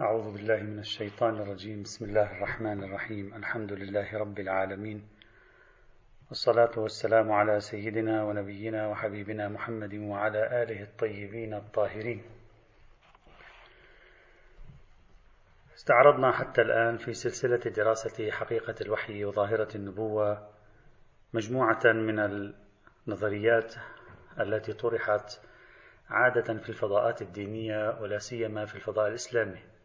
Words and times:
أعوذ 0.00 0.32
بالله 0.32 0.56
من 0.62 0.78
الشيطان 0.78 1.34
الرجيم. 1.36 1.82
بسم 1.82 2.04
الله 2.04 2.36
الرحمن 2.36 2.84
الرحيم. 2.84 3.34
الحمد 3.34 3.72
لله 3.72 4.18
رب 4.18 4.38
العالمين. 4.38 5.08
والصلاة 6.28 6.70
والسلام 6.76 7.32
على 7.32 7.60
سيدنا 7.60 8.24
ونبينا 8.24 8.88
وحبيبنا 8.88 9.48
محمد 9.48 9.94
وعلى 9.94 10.62
آله 10.62 10.82
الطيبين 10.82 11.54
الطاهرين. 11.54 12.22
استعرضنا 15.74 16.32
حتى 16.32 16.62
الآن 16.62 16.96
في 16.96 17.12
سلسلة 17.12 17.70
دراسة 17.76 18.30
حقيقة 18.30 18.74
الوحي 18.80 19.24
وظاهرة 19.24 19.76
النبوة 19.76 20.48
مجموعة 21.34 21.84
من 21.84 22.18
النظريات 23.06 23.74
التي 24.40 24.72
طرحت 24.72 25.40
عادة 26.08 26.58
في 26.58 26.68
الفضاءات 26.68 27.22
الدينية 27.22 28.00
ولا 28.00 28.18
سيما 28.18 28.64
في 28.64 28.74
الفضاء 28.74 29.08
الإسلامي. 29.08 29.79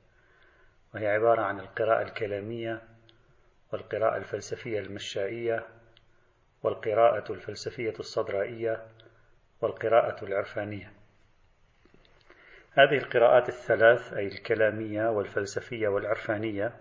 وهي 0.95 1.07
عبارة 1.07 1.41
عن 1.41 1.59
القراءة 1.59 2.01
الكلامية 2.01 2.81
والقراءة 3.73 4.17
الفلسفية 4.17 4.79
المشائية 4.79 5.65
والقراءة 6.63 7.33
الفلسفية 7.33 7.93
الصدرائية 7.99 8.85
والقراءة 9.61 10.25
العرفانية. 10.25 10.91
هذه 12.71 12.97
القراءات 12.97 13.49
الثلاث 13.49 14.13
أي 14.13 14.27
الكلامية 14.27 15.09
والفلسفية 15.09 15.87
والعرفانية 15.87 16.73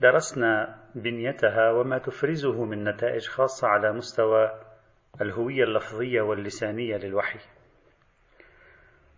درسنا 0.00 0.78
بنيتها 0.94 1.70
وما 1.70 1.98
تفرزه 1.98 2.64
من 2.64 2.84
نتائج 2.84 3.28
خاصة 3.28 3.68
على 3.68 3.92
مستوى 3.92 4.60
الهوية 5.20 5.64
اللفظية 5.64 6.20
واللسانية 6.20 6.96
للوحي. 6.96 7.38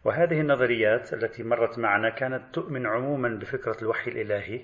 وهذه 0.06 0.41
النظريات 0.41 1.12
التي 1.12 1.42
مرت 1.42 1.78
معنا 1.78 2.10
كانت 2.10 2.55
تؤمن 2.55 2.87
عموما 2.87 3.28
بفكرة 3.28 3.77
الوحي 3.83 4.11
الإلهي 4.11 4.61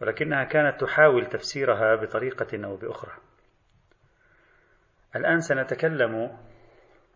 ولكنها 0.00 0.44
كانت 0.44 0.80
تحاول 0.80 1.26
تفسيرها 1.26 1.94
بطريقة 1.94 2.64
أو 2.64 2.76
بأخرى. 2.76 3.12
الآن 5.16 5.40
سنتكلم 5.40 6.36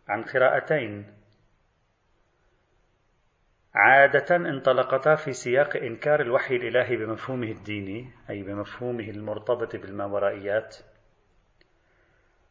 عن 0.09 0.23
قراءتين 0.23 1.15
عادة 3.75 4.37
انطلقتا 4.37 5.15
في 5.15 5.33
سياق 5.33 5.77
إنكار 5.77 6.21
الوحي 6.21 6.57
الإلهي 6.57 6.97
بمفهومه 6.97 7.51
الديني 7.51 8.11
أي 8.31 8.43
بمفهومه 8.43 9.05
المرتبط 9.05 9.77
بالماورائيات 9.77 10.77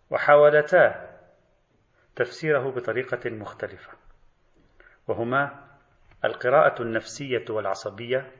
وحاولتا 0.09 1.09
تفسيره 2.15 2.71
بطريقة 2.71 3.29
مختلفة 3.29 4.02
وهما 5.07 5.63
القراءة 6.25 6.81
النفسية 6.81 7.45
والعصبية 7.49 8.31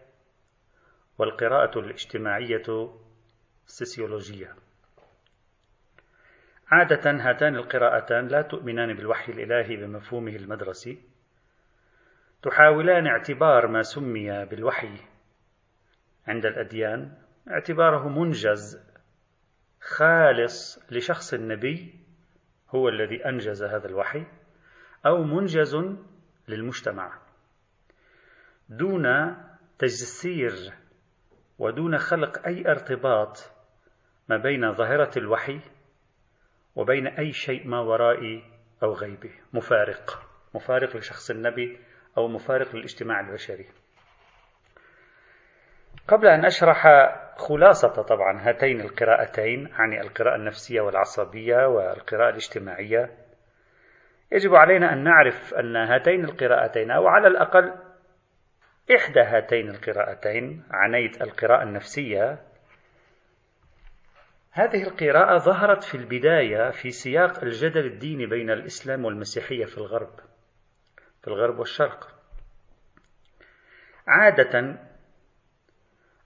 والقراءة 1.17 1.80
الاجتماعية 1.80 2.94
السيسيولوجية. 3.67 4.56
عادة 6.67 7.11
هاتان 7.11 7.56
القراءتان 7.56 8.28
لا 8.28 8.41
تؤمنان 8.41 8.94
بالوحي 8.94 9.31
الإلهي 9.31 9.75
بمفهومه 9.75 10.36
المدرسي. 10.36 11.02
تحاولان 12.41 13.08
اعتبار 13.08 13.67
ما 13.67 13.81
سمي 13.81 14.45
بالوحي 14.45 14.97
عند 16.28 16.45
الأديان. 16.45 17.17
اعتباره 17.50 18.09
منجز 18.09 18.94
خالص 19.81 20.80
لشخص 20.91 21.34
النبي 21.34 22.00
هو 22.69 22.89
الذي 22.89 23.25
أنجز 23.25 23.64
هذا 23.64 23.88
الوحي 23.88 24.25
أو 25.06 25.23
منجز 25.23 25.75
للمجتمع. 26.48 27.20
دون 28.70 29.36
تجسير 29.80 30.74
ودون 31.60 31.98
خلق 31.98 32.48
أي 32.48 32.68
ارتباط 32.68 33.52
ما 34.30 34.38
بين 34.38 34.72
ظاهرة 34.72 35.12
الوحي 35.18 35.59
وبين 36.76 37.08
أي 37.08 37.32
شيء 37.32 37.68
ما 37.68 37.80
ورائي 37.80 38.44
أو 38.84 38.94
غيبي. 38.94 39.32
مفارق. 39.53 40.30
مفارق 40.56 40.96
لشخص 40.98 41.32
النبي 41.32 41.80
أو 42.18 42.28
مفارق 42.28 42.76
للاجتماع 42.76 43.20
البشري. 43.20 43.66
قبل 46.08 46.28
أن 46.28 46.46
أشرح 46.46 46.88
خلاصة 47.38 48.02
طبعا 48.02 48.40
هاتين 48.42 48.82
القراءتين 48.82 49.74
عن 49.74 49.94
القراءة 49.94 50.36
النفسية 50.36 50.82
والعصبية 50.82 51.68
والقراءة 51.68 52.30
الاجتماعية 52.30 53.22
يجب 54.34 54.56
علينا 54.56 54.94
أن 54.94 55.04
نعرف 55.04 55.54
أن 55.54 55.76
هاتين 55.76 56.26
القراءتين 56.26 56.92
أو 56.92 57.08
على 57.08 57.28
الأقل 57.28 57.74
إحدى 58.96 59.20
هاتين 59.20 59.70
القراءتين 59.70 60.64
عنيت 60.72 61.22
القراءة 61.22 61.64
النفسية. 61.64 62.42
هذه 64.52 64.84
القراءة 64.84 65.38
ظهرت 65.38 65.84
في 65.84 65.98
البداية 65.98 66.72
في 66.72 66.90
سياق 66.90 67.44
الجدل 67.44 67.86
الديني 67.86 68.26
بين 68.26 68.50
الإسلام 68.50 69.06
والمسيحية 69.06 69.66
في 69.66 69.78
الغرب 69.78 70.20
في 71.22 71.28
الغرب 71.28 71.60
والشرق. 71.60 72.16
عادة 74.08 74.78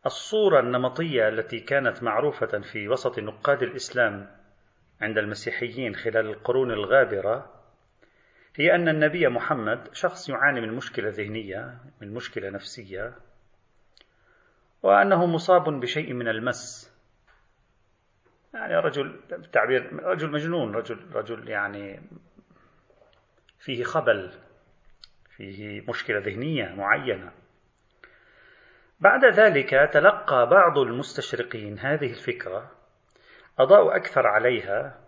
الصورة 0.06 0.59
النمطية 0.59 1.28
التي 1.28 1.59
كانت 1.59 2.03
معروفة 2.03 2.59
في 2.59 2.88
وسط 2.88 3.19
نقاد 3.19 3.63
الإسلام 3.63 4.38
عند 5.01 5.18
المسيحيين 5.18 5.95
خلال 5.95 6.25
القرون 6.29 6.72
الغابرة 6.72 7.56
هي 8.59 8.75
أن 8.75 8.90
النبي 8.90 9.28
محمد 9.28 9.90
شخص 9.94 10.29
يعاني 10.29 10.62
من 10.62 10.73
مشكلة 10.73 11.09
ذهنية 11.09 11.78
من 12.01 12.13
مشكلة 12.13 12.50
نفسية 12.50 13.16
وأنه 14.84 15.25
مصاب 15.25 15.79
بشيء 15.79 16.13
من 16.13 16.28
المس. 16.28 16.94
يعني 18.53 18.75
رجل 18.75 19.19
تعبير 19.53 20.03
رجل 20.03 20.31
مجنون 20.31 20.75
رجل 20.75 21.00
رجل 21.13 21.50
يعني 21.50 22.01
فيه 23.59 23.84
خبل 23.84 24.31
فيه 25.35 25.81
مشكلة 25.89 26.19
ذهنية 26.19 26.75
معينة. 26.75 27.31
بعد 29.00 29.25
ذلك 29.25 29.69
تلقى 29.94 30.50
بعض 30.50 30.78
المستشرقين 30.78 31.79
هذه 31.79 32.09
الفكرة 32.09 32.72
أضاءوا 33.59 33.95
أكثر 33.95 34.28
عليها 34.28 35.00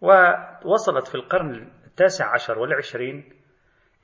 ووصلت 0.00 1.06
في 1.08 1.14
القرن 1.14 1.77
التاسع 1.98 2.34
عشر 2.34 2.58
والعشرين 2.58 3.32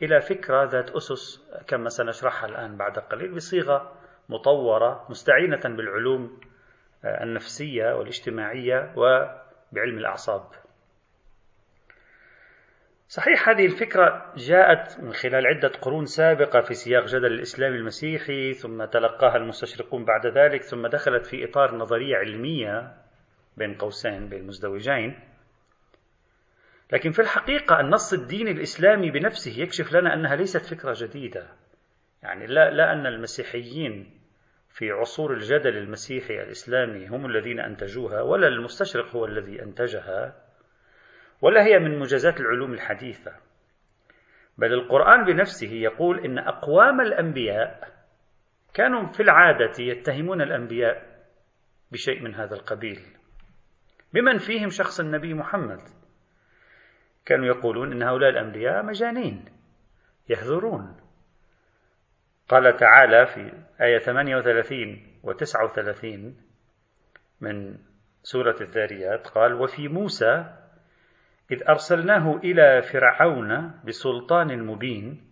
إلى 0.03 0.21
فكرة 0.21 0.65
ذات 0.65 0.91
أسس 0.91 1.50
كما 1.66 1.88
سنشرحها 1.88 2.49
الآن 2.49 2.77
بعد 2.77 2.99
قليل 2.99 3.34
بصيغة 3.34 3.99
مطورة 4.28 5.06
مستعينة 5.10 5.60
بالعلوم 5.65 6.41
آه، 7.05 7.22
النفسية 7.22 7.94
والاجتماعية 7.94 8.93
وبعلم 8.97 9.99
الأعصاب. 9.99 10.43
صحيح 13.09 13.49
هذه 13.49 13.66
الفكرة 13.66 14.32
جاءت 14.37 15.00
من 15.00 15.12
خلال 15.12 15.47
عدة 15.47 15.69
قرون 15.69 16.06
سابقة 16.06 16.61
في 16.61 16.75
سياق 16.75 17.05
جدل 17.05 17.26
الإسلام 17.26 17.75
المسيحي 17.75 18.53
ثم 18.53 18.84
تلقاها 18.84 19.37
المستشرقون 19.37 20.05
بعد 20.05 20.26
ذلك 20.26 20.62
ثم 20.62 20.87
دخلت 20.87 21.26
في 21.26 21.44
إطار 21.44 21.75
نظرية 21.75 22.16
علمية 22.16 22.94
بين 23.56 23.75
قوسين 23.75 24.28
بين 24.28 24.47
مزدوجين 24.47 25.34
لكن 26.94 27.10
في 27.10 27.22
الحقيقة 27.22 27.81
النص 27.81 28.12
الديني 28.12 28.50
الإسلامي 28.50 29.10
بنفسه 29.10 29.62
يكشف 29.62 29.93
لنا 29.93 30.15
أنها 30.15 30.37
ليست 30.37 30.75
فكرة 30.75 30.94
جديدة. 30.97 31.49
يعني 32.22 32.47
لا, 32.47 32.71
لا 32.71 32.93
أن 32.93 33.06
المسيحيين 33.06 34.21
في 34.69 34.91
عصور 34.91 35.32
الجدل 35.32 35.77
المسيحي 35.77 36.43
الإسلامي 36.43 37.09
هم 37.09 37.27
الذين 37.27 37.60
أنتجوها 37.60 38.22
ولا 38.22 38.49
المستشرق 38.49 39.16
هو 39.16 39.25
الذي 39.25 39.62
أنتجها 39.62 40.34
ولا 41.41 41.65
هي 41.65 41.78
من 41.78 41.99
مجازات 41.99 42.41
العلوم 42.41 42.72
الحديثة. 42.72 43.32
بل 44.59 44.72
القرآن 44.72 45.25
بنفسه 45.25 45.73
يقول 45.73 46.25
إن 46.25 46.38
أقوام 46.38 47.00
الأنبياء 47.00 47.88
كانوا 48.75 49.12
في 49.12 49.23
العادة 49.23 49.73
يتهمون 49.79 50.43
الأنبياء 50.43 51.25
بشيء 51.93 52.23
من 52.23 52.35
هذا 52.35 52.55
القبيل 52.55 53.00
بمن 54.12 54.38
فيهم 54.38 54.69
شخص 54.69 55.00
النبي 55.00 55.35
محمد. 55.35 56.04
كانوا 57.26 57.47
يقولون 57.47 57.93
إن 57.93 58.03
هؤلاء 58.03 58.31
الأنبياء 58.31 58.82
مجانين 58.82 59.44
يهذرون 60.29 60.97
قال 62.49 62.76
تعالى 62.76 63.26
في 63.26 63.53
آية 63.81 63.99
38 63.99 65.21
و 65.23 65.32
39 65.32 66.37
من 67.41 67.79
سورة 68.23 68.56
الذاريات 68.61 69.26
قال 69.26 69.55
وفي 69.55 69.88
موسى 69.88 70.44
إذ 71.50 71.69
أرسلناه 71.69 72.37
إلى 72.37 72.82
فرعون 72.82 73.81
بسلطان 73.85 74.62
مبين 74.62 75.31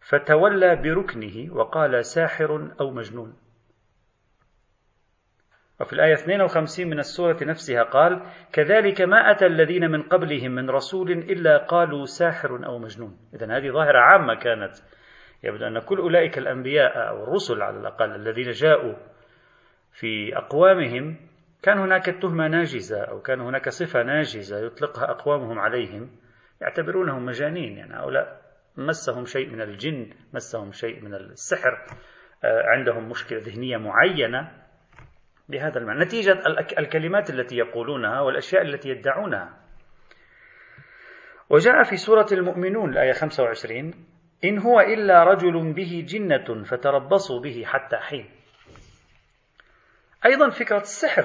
فتولى 0.00 0.76
بركنه 0.76 1.54
وقال 1.54 2.04
ساحر 2.04 2.72
أو 2.80 2.90
مجنون. 2.90 3.36
وفي 5.80 5.92
الآية 5.92 6.14
52 6.14 6.86
من 6.86 6.98
السورة 6.98 7.38
نفسها 7.42 7.82
قال 7.82 8.22
كذلك 8.52 9.00
ما 9.00 9.30
أتى 9.30 9.46
الذين 9.46 9.90
من 9.90 10.02
قبلهم 10.02 10.50
من 10.50 10.70
رسول 10.70 11.10
إلا 11.10 11.56
قالوا 11.58 12.04
ساحر 12.04 12.66
أو 12.66 12.78
مجنون. 12.78 13.18
إذا 13.34 13.56
هذه 13.56 13.70
ظاهرة 13.70 13.98
عامة 13.98 14.34
كانت. 14.34 14.74
يبدو 15.42 15.66
أن 15.66 15.78
كل 15.78 15.98
أولئك 15.98 16.38
الأنبياء 16.38 17.08
أو 17.08 17.24
الرسل 17.24 17.62
على 17.62 17.78
الأقل 17.80 18.14
الذين 18.14 18.50
جاءوا 18.50 18.94
في 19.92 20.36
أقوامهم 20.36 21.16
كان 21.62 21.78
هناك 21.78 22.04
تهمة 22.06 22.48
ناجزة 22.48 23.02
أو 23.04 23.20
كان 23.20 23.40
هناك 23.40 23.68
صفة 23.68 24.02
ناجزة 24.02 24.58
يطلقها 24.66 25.10
أقوامهم 25.10 25.58
عليهم 25.58 26.10
يعتبرونهم 26.60 27.26
مجانين. 27.26 27.78
يعني 27.78 27.94
هؤلاء 27.94 28.42
مسهم 28.76 29.24
شيء 29.24 29.50
من 29.50 29.60
الجن 29.60 30.10
مسهم 30.34 30.72
شيء 30.72 31.04
من 31.04 31.14
السحر 31.14 31.86
آه، 32.44 32.62
عندهم 32.66 33.08
مشكلة 33.08 33.38
ذهنية 33.38 33.76
معينة. 33.76 34.67
بهذا 35.48 35.78
المعنى. 35.78 36.04
نتيجة 36.04 36.38
الكلمات 36.78 37.30
التي 37.30 37.56
يقولونها 37.56 38.20
والأشياء 38.20 38.62
التي 38.62 38.88
يدعونها. 38.88 39.56
وجاء 41.50 41.82
في 41.82 41.96
سورة 41.96 42.26
المؤمنون 42.32 42.90
الآية 42.90 43.12
25 43.12 43.94
إن 44.44 44.58
هو 44.58 44.80
إلا 44.80 45.24
رجل 45.24 45.72
به 45.72 46.04
جنة 46.08 46.64
فتربصوا 46.64 47.40
به 47.40 47.62
حتى 47.66 47.96
حين. 47.96 48.30
أيضا 50.26 50.50
فكرة 50.50 50.80
السحر. 50.80 51.24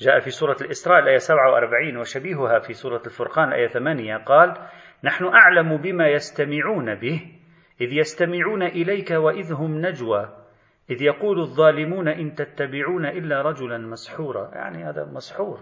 جاء 0.00 0.20
في 0.20 0.30
سورة 0.30 0.56
الإسراء 0.60 1.02
الآية 1.02 1.18
47 1.18 1.96
وشبيهها 1.96 2.58
في 2.58 2.72
سورة 2.72 3.02
الفرقان 3.06 3.48
الآية 3.48 3.68
8 3.68 4.16
قال 4.16 4.68
نحن 5.04 5.24
أعلم 5.24 5.76
بما 5.76 6.08
يستمعون 6.08 6.94
به 6.94 7.20
إذ 7.80 7.92
يستمعون 7.92 8.62
إليك 8.62 9.10
وإذ 9.10 9.52
هم 9.52 9.86
نجوى. 9.86 10.45
إذ 10.90 11.02
يقول 11.02 11.40
الظالمون 11.40 12.08
إن 12.08 12.34
تتبعون 12.34 13.06
إلا 13.06 13.42
رجلا 13.42 13.78
مسحورا. 13.78 14.50
يعني 14.54 14.84
هذا 14.84 15.04
مسحور. 15.04 15.60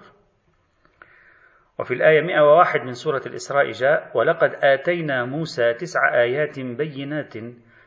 وفي 1.78 1.94
الآية 1.94 2.20
101 2.20 2.80
من 2.80 2.92
سورة 2.92 3.22
الإسراء 3.26 3.70
جاء 3.70 4.10
ولقد 4.14 4.54
آتينا 4.62 5.24
موسى 5.24 5.74
تسع 5.74 6.14
آيات 6.14 6.60
بينات 6.60 7.34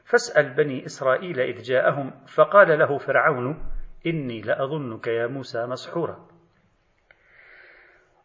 فاسأل 0.05 0.53
بني 0.53 0.85
إسرائيل 0.85 1.39
إذ 1.39 1.61
جاءهم 1.61 2.11
فقال 2.35 2.79
له 2.79 2.97
فرعون 2.97 3.71
إني 4.05 4.41
لأظنك 4.41 5.07
يا 5.07 5.27
موسى 5.27 5.65
مسحورا. 5.65 6.27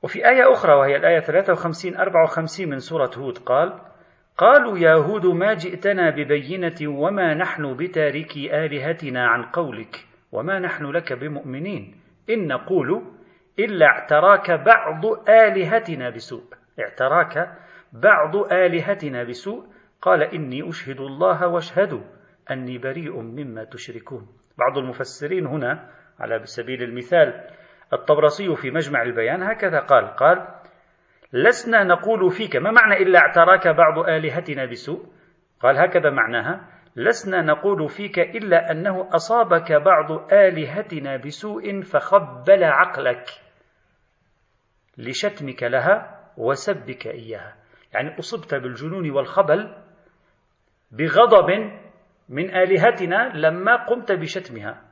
وفي 0.02 0.28
آية 0.28 0.52
أخرى 0.52 0.74
وهي 0.74 0.96
الآية 0.96 1.20
53 1.20 1.96
54 1.96 2.68
من 2.68 2.78
سورة 2.78 3.10
هود 3.16 3.38
قال 3.38 3.91
قالوا 4.36 4.78
يا 4.78 4.94
هود 4.94 5.26
ما 5.26 5.54
جئتنا 5.54 6.10
ببينة 6.10 6.76
وما 6.82 7.34
نحن 7.34 7.76
بتاركي 7.76 8.64
آلهتنا 8.64 9.26
عن 9.26 9.42
قولك 9.42 9.96
وما 10.32 10.58
نحن 10.58 10.86
لك 10.86 11.12
بمؤمنين. 11.12 12.00
إن 12.30 12.46
نقول 12.46 13.02
إلا 13.58 13.86
اعتراك 13.86 14.50
بعض 14.50 15.28
آلهتنا 15.28 16.10
بسوء. 16.10 16.42
اعتراك 16.80 17.58
بعض 17.92 18.36
آلهتنا 18.52 19.24
بسوء. 19.24 19.66
قال 20.02 20.22
إني 20.22 20.68
أشهد 20.68 21.00
الله 21.00 21.46
واشهدوا 21.48 22.00
أني 22.50 22.78
بريء 22.78 23.20
مما 23.20 23.64
تشركون. 23.64 24.26
بعض 24.58 24.78
المفسرين 24.78 25.46
هنا 25.46 25.90
على 26.20 26.40
سبيل 26.44 26.82
المثال 26.82 27.48
الطبرسي 27.92 28.56
في 28.56 28.70
مجمع 28.70 29.02
البيان 29.02 29.42
هكذا 29.42 29.78
قال 29.78 30.06
قال 30.06 30.46
لسنا 31.32 31.84
نقول 31.84 32.30
فيك 32.30 32.56
ما 32.56 32.70
معنى 32.70 33.02
إلا 33.02 33.18
اعتراك 33.18 33.68
بعض 33.68 33.98
آلهتنا 33.98 34.66
بسوء؟ 34.66 35.06
قال 35.60 35.78
هكذا 35.78 36.10
معناها 36.10 36.68
لسنا 36.96 37.42
نقول 37.42 37.88
فيك 37.88 38.18
إلا 38.18 38.70
أنه 38.70 39.08
أصابك 39.14 39.72
بعض 39.72 40.32
آلهتنا 40.32 41.16
بسوء 41.16 41.80
فخبل 41.80 42.64
عقلك 42.64 43.24
لشتمك 44.98 45.62
لها 45.62 46.20
وسبك 46.36 47.06
إياها. 47.06 47.54
يعني 47.94 48.18
أصبت 48.18 48.54
بالجنون 48.54 49.10
والخبل 49.10 49.74
بغضب 50.90 51.50
من 52.28 52.56
آلهتنا 52.56 53.32
لما 53.34 53.76
قمت 53.86 54.12
بشتمها. 54.12 54.91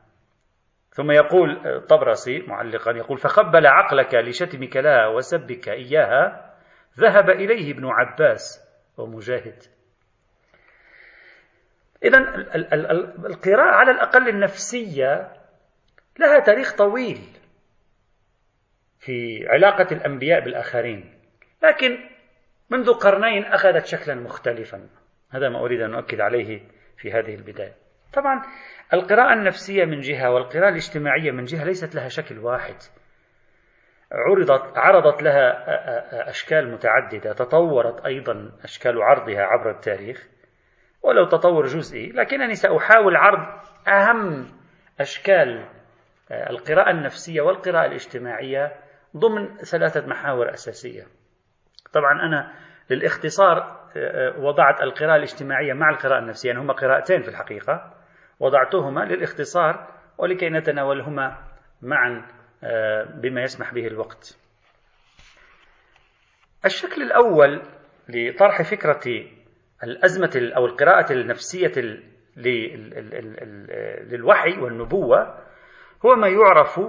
ثم 1.00 1.10
يقول 1.10 1.66
الطبرسي 1.66 2.38
معلقا 2.38 2.92
يقول 2.92 3.18
فخبل 3.18 3.66
عقلك 3.66 4.14
لشتمك 4.14 4.76
لها 4.76 5.06
وسبك 5.06 5.68
إياها. 5.68 6.54
ذهب 6.98 7.30
إليه 7.30 7.72
ابن 7.72 7.86
عباس 7.86 8.68
ومجاهد. 8.98 9.62
إذا 12.04 12.18
القراءة 13.26 13.74
على 13.74 13.90
الأقل 13.90 14.28
النفسية 14.28 15.32
لها 16.18 16.38
تاريخ 16.38 16.76
طويل 16.76 17.18
في 18.98 19.46
علاقة 19.48 19.86
الأنبياء 19.92 20.44
بالآخرين. 20.44 21.14
لكن 21.62 21.98
منذ 22.70 22.92
قرنين 22.92 23.44
أخذت 23.44 23.86
شكلا 23.86 24.14
مختلفا. 24.14 24.88
هذا 25.30 25.48
ما 25.48 25.60
أريد 25.60 25.80
أن 25.80 25.94
أؤكد 25.94 26.20
عليه 26.20 26.60
في 26.96 27.12
هذه 27.12 27.34
البداية. 27.34 27.74
طبعا 28.14 28.42
القراءة 28.92 29.32
النفسية 29.32 29.84
من 29.84 30.00
جهة 30.00 30.30
والقراءة 30.30 30.68
الاجتماعية 30.68 31.30
من 31.30 31.44
جهة 31.44 31.64
ليست 31.64 31.94
لها 31.94 32.08
شكل 32.08 32.38
واحد. 32.38 32.74
عرضت 34.12 34.78
عرضت 34.78 35.22
لها 35.22 36.28
أشكال 36.30 36.72
متعددة 36.72 37.32
تطورت 37.32 38.06
أيضا 38.06 38.50
أشكال 38.64 39.02
عرضها 39.02 39.42
عبر 39.42 39.70
التاريخ 39.70 40.28
ولو 41.02 41.24
تطور 41.24 41.66
جزئي 41.66 42.12
لكنني 42.12 42.54
سأحاول 42.54 43.16
عرض 43.16 43.60
أهم 43.88 44.46
أشكال 45.00 45.68
القراءة 46.32 46.90
النفسية 46.90 47.40
والقراءة 47.40 47.86
الاجتماعية 47.86 48.72
ضمن 49.16 49.56
ثلاثة 49.56 50.06
محاور 50.06 50.50
أساسية. 50.50 51.06
طبعا 51.92 52.12
أنا 52.22 52.52
للاختصار 52.90 53.80
وضعت 54.38 54.82
القراءة 54.82 55.16
الاجتماعية 55.16 55.72
مع 55.72 55.90
القراءة 55.90 56.18
النفسية 56.18 56.48
يعني 56.48 56.60
هما 56.60 56.72
قراءتين 56.72 57.22
في 57.22 57.28
الحقيقة. 57.28 57.94
وضعتهما 58.40 59.00
للاختصار 59.00 59.88
ولكي 60.18 60.48
نتناولهما 60.48 61.38
معا 61.82 62.26
آه، 62.64 63.04
بما 63.04 63.42
يسمح 63.42 63.74
به 63.74 63.86
الوقت. 63.86 64.38
الشكل 66.64 67.02
الأول 67.02 67.62
لطرح 68.08 68.62
فكرة 68.62 69.26
الأزمة 69.84 70.52
أو 70.56 70.66
القراءة 70.66 71.12
النفسية 71.12 71.72
للوحي 74.06 74.58
والنبوة 74.58 75.44
هو 76.06 76.16
ما 76.16 76.28
يعرف 76.28 76.80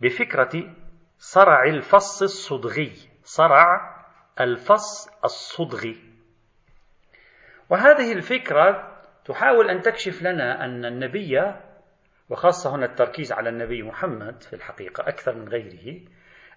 بفكرة 0.00 0.74
صرع 1.18 1.64
الفص 1.64 2.22
الصدغي 2.22 2.92
صرع 3.22 3.94
الفص 4.40 5.08
الصدغي 5.24 5.96
وهذه 7.70 8.12
الفكرة 8.12 8.93
تحاول 9.24 9.70
أن 9.70 9.80
تكشف 9.80 10.22
لنا 10.22 10.64
أن 10.64 10.84
النبي 10.84 11.54
وخاصة 12.30 12.74
هنا 12.74 12.86
التركيز 12.86 13.32
على 13.32 13.48
النبي 13.48 13.82
محمد 13.82 14.42
في 14.42 14.52
الحقيقة 14.52 15.08
أكثر 15.08 15.34
من 15.34 15.48
غيره 15.48 16.00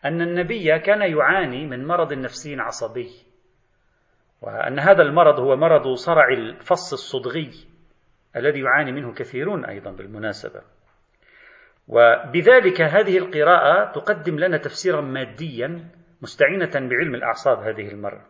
أن 0.05 0.21
النبي 0.21 0.79
كان 0.79 1.01
يعاني 1.01 1.67
من 1.67 1.87
مرض 1.87 2.13
نفسي 2.13 2.55
عصبي 2.59 3.09
وأن 4.41 4.79
هذا 4.79 5.01
المرض 5.01 5.39
هو 5.39 5.55
مرض 5.55 5.93
صرع 5.93 6.27
الفص 6.29 6.93
الصدغي 6.93 7.51
الذي 8.35 8.59
يعاني 8.59 8.91
منه 8.91 9.13
كثيرون 9.13 9.65
أيضا 9.65 9.91
بالمناسبة 9.91 10.61
وبذلك 11.87 12.81
هذه 12.81 13.17
القراءة 13.17 13.91
تقدم 13.91 14.39
لنا 14.39 14.57
تفسيرا 14.57 15.01
ماديا 15.01 15.89
مستعينة 16.21 16.71
بعلم 16.89 17.15
الأعصاب 17.15 17.59
هذه 17.59 17.87
المرة 17.91 18.25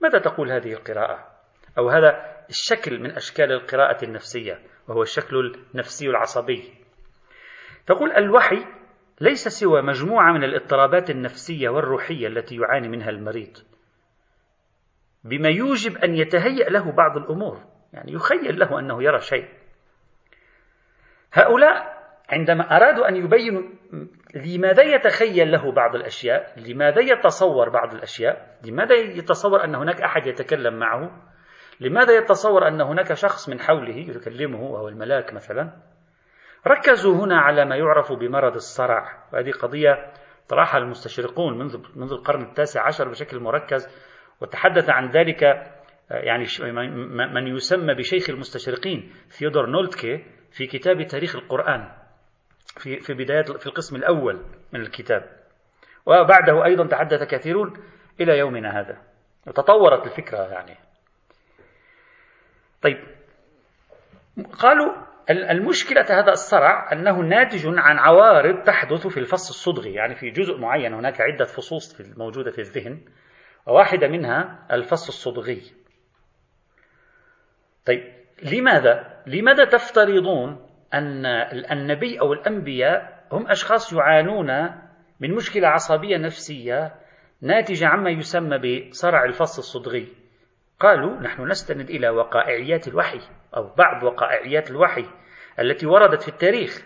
ماذا 0.00 0.18
تقول 0.18 0.52
هذه 0.52 0.72
القراءة؟ 0.72 1.26
أو 1.78 1.88
هذا 1.88 2.33
الشكل 2.48 3.00
من 3.00 3.10
أشكال 3.10 3.52
القراءة 3.52 4.04
النفسية 4.04 4.58
وهو 4.88 5.02
الشكل 5.02 5.58
النفسي 5.74 6.08
العصبي. 6.08 6.74
تقول 7.86 8.12
الوحي 8.12 8.64
ليس 9.20 9.48
سوى 9.48 9.82
مجموعة 9.82 10.32
من 10.32 10.44
الاضطرابات 10.44 11.10
النفسية 11.10 11.68
والروحية 11.68 12.26
التي 12.26 12.56
يعاني 12.56 12.88
منها 12.88 13.10
المريض 13.10 13.56
بما 15.24 15.48
يوجب 15.48 15.96
أن 15.96 16.14
يتهيأ 16.14 16.68
له 16.70 16.92
بعض 16.92 17.16
الأمور 17.16 17.60
يعني 17.92 18.12
يخيل 18.12 18.58
له 18.58 18.78
أنه 18.78 19.02
يرى 19.02 19.20
شيء. 19.20 19.48
هؤلاء 21.32 21.94
عندما 22.30 22.76
أرادوا 22.76 23.08
أن 23.08 23.16
يبينوا 23.16 23.62
لماذا 24.34 24.82
يتخيل 24.82 25.52
له 25.52 25.72
بعض 25.72 25.94
الأشياء 25.94 26.54
لماذا 26.56 27.00
يتصور 27.00 27.68
بعض 27.68 27.94
الأشياء 27.94 28.58
لماذا 28.64 28.94
يتصور 28.94 29.64
أن 29.64 29.74
هناك 29.74 30.02
أحد 30.02 30.26
يتكلم 30.26 30.78
معه 30.78 31.10
لماذا 31.80 32.16
يتصور 32.16 32.68
أن 32.68 32.80
هناك 32.80 33.12
شخص 33.12 33.48
من 33.48 33.60
حوله 33.60 33.96
يكلمه 33.96 34.62
وهو 34.62 34.88
الملاك 34.88 35.34
مثلا؟ 35.34 35.70
ركزوا 36.66 37.24
هنا 37.24 37.40
على 37.40 37.64
ما 37.64 37.76
يعرف 37.76 38.12
بمرض 38.12 38.54
الصرع. 38.54 39.24
وهذه 39.32 39.50
قضية 39.50 40.12
طرحها 40.48 40.78
المستشرقون 40.78 41.58
منذ 41.58 41.78
منذ 41.96 42.12
القرن 42.12 42.42
التاسع 42.42 42.86
عشر 42.86 43.08
بشكل 43.08 43.40
مركز 43.40 43.88
وتحدث 44.40 44.90
عن 44.90 45.10
ذلك 45.10 45.42
يعني 46.10 46.44
من 47.34 47.46
يسمى 47.46 47.94
بشيخ 47.94 48.30
المستشرقين 48.30 49.12
ثيودور 49.28 49.70
نولتكي 49.70 50.24
في 50.50 50.66
كتاب 50.66 51.06
تاريخ 51.06 51.36
القرآن 51.36 51.92
في 52.78 53.00
في 53.00 53.14
بداية 53.14 53.42
في 53.42 53.66
القسم 53.66 53.96
الأول 53.96 54.44
من 54.72 54.80
الكتاب. 54.80 55.30
وبعده 56.06 56.64
أيضا 56.64 56.86
تحدث 56.86 57.22
كثيرون 57.22 57.72
إلى 58.20 58.38
يومنا 58.38 58.80
هذا. 58.80 58.98
وتطورت 59.46 60.06
الفكرة 60.06 60.38
يعني. 60.38 60.76
طيب. 62.84 62.98
قالوا 64.58 64.94
المشكلة 65.30 66.02
هذا 66.02 66.32
الصرع 66.32 66.92
أنه 66.92 67.20
ناتج 67.20 67.66
عن 67.66 67.98
عوارض 67.98 68.62
تحدث 68.62 69.06
في 69.06 69.20
الفص 69.20 69.48
الصدغي 69.48 69.94
يعني 69.94 70.14
في 70.14 70.30
جزء 70.30 70.58
معين 70.58 70.94
هناك 70.94 71.20
عدة 71.20 71.44
فصوص 71.44 72.00
موجودة 72.18 72.50
في 72.50 72.58
الذهن 72.58 73.00
وواحدة 73.66 74.08
منها 74.08 74.66
الفص 74.72 75.08
الصدغي. 75.08 75.62
طيب 77.86 78.02
لماذا؟ 78.42 79.22
لماذا 79.26 79.64
تفترضون 79.64 80.66
أن 80.94 81.26
النبي 81.72 82.20
أو 82.20 82.32
الأنبياء 82.32 83.24
هم 83.32 83.46
أشخاص 83.46 83.92
يعانون 83.92 84.50
من 85.20 85.34
مشكلة 85.34 85.68
عصبية 85.68 86.16
نفسية 86.16 86.94
ناتجة 87.40 87.86
عما 87.86 88.10
يسمى 88.10 88.88
بصرع 88.88 89.24
الفص 89.24 89.58
الصدغي؟ 89.58 90.23
قالوا 90.80 91.20
نحن 91.20 91.48
نستند 91.48 91.90
إلى 91.90 92.08
وقائعيات 92.08 92.88
الوحي 92.88 93.20
أو 93.56 93.74
بعض 93.78 94.02
وقائعيات 94.02 94.70
الوحي 94.70 95.04
التي 95.60 95.86
وردت 95.86 96.22
في 96.22 96.28
التاريخ. 96.28 96.82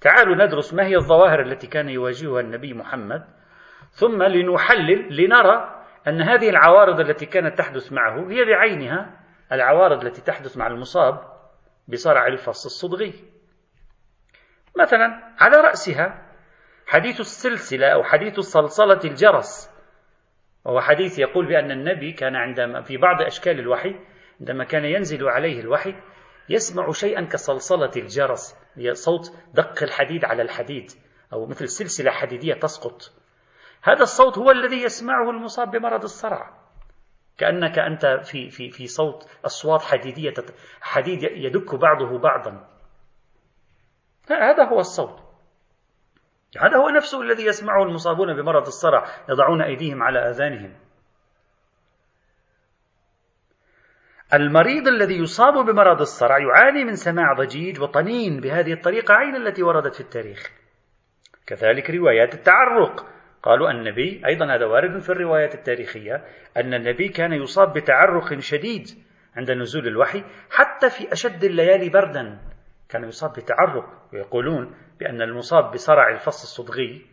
تعالوا 0.00 0.46
ندرس 0.46 0.74
ما 0.74 0.86
هي 0.86 0.96
الظواهر 0.96 1.40
التي 1.40 1.66
كان 1.66 1.88
يواجهها 1.88 2.40
النبي 2.40 2.74
محمد 2.74 3.24
ثم 3.90 4.22
لنحلل 4.22 5.16
لنرى 5.16 5.84
أن 6.08 6.22
هذه 6.22 6.50
العوارض 6.50 7.00
التي 7.00 7.26
كانت 7.26 7.58
تحدث 7.58 7.92
معه 7.92 8.30
هي 8.30 8.44
بعينها 8.44 9.20
العوارض 9.52 10.04
التي 10.04 10.22
تحدث 10.22 10.56
مع 10.56 10.66
المصاب 10.66 11.20
بصرع 11.88 12.26
الفص 12.26 12.64
الصدغي. 12.64 13.14
مثلا 14.80 15.34
على 15.38 15.56
رأسها 15.56 16.30
حديث 16.86 17.20
السلسلة 17.20 17.86
أو 17.86 18.02
حديث 18.02 18.40
صلصلة 18.40 19.00
الجرس. 19.04 19.79
وهو 20.64 20.80
حديث 20.80 21.18
يقول 21.18 21.46
بأن 21.46 21.70
النبي 21.70 22.12
كان 22.12 22.36
عندما 22.36 22.82
في 22.82 22.96
بعض 22.96 23.22
أشكال 23.22 23.60
الوحي 23.60 23.94
عندما 24.40 24.64
كان 24.64 24.84
ينزل 24.84 25.28
عليه 25.28 25.60
الوحي 25.60 25.94
يسمع 26.48 26.90
شيئا 26.90 27.24
كصلصلة 27.24 27.90
الجرس 27.96 28.56
صوت 28.92 29.32
دق 29.54 29.82
الحديد 29.82 30.24
على 30.24 30.42
الحديد 30.42 30.90
أو 31.32 31.46
مثل 31.46 31.68
سلسلة 31.68 32.10
حديدية 32.10 32.54
تسقط. 32.54 33.12
هذا 33.82 34.02
الصوت 34.02 34.38
هو 34.38 34.50
الذي 34.50 34.82
يسمعه 34.82 35.30
المصاب 35.30 35.70
بمرض 35.70 36.02
الصرع. 36.02 36.60
كأنك 37.38 37.78
أنت 37.78 38.06
في 38.06 38.50
في 38.50 38.70
في 38.70 38.86
صوت 38.86 39.28
أصوات 39.44 39.82
حديدية 39.82 40.34
حديد 40.80 41.22
يدك 41.22 41.74
بعضه 41.74 42.18
بعضا. 42.18 42.68
هذا 44.30 44.64
هو 44.64 44.78
الصوت. 44.78 45.29
هذا 46.58 46.76
هو 46.76 46.88
نفسه 46.88 47.22
الذي 47.22 47.44
يسمعه 47.46 47.82
المصابون 47.82 48.36
بمرض 48.36 48.66
الصرع 48.66 49.04
يضعون 49.28 49.62
أيديهم 49.62 50.02
على 50.02 50.18
آذانهم. 50.30 50.74
المريض 54.34 54.88
الذي 54.88 55.18
يصاب 55.18 55.54
بمرض 55.54 56.00
الصرع 56.00 56.38
يعاني 56.38 56.84
من 56.84 56.94
سماع 56.94 57.32
ضجيج 57.32 57.80
وطنين 57.80 58.40
بهذه 58.40 58.72
الطريقة 58.72 59.14
عين 59.14 59.36
التي 59.36 59.62
وردت 59.62 59.94
في 59.94 60.00
التاريخ. 60.00 60.50
كذلك 61.46 61.90
روايات 61.90 62.34
التعرق. 62.34 63.06
قالوا 63.42 63.70
النبي 63.70 64.22
أيضا 64.26 64.54
هذا 64.54 64.66
وارد 64.66 64.98
في 64.98 65.10
الروايات 65.10 65.54
التاريخية 65.54 66.24
أن 66.56 66.74
النبي 66.74 67.08
كان 67.08 67.32
يصاب 67.32 67.72
بتعرق 67.72 68.38
شديد 68.38 68.86
عند 69.36 69.50
نزول 69.50 69.88
الوحي 69.88 70.24
حتى 70.50 70.90
في 70.90 71.12
أشد 71.12 71.44
الليالي 71.44 71.88
بردا. 71.88 72.49
كان 72.90 73.04
يصاب 73.04 73.32
بتعرق 73.32 73.84
ويقولون 74.12 74.74
بأن 75.00 75.22
المصاب 75.22 75.70
بصرع 75.70 76.08
الفص 76.08 76.42
الصدغي 76.42 77.06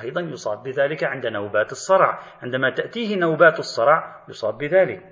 أيضا 0.00 0.20
يصاب 0.20 0.62
بذلك 0.62 1.04
عند 1.04 1.26
نوبات 1.26 1.72
الصرع. 1.72 2.18
عندما 2.42 2.70
تأتيه 2.70 3.16
نوبات 3.16 3.58
الصرع 3.58 4.24
يصاب 4.28 4.58
بذلك. 4.58 5.02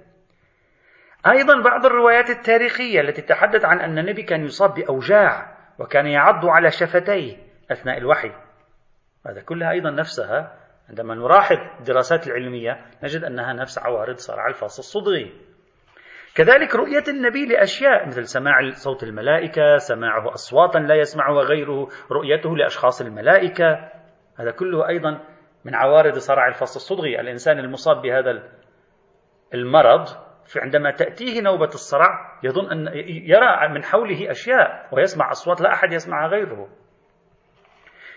أيضا 1.27 1.63
بعض 1.63 1.87
الروايات 1.87 2.31
التاريخية 2.31 3.01
التي 3.01 3.23
تتحدث 3.23 3.65
عن 3.65 3.81
أن 3.81 3.99
النبي 3.99 4.23
كان 4.23 4.45
يصاب 4.45 4.75
بأوجاع 4.75 5.57
وكان 5.79 6.07
يعض 6.07 6.47
على 6.47 6.71
شفتيه 6.71 7.37
أثناء 7.71 7.99
الوحي. 7.99 8.33
هذا 9.27 9.43
كلها 9.43 9.71
أيضا 9.71 9.91
نفسها. 9.91 10.59
عندما 10.89 11.15
نلاحظ 11.15 11.57
الدراسات 11.81 12.27
العلمية 12.27 12.85
نجد 13.03 13.25
أنها 13.25 13.53
نفس 13.53 13.79
عوارض 13.79 14.17
صرع 14.17 14.47
الفص 14.47 14.79
الصدغي. 14.79 15.52
كذلك 16.35 16.75
رؤية 16.75 17.05
النبي 17.09 17.47
لأشياء 17.47 18.07
مثل 18.07 18.27
سماع 18.27 18.71
صوت 18.71 19.03
الملائكة 19.03 19.77
سماعه 19.77 20.33
أصواتا 20.33 20.79
لا 20.79 20.95
يسمعها 20.95 21.43
غيره 21.43 21.89
رؤيته 22.11 22.57
لأشخاص 22.57 23.01
الملائكة. 23.01 23.91
هذا 24.39 24.51
كله 24.51 24.89
أيضا 24.89 25.21
من 25.65 25.75
عوارض 25.75 26.19
صرع 26.19 26.49
الفص 26.49 26.75
الصدغي. 26.75 27.21
الإنسان 27.21 27.59
المصاب 27.59 28.03
بهذا 28.03 28.43
المرض 29.55 30.09
عندما 30.57 30.91
تأتيه 30.91 31.41
نوبة 31.41 31.65
الصرع 31.65 32.39
يظن 32.43 32.71
أن 32.71 32.87
يرى 33.07 33.69
من 33.69 33.85
حوله 33.85 34.31
أشياء 34.31 34.89
ويسمع 34.93 35.31
أصوات 35.31 35.61
لا 35.61 35.73
أحد 35.73 35.93
يسمعها 35.93 36.29
غيره. 36.29 36.69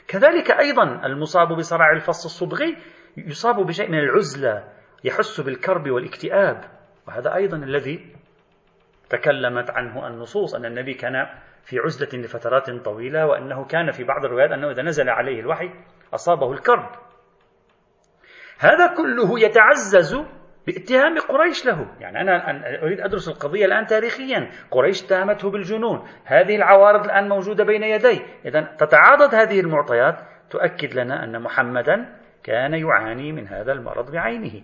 كذلك 0.08 0.52
أيضا 0.52 0.84
المصاب 0.84 1.48
بصرع 1.48 1.92
الفص 1.92 2.26
الصدغي 2.26 2.78
يصاب 3.18 3.56
بشيء 3.56 3.90
من 3.90 4.00
العزلة 4.00 4.64
يحس 5.04 5.42
بالكرب 5.42 5.90
والاكتئاب. 5.90 6.75
وهذا 7.08 7.36
أيضا 7.36 7.58
الذي 7.58 8.16
تكلمت 9.10 9.70
عنه 9.70 10.08
النصوص 10.08 10.56
أن 10.56 10.66
النبي 10.66 10.94
كان 10.94 11.28
في 11.64 11.80
عزلة 11.80 12.22
لفترات 12.22 12.70
طويلة 12.70 13.26
وأنه 13.26 13.66
كان 13.66 13.92
في 13.92 14.04
بعض 14.04 14.26
الروايات 14.26 14.52
أنه 14.52 14.72
إذا 14.72 14.82
نزل 14.82 15.10
عليه 15.10 15.40
الوحي 15.40 15.70
أصابه 16.14 16.52
الكرب. 16.52 16.90
هذا 18.60 18.88
كله 18.98 19.40
يتعزز 19.40 20.16
باتهام 20.68 21.20
قريش 21.20 21.66
له. 21.66 21.96
يعني 22.00 22.22
أنا 22.22 22.62
أريد 22.84 23.00
أدرس 23.00 23.28
القضية 23.28 23.66
الآن 23.66 23.86
تاريخيا. 23.86 24.52
قريش 24.72 25.04
اتهمته 25.04 25.52
بالجنون. 25.52 26.08
هذه 26.26 26.56
العوارض 26.56 27.06
الآن 27.06 27.30
موجودة 27.30 27.64
بين 27.64 27.84
يدي. 27.84 28.22
إذا 28.46 28.62
تتعاضد 28.62 29.36
هذه 29.36 29.60
المعطيات 29.60 30.20
تؤكد 30.50 30.94
لنا 30.94 31.24
أن 31.24 31.42
محمدا 31.42 32.16
كان 32.44 32.74
يعاني 32.74 33.32
من 33.32 33.48
هذا 33.48 33.72
المرض 33.72 34.12
بعينه. 34.12 34.62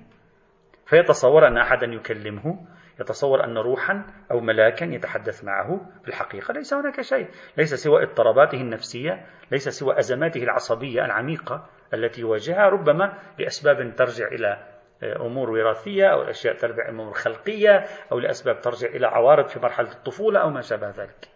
فيتصور 0.92 1.48
أن 1.48 1.58
أحدا 1.58 1.86
يكلمه 1.86 2.60
يتصور 3.00 3.44
أن 3.44 3.58
روحا 3.58 4.06
أو 4.32 4.40
ملاكا 4.40 4.86
يتحدث 4.86 5.44
معه. 5.44 5.82
في 6.02 6.08
الحقيقة 6.08 6.54
ليس 6.54 6.74
هناك 6.74 7.02
شيء. 7.02 7.28
ليس 7.58 7.74
سوى 7.74 8.04
اضطراباته 8.04 8.62
النفسية 8.62 9.26
ليس 9.52 9.70
سوى 9.70 10.00
أزماته 10.00 10.44
العصبية 10.44 11.06
العميقة 11.06 11.70
التي 11.94 12.22
يواجهها. 12.22 12.70
ربما 12.70 13.18
لأسباب 13.40 13.96
ترجع 13.96 14.28
إلى 14.28 14.68
أمور 15.04 15.50
وراثية 15.50 16.08
أو 16.08 16.22
أشياء 16.22 16.56
ترجع 16.56 16.90
أمور 16.90 17.14
خلقية 17.14 17.86
أو 18.12 18.20
لأسباب 18.20 18.62
ترجع 18.62 18.88
إلى 18.88 19.08
عوارض 19.08 19.48
في 19.48 19.60
مرحلة 19.60 19.92
الطفولة 19.92 20.40
أو 20.40 20.50
ما 20.50 20.62
شابه 20.62 20.90
ذلك. 20.90 21.28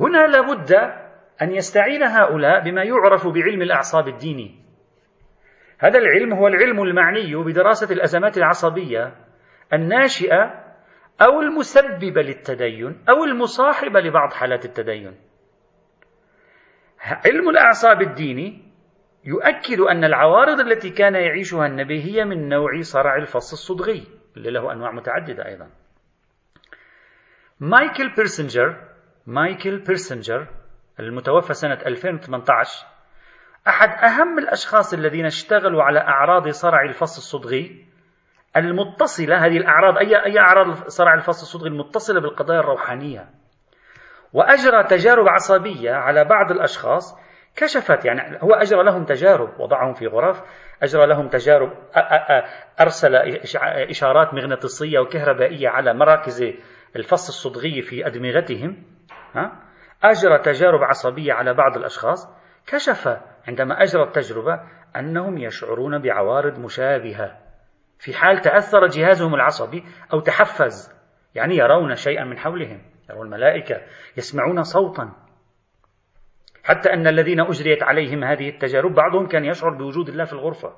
هنا 0.00 0.26
لابد 0.26 0.72
أن 1.42 1.52
يستعين 1.52 2.02
هؤلاء 2.02 2.64
بما 2.64 2.82
يعرف 2.82 3.26
بعلم 3.26 3.62
الأعصاب 3.62 4.08
الديني 4.08 4.67
هذا 5.78 5.98
العلم 5.98 6.32
هو 6.32 6.46
العلم 6.46 6.82
المعني 6.82 7.36
بدراسة 7.36 7.94
الأزمات 7.94 8.38
العصبية 8.38 9.14
الناشئة 9.72 10.64
أو 11.22 11.40
المسببة 11.40 12.22
للتدين 12.22 13.04
أو 13.08 13.24
المصاحبة 13.24 14.00
لبعض 14.00 14.32
حالات 14.32 14.64
التدين. 14.64 15.16
علم 17.26 17.48
الأعصاب 17.48 18.02
الديني 18.02 18.62
يؤكد 19.24 19.80
أن 19.80 20.04
العوارض 20.04 20.60
التي 20.60 20.90
كان 20.90 21.14
يعيشها 21.14 21.66
النبي 21.66 22.02
هي 22.02 22.24
من 22.24 22.48
نوع 22.48 22.80
صرع 22.80 23.16
الفص 23.16 23.52
الصدغي 23.52 24.06
اللي 24.36 24.50
له 24.50 24.72
أنواع 24.72 24.90
متعددة 24.92 25.46
أيضا. 25.46 25.70
مايكل 27.60 28.14
بيرسنجر 28.16 28.88
مايكل 29.26 29.78
بيرسنجر 29.78 30.46
المتوفى 31.00 31.52
سنة 31.52 31.78
2018 31.86 32.97
أحد 33.66 33.88
أهم 33.88 34.38
الأشخاص 34.38 34.94
الذين 34.94 35.26
اشتغلوا 35.26 35.82
على 35.82 35.98
أعراض 36.00 36.48
صرع 36.48 36.82
الفص 36.82 37.16
الصدغي 37.16 37.84
المتصلة 38.56 39.36
هذه 39.46 39.56
الأعراض 39.56 39.98
أي 39.98 40.24
أي 40.24 40.38
أعراض 40.38 40.88
صرع 40.88 41.14
الفص 41.14 41.40
الصدغي 41.42 41.68
المتصلة 41.68 42.20
بالقضايا 42.20 42.60
الروحانية. 42.60 43.28
وأجرى 44.32 44.84
تجارب 44.84 45.28
عصبية 45.28 45.92
على 45.92 46.24
بعض 46.24 46.50
الأشخاص 46.50 47.18
كشفت 47.56 48.04
يعني 48.04 48.38
هو 48.42 48.52
أجرى 48.52 48.84
لهم 48.84 49.04
تجارب 49.04 49.60
وضعهم 49.60 49.92
في 49.92 50.06
غرف 50.06 50.42
أجرى 50.82 51.06
لهم 51.06 51.28
تجارب 51.28 51.72
أرسل 52.80 53.14
إشارات 53.90 54.34
مغناطيسية 54.34 54.98
وكهربائية 54.98 55.68
على 55.68 55.94
مراكز 55.94 56.44
الفص 56.96 57.28
الصدغي 57.28 57.82
في 57.82 58.06
أدمغتهم 58.06 58.84
أجرى 60.02 60.38
تجارب 60.38 60.82
عصبية 60.82 61.32
على 61.32 61.54
بعض 61.54 61.76
الأشخاص 61.76 62.28
كشف 62.66 63.08
عندما 63.48 63.82
أجرى 63.82 64.02
التجربة 64.02 64.60
أنهم 64.96 65.38
يشعرون 65.38 66.02
بعوارض 66.02 66.58
مشابهة. 66.58 67.38
في 67.98 68.14
حال 68.14 68.40
تأثر 68.40 68.86
جهازهم 68.86 69.34
العصبي 69.34 69.84
أو 70.12 70.20
تحفز 70.20 70.98
يعني 71.34 71.56
يرون 71.56 71.94
شيئا 71.94 72.24
من 72.24 72.38
حولهم 72.38 72.82
يرون 73.10 73.26
الملائكة 73.26 73.80
يسمعون 74.16 74.62
صوتا. 74.62 75.12
حتى 76.64 76.92
أن 76.92 77.06
الذين 77.06 77.40
أجريت 77.40 77.82
عليهم 77.82 78.24
هذه 78.24 78.48
التجارب 78.48 78.94
بعضهم 78.94 79.26
كان 79.26 79.44
يشعر 79.44 79.70
بوجود 79.70 80.08
الله 80.08 80.24
في 80.24 80.32
الغرفة. 80.32 80.76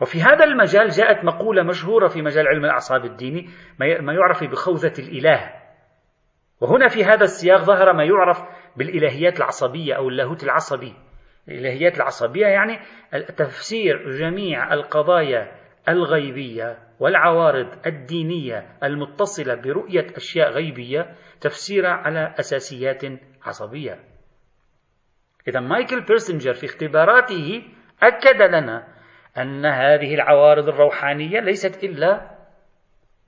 وفي 0.00 0.22
هذا 0.22 0.44
المجال 0.44 0.88
جاءت 0.88 1.24
مقولة 1.24 1.62
مشهورة 1.62 2.08
في 2.08 2.22
مجال 2.22 2.48
علم 2.48 2.64
الأعصاب 2.64 3.04
الديني 3.04 3.48
ما 3.78 4.12
يعرف 4.12 4.44
بخوذة 4.44 4.92
الإله. 4.98 5.60
وهنا 6.60 6.88
في 6.88 7.04
هذا 7.04 7.24
السياق 7.24 7.60
ظهر 7.60 7.92
ما 7.92 8.04
يعرف 8.04 8.38
بالإلهيات 8.76 9.38
العصبية 9.38 9.94
أو 9.94 10.08
اللاهوت 10.08 10.44
العصبي. 10.44 10.94
الإلهيات 11.48 11.96
العصبية 11.96 12.46
يعني 12.46 12.78
تفسير 13.36 14.10
جميع 14.10 14.74
القضايا 14.74 15.52
الغيبية 15.88 16.78
والعوارض 17.00 17.86
الدينية 17.86 18.76
المتصلة 18.82 19.54
برؤية 19.54 20.06
أشياء 20.16 20.50
غيبية 20.50 21.14
تفسيرها 21.40 21.90
على 21.90 22.34
أساسيات 22.38 23.02
عصبية. 23.42 23.98
إذا 25.48 25.60
مايكل 25.60 26.00
بيرسنجر 26.00 26.52
في 26.52 26.66
اختباراته 26.66 27.62
أكد 28.02 28.42
لنا 28.42 28.88
أن 29.38 29.66
هذه 29.66 30.14
العوارض 30.14 30.68
الروحانية 30.68 31.40
ليست 31.40 31.84
إلا 31.84 32.30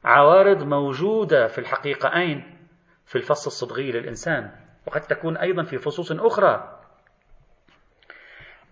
عوارض 0.04 0.62
موجودة 0.62 1.46
في 1.46 1.58
الحقيقة 1.58 2.16
أين؟ 2.16 2.58
في 3.06 3.16
الفص 3.16 3.46
الصدغي 3.46 3.92
للإنسان. 3.92 4.50
وقد 4.86 5.00
تكون 5.00 5.36
أيضا 5.36 5.62
في 5.62 5.78
فصوص 5.78 6.12
أخرى. 6.12 6.78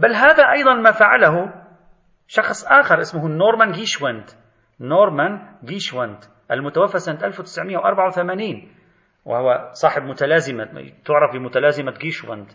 بل 0.00 0.14
هذا 0.14 0.50
أيضا 0.52 0.74
ما 0.74 0.90
فعله 0.90 1.54
شخص 2.28 2.64
آخر 2.64 3.00
اسمه 3.00 3.28
نورمان 3.28 3.72
جيشوند 3.72 4.30
نورمان 4.80 5.58
جيشوند 5.64 6.24
المتوفى 6.50 6.98
سنة 6.98 7.24
1984 7.24 8.72
وهو 9.24 9.70
صاحب 9.72 10.02
متلازمة 10.02 10.64
تعرف 11.04 11.32
بمتلازمة 11.32 11.92
جيشوند 11.92 12.52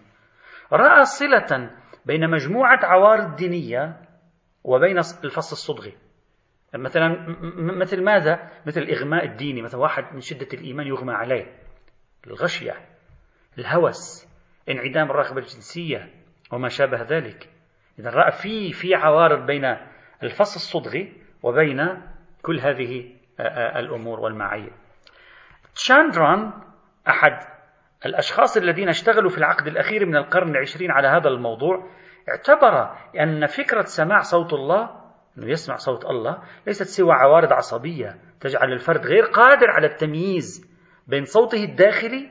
رأى 0.71 1.05
صلة 1.05 1.71
بين 2.05 2.29
مجموعة 2.29 2.79
عوارض 2.83 3.35
دينية 3.35 4.01
وبين 4.63 4.97
الفص 4.97 5.51
الصدغي. 5.51 5.97
مثلا 6.75 7.35
مثل 7.81 8.03
ماذا؟ 8.03 8.49
مثل 8.65 8.81
الإغماء 8.81 9.25
الديني 9.25 9.61
مثلا 9.61 9.81
واحد 9.81 10.13
من 10.13 10.19
شدة 10.19 10.47
الإيمان 10.53 10.87
يغمى 10.87 11.13
عليه 11.13 11.45
الغشية. 12.27 12.94
الهوس 13.59 14.27
انعدام 14.69 15.11
الرغبة 15.11 15.37
الجنسية 15.37 16.09
وما 16.51 16.69
شابه 16.69 17.01
ذلك. 17.01 17.49
إذا 17.99 18.09
رأى 18.09 18.31
في 18.31 18.73
في 18.73 18.95
عوارض 18.95 19.45
بين 19.45 19.65
الفص 20.23 20.55
الصدغي 20.55 21.13
وبين 21.43 22.01
كل 22.41 22.59
هذه 22.59 23.11
الأمور 23.79 24.19
والمعايير. 24.19 24.73
تشاندران 25.75 26.53
أحد 27.07 27.55
الأشخاص 28.05 28.57
الذين 28.57 28.89
اشتغلوا 28.89 29.29
في 29.29 29.37
العقد 29.37 29.67
الأخير 29.67 30.05
من 30.05 30.15
القرن 30.15 30.49
العشرين 30.49 30.91
على 30.91 31.07
هذا 31.07 31.29
الموضوع 31.29 31.89
اعتبر 32.29 32.95
أن 33.19 33.45
فكرة 33.45 33.81
سماع 33.81 34.19
صوت 34.19 34.53
الله 34.53 34.89
أنه 35.37 35.49
يسمع 35.49 35.75
صوت 35.75 36.05
الله 36.05 36.43
ليست 36.67 36.83
سوى 36.83 37.13
عوارض 37.13 37.53
عصبية 37.53 38.19
تجعل 38.39 38.73
الفرد 38.73 39.05
غير 39.05 39.23
قادر 39.23 39.69
على 39.69 39.87
التمييز 39.87 40.75
بين 41.07 41.25
صوته 41.25 41.63
الداخلي 41.63 42.29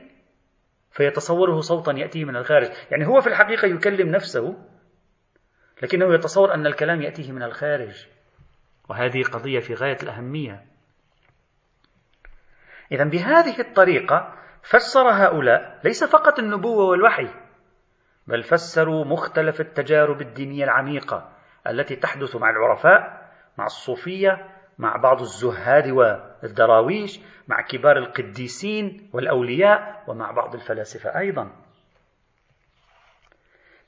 فيتصوره 0.95 1.59
صوتا 1.59 1.91
يأتيه 1.91 2.25
من 2.25 2.35
الخارج. 2.35 2.71
يعني 2.91 3.07
هو 3.07 3.21
في 3.21 3.27
الحقيقة 3.27 3.65
يكلم 3.65 4.09
نفسه 4.09 4.55
لكنه 5.83 6.13
يتصور 6.13 6.53
أن 6.53 6.67
الكلام 6.67 7.01
يأتيه 7.01 7.31
من 7.31 7.43
الخارج. 7.43 8.07
وهذه 8.89 9.23
قضية 9.23 9.59
في 9.59 9.73
غاية 9.73 9.97
الأهمية. 10.03 10.65
إذا 12.91 13.03
بهذه 13.03 13.59
الطريقة 13.59 14.33
فسر 14.63 15.09
هؤلاء 15.09 15.79
ليس 15.83 16.03
فقط 16.03 16.39
النبوة 16.39 16.85
والوحي 16.85 17.27
بل 18.27 18.43
فسروا 18.43 19.05
مختلف 19.05 19.61
التجارب 19.61 20.21
الدينية 20.21 20.63
العميقة 20.63 21.31
التي 21.67 21.95
تحدث 21.95 22.35
مع 22.35 22.49
العرفاء 22.49 23.29
مع 23.57 23.65
الصوفية 23.65 24.54
مع 24.77 24.95
بعض 24.95 25.21
الزهاد 25.21 25.87
والدراويش 25.87 27.19
مع 27.47 27.61
كبار 27.61 27.97
القديسين 27.97 29.09
والأولياء 29.13 30.03
ومع 30.07 30.31
بعض 30.31 30.55
الفلاسفة 30.55 31.19
أيضا. 31.19 31.51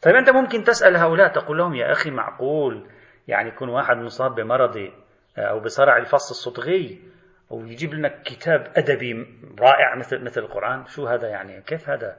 طيب 0.01 0.15
أنت 0.15 0.29
ممكن 0.29 0.63
تسأل 0.63 0.97
هؤلاء 0.97 1.27
تقول 1.27 1.57
لهم 1.57 1.75
يا 1.75 1.91
أخي 1.91 2.11
معقول 2.11 2.87
يعني 3.27 3.49
يكون 3.49 3.69
واحد 3.69 3.97
مصاب 3.97 4.35
بمرض 4.35 4.91
أو 5.37 5.59
بصرع 5.59 5.97
الفص 5.97 6.29
الصدغي 6.29 7.01
ويجيب 7.49 7.93
لنا 7.93 8.23
كتاب 8.25 8.71
أدبي 8.75 9.13
رائع 9.59 9.95
مثل 9.95 10.23
مثل 10.23 10.41
القرآن 10.41 10.85
شو 10.85 11.07
هذا 11.07 11.27
يعني؟ 11.27 11.61
كيف 11.61 11.89
هذا؟ 11.89 12.15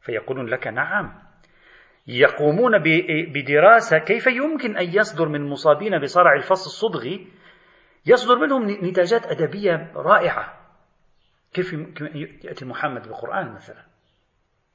فيقولون 0.00 0.46
لك 0.46 0.66
نعم. 0.66 1.14
يقومون 2.06 2.72
بدراسة 3.34 3.98
كيف 3.98 4.26
يمكن 4.26 4.76
أن 4.76 4.88
يصدر 4.94 5.28
من 5.28 5.48
مصابين 5.48 5.98
بصرع 5.98 6.34
الفص 6.34 6.66
الصدغي 6.66 7.26
يصدر 8.06 8.38
منهم 8.38 8.70
نتاجات 8.70 9.26
أدبية 9.26 9.92
رائعة. 9.94 10.54
كيف 11.52 11.72
يأتي 12.44 12.64
محمد 12.64 13.02
بالقرآن 13.02 13.52
مثلا. 13.52 13.84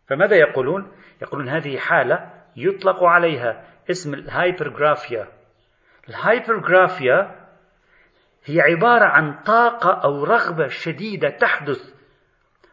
فماذا 0.08 0.36
يقولون؟ 0.36 0.92
يقولون 1.22 1.50
هذه 1.50 1.78
حالة 1.78 2.34
يطلق 2.56 3.04
عليها 3.04 3.66
اسم 3.90 4.14
ال 4.14 4.22
hypergraphia. 4.22 5.28
ال 6.10 6.20
hypergraphia 6.20 7.42
هي 8.46 8.62
عبارة 8.62 9.06
عن 9.06 9.44
طاقة 9.44 10.04
أو 10.04 10.24
رغبة 10.24 10.68
شديدة 10.68 11.30
تحدث 11.30 11.94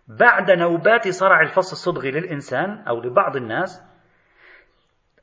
بعد 0.09 0.51
نوبات 0.51 1.09
صرع 1.09 1.41
الفص 1.41 1.71
الصدغي 1.73 2.11
للإنسان 2.11 2.85
أو 2.89 3.01
لبعض 3.01 3.37
الناس. 3.37 3.83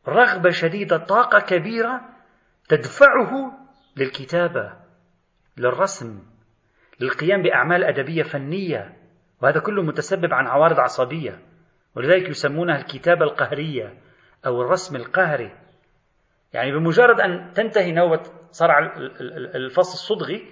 رغبة 0.07 0.49
شديدة 0.49 0.97
طاقة 0.97 1.39
كبيرة 1.39 2.01
تدفعه 2.69 3.51
للكتابة. 3.97 4.84
للرسم 5.57 6.23
للقيام 6.99 7.41
بأعمال 7.41 7.83
أدبية 7.83 8.23
فنية 8.23 8.97
وهذا 9.41 9.59
كله 9.59 9.83
متسبب 9.83 10.33
عن 10.33 10.47
عوارض 10.47 10.79
عصبية 10.79 11.39
ولذلك 11.95 12.29
يسمونها 12.29 12.77
الكتابة 12.77 13.25
القهرية 13.25 13.93
أو 14.45 14.61
الرسم 14.61 14.95
القهري. 14.95 15.51
يعني 16.53 16.71
بمجرد 16.71 17.19
أن 17.19 17.51
تنتهي 17.53 17.91
نوبة 17.91 18.21
صرع 18.51 18.95
الفص 19.55 19.93
الصدغي 19.93 20.51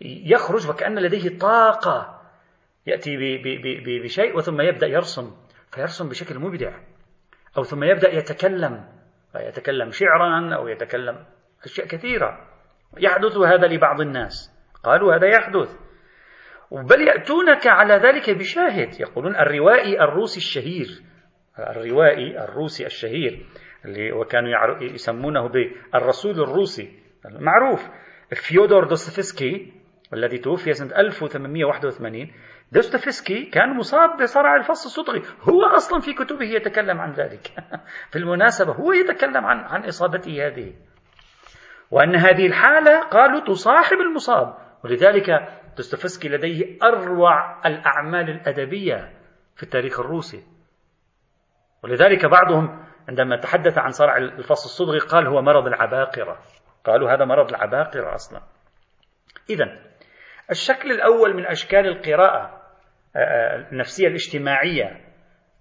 يخرج 0.00 0.68
وكأن 0.68 0.98
لديه 0.98 1.38
طاقة 1.38 2.20
يأتي 2.86 3.16
بشيء 4.02 4.36
وثم 4.36 4.60
يبدأ 4.60 4.86
يرسم 4.86 5.36
فيرسم 5.72 6.08
بشكل 6.08 6.38
مبدع 6.38 6.78
أو 7.58 7.62
ثم 7.62 7.84
يبدأ 7.84 8.12
يتكلم 8.12 8.84
فيتكلم 9.32 9.90
شعرا 9.90 10.54
أو 10.54 10.68
يتكلم 10.68 11.24
أشياء 11.64 11.86
كثيرة. 11.86 12.53
يحدث 12.98 13.36
هذا 13.36 13.66
لبعض 13.66 14.00
الناس. 14.00 14.54
قالوا 14.84 15.14
هذا 15.14 15.26
يحدث. 15.26 15.76
بل 16.72 17.00
يأتونك 17.08 17.66
على 17.66 17.94
ذلك 17.94 18.30
بشاهد. 18.30 19.00
يقولون 19.00 19.36
الروائي 19.36 20.00
الروسي 20.00 20.36
الشهير. 20.36 20.86
الروائي 21.58 22.44
الروسي 22.44 22.86
الشهير 22.86 23.46
اللي 23.84 24.12
وكانوا 24.12 24.82
يسمونه 24.82 25.48
بالرسول 25.48 26.40
الروسي. 26.40 26.98
معروف. 27.40 27.90
فيودور 28.34 28.84
دوستويفسكي 28.84 29.72
الذي 30.14 30.38
توفي 30.38 30.72
سنة 30.72 30.98
1881 30.98 32.32
دوستويفسكي 32.72 33.50
كان 33.50 33.76
مصاب 33.76 34.22
بصرع 34.22 34.56
الفص 34.56 34.84
الصدغي 34.84 35.22
هو 35.40 35.62
أصلا 35.62 36.00
في 36.00 36.12
كتبه 36.12 36.46
يتكلم 36.46 37.00
عن 37.00 37.12
ذلك. 37.12 37.46
في 38.10 38.18
المناسبة 38.18 38.72
هو 38.72 38.92
يتكلم 38.92 39.44
عن 39.44 39.58
عن 39.58 39.84
إصابته 39.84 40.46
هذه. 40.46 40.72
وأن 41.94 42.16
هذه 42.16 42.46
الحالة 42.46 43.08
قالوا 43.08 43.40
تصاحب 43.40 43.96
المصاب. 43.96 44.54
ولذلك 44.84 45.30
دوستويفسكي 45.76 46.28
لديه 46.28 46.78
أروع 46.82 47.66
الأعمال 47.66 48.30
الأدبية 48.30 49.12
في 49.56 49.62
التاريخ 49.62 50.00
الروسي. 50.00 50.44
ولذلك 51.82 52.26
بعضهم 52.26 52.84
عندما 53.08 53.36
تحدث 53.36 53.78
عن 53.78 53.90
صرع 53.90 54.16
الفص 54.16 54.64
الصدغي 54.64 54.98
قال 54.98 55.26
هو 55.26 55.42
مرض 55.42 55.66
العباقرة. 55.66 56.38
قالوا 56.84 57.10
هذا 57.10 57.24
مرض 57.24 57.48
العباقرة 57.48 58.14
أصلا. 58.14 58.40
إذا 59.50 59.64
الشكل 60.50 60.90
الأول 60.90 61.36
من 61.36 61.46
أشكال 61.46 61.86
القراءة 61.86 62.62
آه، 63.16 63.18
آه، 63.18 63.68
النفسية 63.72 64.08
الاجتماعية 64.08 65.03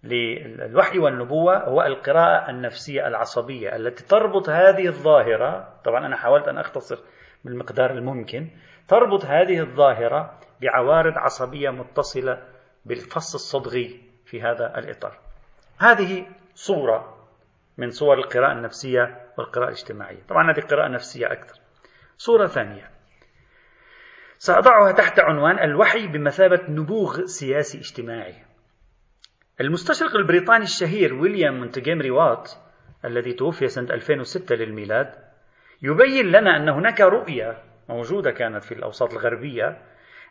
للوحي 0.04 1.00
والنبوة 1.00 1.64
هو 1.64 1.82
القراءة 1.82 2.50
النفسية 2.50 3.08
العصبية 3.08 3.76
التي 3.76 4.04
تربط 4.04 4.50
هذه 4.50 4.88
الظاهرة 4.88 5.74
طبعا 5.86 6.06
أنا 6.06 6.16
حاولت 6.16 6.48
أن 6.48 6.58
أختصر 6.58 7.00
بالمقدار 7.44 7.92
الممكن 7.92 8.48
تربط 8.88 9.26
هذه 9.26 9.60
الظاهرة 9.60 10.40
بعوارض 10.62 11.18
عصبية 11.18 11.70
متصلة 11.70 12.44
بالفص 12.86 13.34
الصدغي 13.34 14.02
في 14.26 14.42
هذا 14.42 14.78
الإطار. 14.78 15.20
هذه 15.80 16.26
صورة 16.56 17.28
من 17.78 17.90
صور 17.90 18.18
القراءة 18.18 18.52
النفسية 18.52 19.32
والقراءة 19.38 19.68
الاجتماعية. 19.68 20.24
طبعا 20.30 20.52
هذه 20.52 20.60
قراءة 20.60 20.88
نفسية 20.88 21.32
أكثر. 21.32 21.60
صورة 22.18 22.48
ثانية. 22.48 22.90
سأضعها 24.38 24.92
تحت 24.92 25.20
عنوان 25.20 25.60
الوحي 25.60 26.08
بمثابة 26.08 26.60
نبوغ 26.70 27.26
سياسي 27.26 27.78
اجتماعي. 27.78 28.53
المستشرق 29.62 30.16
البريطاني 30.16 30.64
الشهير 30.64 31.14
ويليام 31.14 31.54
مونتجيمري 31.60 32.12
وات 32.12 32.52
الذي 33.06 33.34
توفي 33.34 33.68
سنة 33.68 33.94
2006 33.94 34.56
للميلاد 34.56 35.14
يبين 35.82 36.26
لنا 36.26 36.58
أن 36.58 36.70
هناك 36.70 37.02
رؤية 37.02 37.64
موجودة 37.90 38.32
كانت 38.32 38.64
في 38.64 38.72
الأوساط 38.72 39.14
الغربية 39.14 39.82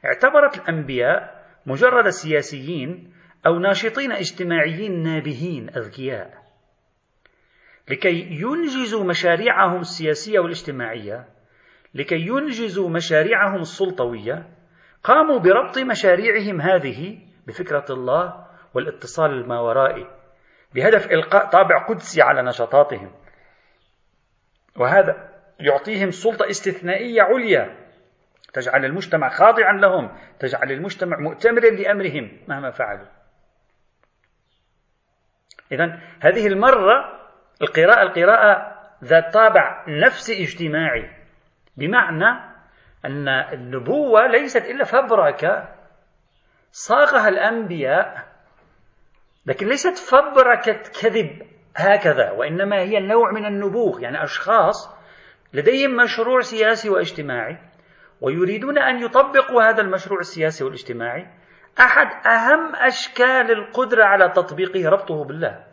اعتبرت 0.04 0.58
الأنبياء 0.58 1.44
مجرد 1.66 2.08
سياسيين 2.08 3.12
أو 3.46 3.58
ناشطين 3.58 4.12
اجتماعيين 4.12 5.02
نابهين 5.02 5.68
أذكياء. 5.76 6.42
لكي 7.90 8.28
ينجزوا 8.30 9.04
مشاريعهم 9.04 9.80
السياسية 9.80 10.38
والاجتماعية 10.38 11.28
لكي 11.94 12.20
ينجزوا 12.26 12.90
مشاريعهم 12.90 13.60
السلطوية 13.60 14.48
قاموا 15.04 15.38
بربط 15.38 15.78
مشاريعهم 15.78 16.60
هذه 16.60 17.18
بفكرة 17.46 17.84
الله 17.90 18.51
والاتصال 18.74 19.30
الماورائي 19.30 20.06
بهدف 20.74 21.12
إلقاء 21.12 21.46
طابع 21.50 21.86
قدسي 21.86 22.22
على 22.22 22.42
نشاطاتهم. 22.42 23.12
وهذا 24.76 25.28
يعطيهم 25.60 26.10
سلطة 26.10 26.50
استثنائية 26.50 27.22
عليا. 27.22 27.76
تجعل 28.52 28.84
المجتمع 28.84 29.28
خاضعا 29.28 29.72
لهم. 29.72 30.18
تجعل 30.38 30.72
المجتمع 30.72 31.16
مؤتمرا 31.18 31.70
لأمرهم 31.70 32.38
مهما 32.48 32.70
فعلوا. 32.70 33.06
إذا 35.72 36.00
هذه 36.20 36.46
المرة 36.46 37.20
القراءة 37.62 38.02
القراءة 38.02 38.78
ذات 39.04 39.32
طابع 39.34 39.84
نفسي 39.88 40.42
اجتماعي. 40.42 41.10
بمعنى 41.76 42.52
أن 43.04 43.28
النبوة 43.28 44.26
ليست 44.26 44.64
إلا 44.64 44.84
فبركة. 44.84 45.68
صاغها 46.70 47.28
الأنبياء 47.28 48.31
لكن 49.46 49.66
ليست 49.66 49.98
فبركة 49.98 50.82
كذب 51.00 51.42
هكذا 51.76 52.30
وإنما 52.30 52.78
هي 52.78 53.00
نوع 53.00 53.32
من 53.32 53.46
النبوغ 53.46 54.00
يعني 54.00 54.24
أشخاص 54.24 54.90
لديهم 55.52 55.96
مشروع 55.96 56.40
سياسي 56.40 56.90
واجتماعي 56.90 57.58
ويريدون 58.22 58.78
أن 58.78 59.02
يطبقوا 59.02 59.62
هذا 59.62 59.80
المشروع 59.80 60.20
السياسي 60.20 60.64
والاجتماعي. 60.64 61.26
أحد 61.80 62.26
أهم 62.26 62.76
أشكال 62.76 63.50
القدرة 63.50 64.04
على 64.04 64.28
تطبيقه 64.28 64.88
ربطه 64.88 65.24
بالله. 65.24 65.64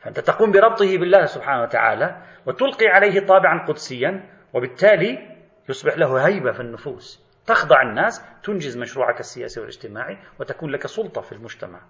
فأنت 0.00 0.20
تقوم 0.20 0.52
بربطه 0.52 0.98
بالله 0.98 1.24
سبحانه 1.24 1.62
وتعالى 1.62 2.22
وتلقي 2.46 2.86
عليه 2.86 3.26
طابعا 3.26 3.66
قدسيا 3.66 4.30
وبالتالي 4.54 5.36
يصبح 5.68 5.98
له 5.98 6.26
هيبة 6.26 6.52
في 6.52 6.60
النفوس. 6.60 7.24
تخضع 7.46 7.82
الناس 7.82 8.24
تنجز 8.42 8.78
مشروعك 8.78 9.20
السياسي 9.20 9.60
والاجتماعي 9.60 10.18
وتكون 10.40 10.70
لك 10.70 10.86
سلطة 10.86 11.20
في 11.20 11.32
المجتمع. 11.32 11.80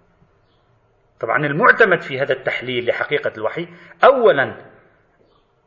طبعا 1.21 1.37
المعتمد 1.45 2.01
في 2.01 2.19
هذا 2.19 2.33
التحليل 2.33 2.87
لحقيقة 2.87 3.31
الوحي 3.37 3.67
أولا 4.03 4.71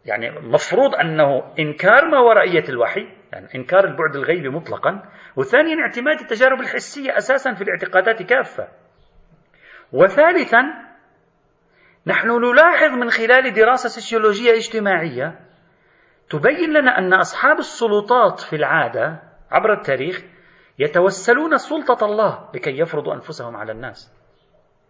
يعني 0.04 0.30
مفروض 0.30 0.94
أنه 0.94 1.54
إنكار 1.58 2.08
ما 2.08 2.18
ورائية 2.18 2.64
الوحي 2.68 3.08
يعني 3.32 3.48
إنكار 3.54 3.84
البعد 3.84 4.16
الغيبي 4.16 4.48
مطلقا 4.48 5.02
وثانيا 5.36 5.76
اعتماد 5.80 6.20
التجارب 6.20 6.60
الحسية 6.60 7.16
أساسا 7.16 7.54
في 7.54 7.62
الاعتقادات 7.62 8.22
كافة. 8.22 8.68
وثالثا 9.92 10.62
نحن 12.06 12.28
نلاحظ 12.28 12.92
من 12.92 13.10
خلال 13.10 13.52
دراسة 13.52 13.88
سوسيولوجية 13.88 14.52
اجتماعية 14.52 15.40
تبين 16.30 16.72
لنا 16.72 16.98
أن 16.98 17.14
أصحاب 17.14 17.58
السلطات 17.58 18.40
في 18.40 18.56
العادة 18.56 19.22
عبر 19.50 19.72
التاريخ 19.72 20.24
يتوسلون 20.78 21.56
سلطة 21.56 22.04
الله 22.06 22.48
لكي 22.54 22.78
يفرضوا 22.78 23.14
أنفسهم 23.14 23.56
على 23.56 23.72
الناس. 23.72 24.23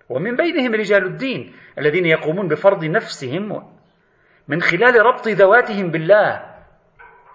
ومن 0.09 0.37
بينهم 0.37 0.75
رجال 0.75 1.05
الدين 1.07 1.53
الذين 1.79 2.07
يقومون 2.07 2.49
بفرض 2.49 2.85
نفسهم 2.85 3.75
من 4.49 4.61
خلال 4.61 5.07
ربط 5.07 5.29
ذواتهم 5.29 5.91
بالله 5.91 6.55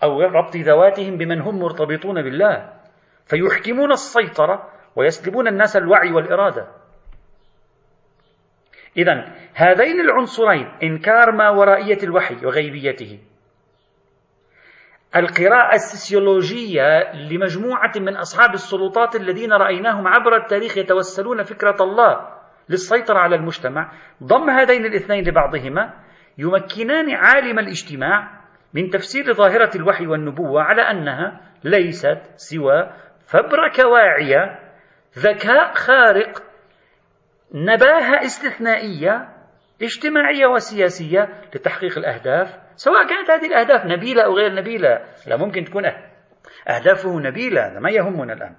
أو 0.04 0.22
ربط 0.22 0.56
ذواتهم 0.56 1.18
بمن 1.18 1.42
هم 1.42 1.60
مرتبطون 1.60 2.22
بالله. 2.22 2.74
فيحكمون 3.26 3.92
السيطرة 3.92 4.70
ويسلبون 4.96 5.48
الناس 5.48 5.78
الوعي 5.78 6.12
والإرادة. 6.12 6.68
إذا 8.98 9.36
هذين 9.54 10.00
العنصرين 10.00 10.72
إنكار 10.84 11.32
ما 11.32 11.50
ورائية 11.50 11.98
الوحي 12.04 12.46
وغيبيته. 12.46 13.20
القراءة 15.16 15.76
السوسيولوجية 15.76 17.12
لمجموعة 17.14 17.92
من 17.96 18.18
أصحاب 18.18 18.54
السلطات 18.54 19.16
الذين 19.16 19.54
رأيناهم 19.54 20.08
عبر 20.08 20.36
التاريخ 20.36 20.78
يتوسلون 20.78 21.44
فكرة 21.44 21.76
الله. 21.82 22.39
للسيطرة 22.70 23.20
على 23.20 23.36
المجتمع 23.36 23.92
ضم 24.24 24.50
هذين 24.50 24.86
الاثنين 24.86 25.24
لبعضهما 25.28 25.94
يمكنان 26.38 27.16
عالم 27.16 27.60
الاجتماع 27.60 28.40
من 28.74 28.90
تفسير 28.90 29.34
ظاهرة 29.34 29.72
الوحي 29.76 30.08
والنبوة 30.08 30.62
على 30.62 30.82
أنها 30.82 31.42
ليست 31.64 32.22
سوى 32.36 32.90
فبركة 33.28 33.88
واعية 33.88 34.60
ذكاء 35.18 35.74
خارق 35.74 36.44
نباهة 37.54 38.26
استثنائية 38.26 39.30
اجتماعية 39.82 40.46
وسياسية 40.46 41.30
لتحقيق 41.56 41.98
الأهداف 41.98 42.48
سواء 42.76 43.08
كانت 43.08 43.32
هذه 43.32 43.48
الأهداف 43.48 43.86
نبيلة 43.86 44.24
أو 44.24 44.34
غير 44.34 44.56
نبيلة 44.56 45.00
لا 45.28 45.38
ممكن 45.38 45.64
تكون 45.64 45.86
أهدافه 46.68 47.20
نبيلة 47.20 47.80
ما 47.80 47.90
يهمنا 47.92 48.34
الآن. 48.34 48.56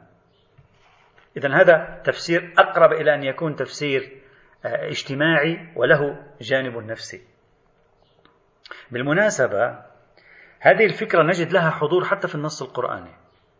إذا 1.36 1.54
هذا 1.54 2.00
تفسير 2.04 2.54
أقرب 2.58 2.92
إلى 2.92 3.14
أن 3.14 3.24
يكون 3.24 3.56
تفسير 3.56 4.20
آه، 4.64 4.88
اجتماعي 4.88 5.72
وله 5.76 6.16
جانب 6.40 6.76
نفسي. 6.76 7.20
بالمناسبة 8.90 9.78
هذه 10.60 10.84
الفكرة 10.84 11.22
نجد 11.22 11.52
لها 11.52 11.70
حضور 11.70 12.04
حتى 12.04 12.28
في 12.28 12.34
النص 12.34 12.62
القرآني. 12.62 13.10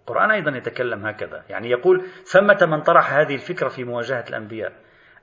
القرآن 0.01 0.31
أيضا 0.31 0.57
يتكلم 0.57 1.07
هكذا. 1.07 1.45
يعني 1.49 1.71
يقول 1.71 2.07
ثمة 2.25 2.59
من 2.67 2.83
طرح 2.83 3.13
هذه 3.13 3.35
الفكرة 3.35 3.69
في 3.69 3.85
مواجهة 3.85 4.25
الأنبياء. 4.29 4.73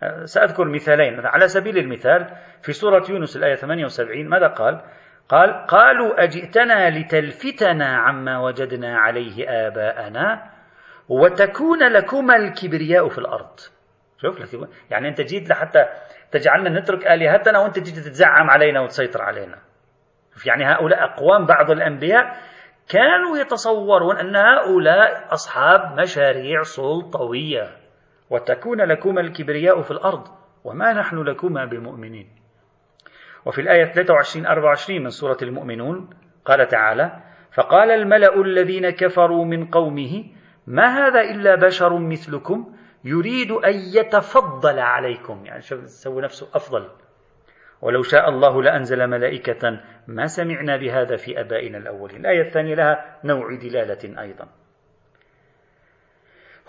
آه، 0.03 0.25
سأذكر 0.25 0.65
مثالين. 0.65 1.25
على 1.25 1.47
سبيل 1.47 1.77
المثال 1.77 2.35
في 2.61 2.73
سورة 2.73 3.05
يونس 3.09 3.37
الآية 3.37 3.55
78 3.55 4.29
ماذا 4.29 4.47
قال؟ 4.47 4.81
قال 5.29 5.65
قالوا 5.65 6.23
أجئتنا 6.23 6.89
لتلفتنا 6.89 7.97
عما 7.97 8.39
وجدنا 8.39 8.97
عليه 8.97 9.49
آباءنا 9.49 10.56
وتكون 11.09 11.83
لكما 11.91 12.35
الكبرياء 12.35 13.09
في 13.09 13.17
الأرض. 13.17 13.59
شوف 14.21 14.55
يعني 14.91 15.07
أنت 15.07 15.21
جيت 15.21 15.49
لحتى 15.49 15.85
تجعلنا 16.31 16.79
نترك 16.79 17.07
آلهتنا 17.07 17.59
وأنت 17.59 17.79
جيت 17.79 17.95
تتزعم 17.95 18.49
علينا 18.49 18.81
وتسيطر 18.81 19.21
علينا. 19.21 19.57
يعني 20.45 20.65
هؤلاء 20.65 21.03
أقوام 21.03 21.45
بعض 21.45 21.71
الأنبياء 21.71 22.37
كانوا 22.89 23.37
يتصورون 23.37 24.17
أن 24.17 24.35
هؤلاء 24.35 25.33
أصحاب 25.33 25.99
مشاريع 25.99 26.61
سلطوية. 26.61 27.69
وتكون 28.29 28.81
لكما 28.81 29.21
الكبرياء 29.21 29.81
في 29.81 29.91
الأرض 29.91 30.27
وما 30.63 30.93
نحن 30.93 31.17
لكما 31.17 31.65
بمؤمنين. 31.65 32.29
وفي 33.45 33.61
الآية 33.61 33.85
23 33.85 34.45
24 34.45 35.03
من 35.03 35.09
سورة 35.09 35.37
المؤمنون 35.41 36.09
قال 36.45 36.67
تعالى 36.67 37.11
فقال 37.53 37.91
الملأ 37.91 38.41
الذين 38.41 38.89
كفروا 38.89 39.45
من 39.45 39.65
قومه 39.65 40.23
ما 40.67 41.07
هذا 41.07 41.21
إلا 41.21 41.55
بشر 41.55 41.99
مثلكم 41.99 42.73
يريد 43.03 43.51
أن 43.51 43.73
يتفضل 43.95 44.79
عليكم. 44.79 45.45
يعني 45.45 45.61
شوف 45.61 45.89
سوى 45.89 46.21
نفسه 46.21 46.47
أفضل. 46.53 46.89
ولو 47.81 48.01
شاء 48.01 48.29
الله 48.29 48.63
لأنزل 48.63 49.07
ملائكة 49.07 49.79
ما 50.07 50.25
سمعنا 50.25 50.77
بهذا 50.77 51.15
في 51.15 51.39
أبائنا 51.39 51.77
الأولين. 51.77 52.19
الآية 52.19 52.41
الثانية 52.41 52.75
لها 52.75 53.19
نوع 53.23 53.55
دلالة 53.55 54.21
أيضا. 54.21 54.47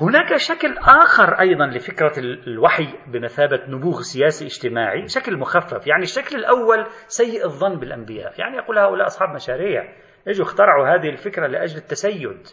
هناك 0.00 0.37
شكل 0.37 0.78
آخر 0.78 1.40
أيضا 1.40 1.66
لفكرة 1.66 2.12
الوحي 2.18 2.88
بمثابة 3.06 3.61
نبوغ 3.68 4.00
سياسي 4.00 4.44
اجتماعي 4.44 5.08
شكل 5.08 5.37
مخفف. 5.37 5.87
يعني 5.87 6.02
الشكل 6.02 6.37
الأول 6.37 6.87
سيء 7.06 7.44
الظن 7.44 7.78
بالأنبياء. 7.78 8.40
يعني 8.40 8.56
يقول 8.56 8.78
هؤلاء 8.78 9.06
أصحاب 9.06 9.34
مشاريع. 9.34 9.94
اجوا 10.28 10.44
اخترعوا 10.44 10.88
هذه 10.88 11.08
الفكرة 11.08 11.46
لأجل 11.46 11.76
التسيد. 11.76 12.46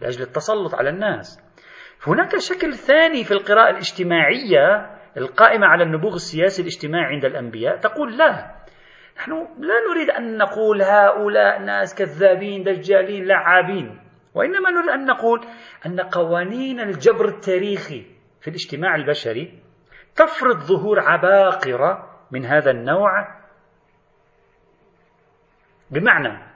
لأجل 0.00 0.22
التسلط 0.22 0.74
على 0.74 0.90
الناس. 0.90 1.50
هناك 2.06 2.38
شكل 2.38 2.74
ثاني 2.74 3.24
في 3.24 3.32
القراءة 3.32 3.70
الاجتماعية 3.70 4.96
القائمة 5.16 5.66
على 5.66 5.84
النبوغ 5.84 6.14
السياسي 6.14 6.62
الاجتماعي 6.62 7.14
عند 7.14 7.24
الأنبياء 7.24 7.76
تقول 7.76 8.18
لا 8.18 8.54
نحن 9.16 9.32
لا 9.58 9.74
نريد 9.90 10.10
أن 10.10 10.36
نقول 10.36 10.82
هؤلاء 10.82 11.62
ناس 11.62 11.94
كذابين 11.94 12.62
دجالين 12.62 13.24
لعابين 13.24 14.00
وإنما 14.34 14.70
نريد 14.70 14.88
أن 14.88 15.06
نقول 15.06 15.46
أن 15.86 16.00
قوانين 16.00 16.80
الجبر 16.80 17.28
التاريخي 17.28 18.06
في 18.40 18.48
الاجتماع 18.48 18.94
البشري 18.94 19.58
تفرض 20.16 20.58
ظهور 20.58 21.00
عباقرة 21.00 22.10
من 22.30 22.44
هذا 22.44 22.70
النوع. 22.70 23.40
بمعنى 25.90 26.49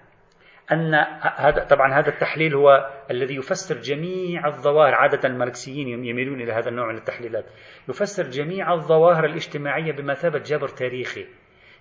أن 0.72 0.94
هذا 1.36 1.64
طبعا 1.64 2.00
هذا 2.00 2.08
التحليل 2.08 2.54
هو 2.54 2.90
الذي 3.10 3.34
يفسر 3.34 3.78
جميع 3.78 4.46
الظواهر 4.46 4.94
عادة 4.94 5.28
الماركسيين 5.28 6.04
يميلون 6.04 6.40
إلى 6.40 6.52
هذا 6.52 6.68
النوع 6.68 6.92
من 6.92 6.96
التحليلات. 6.98 7.44
يفسر 7.88 8.22
جميع 8.22 8.72
الظواهر 8.72 9.24
الاجتماعية 9.24 9.92
بمثابة 9.92 10.38
جبر 10.38 10.68
تاريخي. 10.68 11.26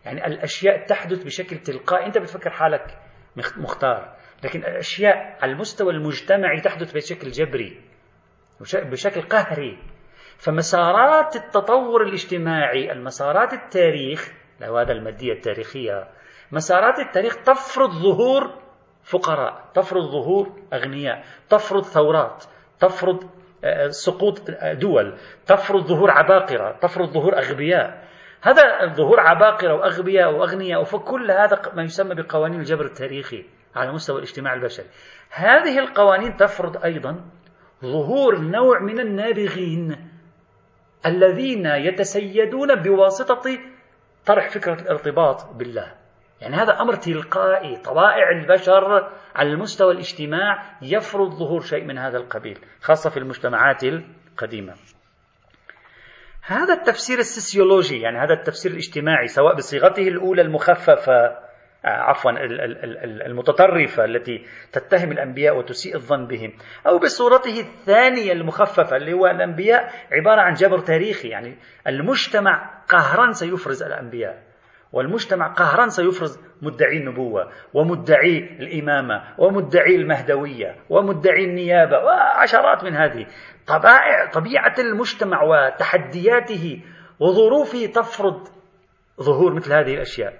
يعني 0.05 0.27
الأشياء 0.27 0.85
تحدث 0.85 1.23
بشكل 1.23 1.57
تلقائي. 1.57 2.05
أنت 2.05 2.17
بتفكر 2.17 2.49
حالك 2.49 2.97
مختار. 3.57 4.15
لكن 4.43 4.59
الأشياء 4.59 5.37
على 5.41 5.51
المستوى 5.51 5.93
المجتمعي 5.93 6.61
تحدث 6.61 6.93
بشكل 6.93 7.27
جبري 7.27 7.81
بشكل 8.73 9.21
قهري. 9.21 9.77
فمسارات 10.37 11.35
التطور 11.35 12.03
الاجتماعي 12.03 12.91
المسارات 12.91 13.53
التاريخ 13.53 14.33
لو 14.61 14.77
هذا 14.77 14.91
المادية 14.91 15.33
التاريخية 15.33 16.07
مسارات 16.51 16.99
التاريخ 16.99 17.35
تفرض 17.43 17.89
ظهور 17.89 18.62
فقراء. 19.03 19.71
تفرض 19.73 20.03
ظهور 20.03 20.49
أغنياء 20.73 21.23
تفرض 21.49 21.83
ثورات 21.83 22.43
تفرض 22.79 23.23
آه، 23.63 23.87
سقوط 23.87 24.41
دول 24.81 25.17
تفرض 25.45 25.87
ظهور 25.87 26.11
عباقرة 26.11 26.77
تفرض 26.81 27.09
ظهور 27.09 27.37
أغبياء. 27.37 28.07
هذا 28.41 28.83
الظهور 28.83 29.19
عباقرة 29.19 29.73
وأغبياء 29.73 30.33
وأغنياء 30.33 30.83
فكل 30.83 31.31
هذا 31.31 31.61
ما 31.73 31.83
يسمى 31.83 32.15
بقوانين 32.15 32.59
الجبر 32.59 32.85
التاريخي 32.85 33.45
على 33.75 33.91
مستوى 33.91 34.17
الاجتماع 34.17 34.53
البشري. 34.53 34.85
هذه 35.31 35.79
القوانين 35.79 36.37
تفرض 36.37 36.83
أيضا 36.83 37.25
ظهور 37.83 38.37
نوع 38.41 38.79
من 38.79 38.99
النابغين 38.99 40.09
الذين 41.05 41.65
يتسيدون 41.65 42.75
بواسطة 42.75 43.59
طرح 44.25 44.49
فكرة 44.49 44.81
الارتباط 44.81 45.53
بالله. 45.53 46.02
يعني 46.43 46.56
هذا 46.56 46.82
أمر 46.82 46.95
تلقائي 46.95 47.75
طبائع 47.75 48.29
البشر 48.29 49.10
على 49.36 49.49
المستوى 49.49 49.93
الاجتماع 49.93 50.63
يفرض 50.82 51.32
ظهور 51.32 51.62
شيء 51.62 51.84
من 51.86 51.97
هذا 51.97 52.17
القبيل 52.17 52.60
خاصة 52.82 53.10
في 53.10 53.17
المجتمعات 53.17 53.84
القديمة. 53.84 54.73
هذا 56.45 56.73
التفسير 56.73 57.17
السيسيولوجي 57.17 57.99
يعني 58.01 58.17
هذا 58.17 58.34
التفسير 58.34 58.71
الاجتماعي 58.71 59.27
سواء 59.27 59.56
بصيغته 59.56 60.08
الأولى 60.08 60.41
المخففة 60.41 61.13
آه، 61.86 61.89
عفوا 61.89 62.32
المتطرفة 63.25 64.06
التي 64.06 64.45
تتهم 64.71 65.12
الأنبياء 65.12 65.58
وتسيء 65.58 65.95
الظن 65.95 66.27
بهم 66.27 66.53
أو 66.88 66.99
بصورته 66.99 67.60
الثانية 67.60 68.32
المخففة 68.32 68.95
اللي 68.95 69.13
هو 69.13 69.27
الأنبياء 69.27 69.91
عبارة 70.12 70.41
عن 70.41 70.53
جبر 70.53 70.79
تاريخي 70.79 71.27
يعني 71.27 71.58
المجتمع 71.88 72.84
قهرا 72.88 73.32
سيفرز 73.32 73.84
الأنبياء. 73.84 74.52
والمجتمع 74.93 75.47
قهرا 75.47 75.88
سيفرز 75.88 76.39
مدعي 76.62 76.97
النبوة 76.97 77.51
ومدعي 77.73 78.38
الإمامة 78.38 79.23
ومدعي 79.38 79.95
المهدوية 79.95 80.75
ومدعي 80.89 81.43
النيابة 81.45 81.97
وعشرات 81.97 82.84
من 82.84 82.95
هذه. 82.95 83.25
طبائع 83.67 84.32
طبيعة 84.32 84.75
المجتمع 84.79 85.43
وتحدياته 85.43 86.82
وظروفه 87.19 87.86
تفرض 87.86 88.47
ظهور 89.21 89.53
مثل 89.53 89.73
هذه 89.73 89.93
الأشياء. 89.93 90.34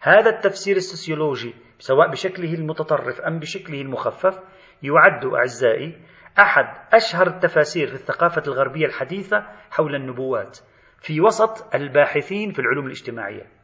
هذا 0.00 0.30
التفسير 0.30 0.76
السوسيولوجي 0.76 1.54
سواء 1.78 2.10
بشكله 2.10 2.54
المتطرف 2.54 3.20
أم 3.20 3.38
بشكله 3.38 3.80
المخفف 3.80 4.38
يعد 4.82 5.24
أعزائي 5.24 5.98
أحد 6.38 6.66
أشهر 6.92 7.26
التفاسير 7.26 7.86
في 7.86 7.94
الثقافة 7.94 8.42
الغربية 8.46 8.86
الحديثة 8.86 9.46
حول 9.70 9.94
النبوات 9.94 10.58
في 11.00 11.20
وسط 11.20 11.74
الباحثين 11.74 12.52
في 12.52 12.58
العلوم 12.58 12.86
الاجتماعية. 12.86 13.57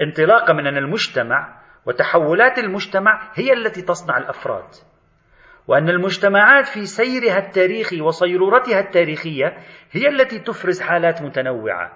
انطلاقا 0.00 0.52
من 0.52 0.66
أن 0.66 0.76
المجتمع 0.76 1.62
وتحولات 1.86 2.58
المجتمع 2.58 3.30
هي 3.34 3.52
التي 3.52 3.82
تصنع 3.82 4.18
الأفراد. 4.18 4.68
وأن 5.68 5.88
المجتمعات 5.88 6.66
في 6.66 6.84
سيرها 6.84 7.38
التاريخي 7.38 8.00
وصيرورتها 8.00 8.80
التاريخية 8.80 9.58
هي 9.92 10.08
التي 10.08 10.38
تفرز 10.38 10.82
حالات 10.82 11.22
متنوعة 11.22 11.92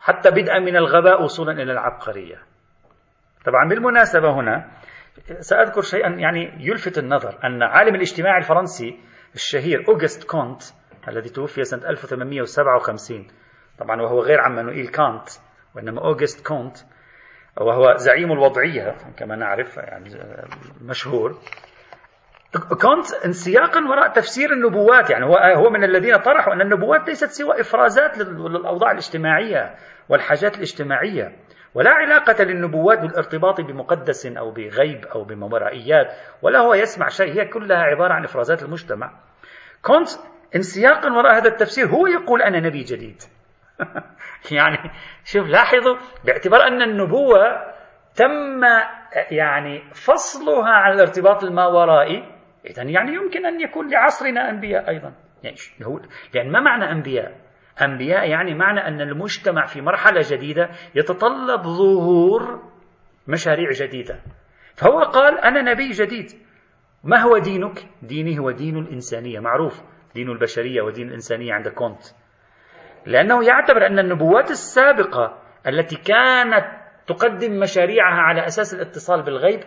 حتى 0.00 0.30
بدءا 0.30 0.58
من 0.58 0.76
الغباء 0.76 1.22
وصولا 1.22 1.52
إلى 1.52 1.72
العبقرية. 1.72 2.42
طبعا 3.44 3.68
بالمناسبة 3.68 4.32
هنا 4.32 4.70
سأذكر 5.40 5.80
شيئا 5.80 6.08
يعني 6.08 6.56
يلفت 6.58 6.98
النظر 6.98 7.38
أن 7.44 7.62
عالم 7.62 7.94
الاجتماع 7.94 8.36
الفرنسي 8.36 9.00
الشهير 9.34 9.84
أوغست 9.88 10.30
كونت 10.30 10.62
الذي 11.08 11.28
توفي 11.28 11.64
سنة 11.64 11.88
1857 11.90 13.26
طبعا 13.78 14.02
وهو 14.02 14.20
غير 14.20 14.48
إيمانويل 14.48 14.88
كانت 14.88 15.28
وإنما 15.74 16.00
أوغست 16.00 16.46
كونت 16.46 16.76
وهو 17.60 17.94
زعيم 17.96 18.32
الوضعية 18.32 18.96
كما 19.16 19.36
نعرف 19.36 19.76
يعني 19.76 20.10
مشهور. 20.82 21.38
كونت 22.68 23.12
انسياقا 23.24 23.80
وراء 23.80 24.12
تفسير 24.12 24.52
النبوات 24.52 25.10
يعني 25.10 25.24
هو 25.24 25.36
هو 25.36 25.70
من 25.70 25.84
الذين 25.84 26.16
طرحوا 26.16 26.52
أن 26.54 26.60
النبوات 26.60 27.08
ليست 27.08 27.30
سوى 27.30 27.60
إفرازات 27.60 28.18
للأوضاع 28.18 28.90
الاجتماعية 28.90 29.74
والحاجات 30.08 30.56
الاجتماعية. 30.56 31.32
ولا 31.74 31.90
علاقة 31.90 32.44
للنبوات 32.44 32.98
بالارتباط 32.98 33.60
بمقدس 33.60 34.26
أو 34.26 34.50
بغيب 34.50 35.04
أو 35.04 35.24
بماورائيات 35.24 36.06
ولا 36.42 36.58
هو 36.58 36.74
يسمع 36.74 37.08
شيء 37.08 37.32
هي 37.32 37.44
كلها 37.44 37.78
عبارة 37.78 38.12
عن 38.12 38.24
إفرازات 38.24 38.62
المجتمع. 38.62 39.10
كونت 39.82 40.08
انسياقا 40.56 41.12
وراء 41.12 41.36
هذا 41.36 41.48
التفسير 41.48 41.86
هو 41.86 42.06
يقول 42.06 42.42
أنا 42.42 42.60
نبي 42.60 42.82
جديد. 42.82 43.22
يعني 44.58 44.90
شوف 45.24 45.46
لاحظوا 45.46 45.96
باعتبار 46.24 46.60
أن 46.66 46.82
النبوة 46.82 47.38
تم 48.14 48.60
يعني 49.30 49.82
فصلها 49.92 50.72
عن 50.72 50.92
الارتباط 50.92 51.44
الماورائي 51.44 52.38
إذا 52.66 52.82
يعني 52.82 53.14
يمكن 53.14 53.46
أن 53.46 53.60
يكون 53.60 53.90
لعصرنا 53.90 54.50
أنبياء 54.50 54.88
أيضا. 54.88 55.14
يعني 55.42 55.56
لأن 56.34 56.52
ما 56.52 56.60
معنى 56.60 56.92
أنبياء؟ 56.92 57.36
أنبياء 57.82 58.30
يعني 58.30 58.54
معنى 58.54 58.80
أن 58.80 59.00
المجتمع 59.00 59.66
في 59.66 59.80
مرحلة 59.80 60.20
جديدة 60.30 60.70
يتطلب 60.94 61.62
ظهور 61.62 62.62
مشاريع 63.28 63.70
جديدة. 63.70 64.20
فهو 64.76 65.00
قال 65.00 65.38
أنا 65.38 65.62
نبي 65.62 65.90
جديد. 65.90 66.26
ما 67.04 67.18
هو 67.20 67.38
دينك؟ 67.38 67.78
ديني 68.02 68.38
هو 68.38 68.50
دين 68.50 68.76
الإنسانية 68.78 69.40
معروف. 69.40 69.82
دين 70.14 70.30
البشرية 70.30 70.82
ودين 70.82 71.08
الإنسانية 71.08 71.52
عند 71.54 71.68
كونت. 71.68 72.02
لأنه 73.08 73.44
يعتبر 73.44 73.86
أن 73.86 73.98
النبوات 73.98 74.50
السابقة 74.50 75.38
التي 75.66 75.96
كانت 75.96 76.66
تقدم 77.06 77.60
مشاريعها 77.60 78.20
على 78.20 78.46
أساس 78.46 78.74
الاتصال 78.74 79.22
بالغيب 79.22 79.60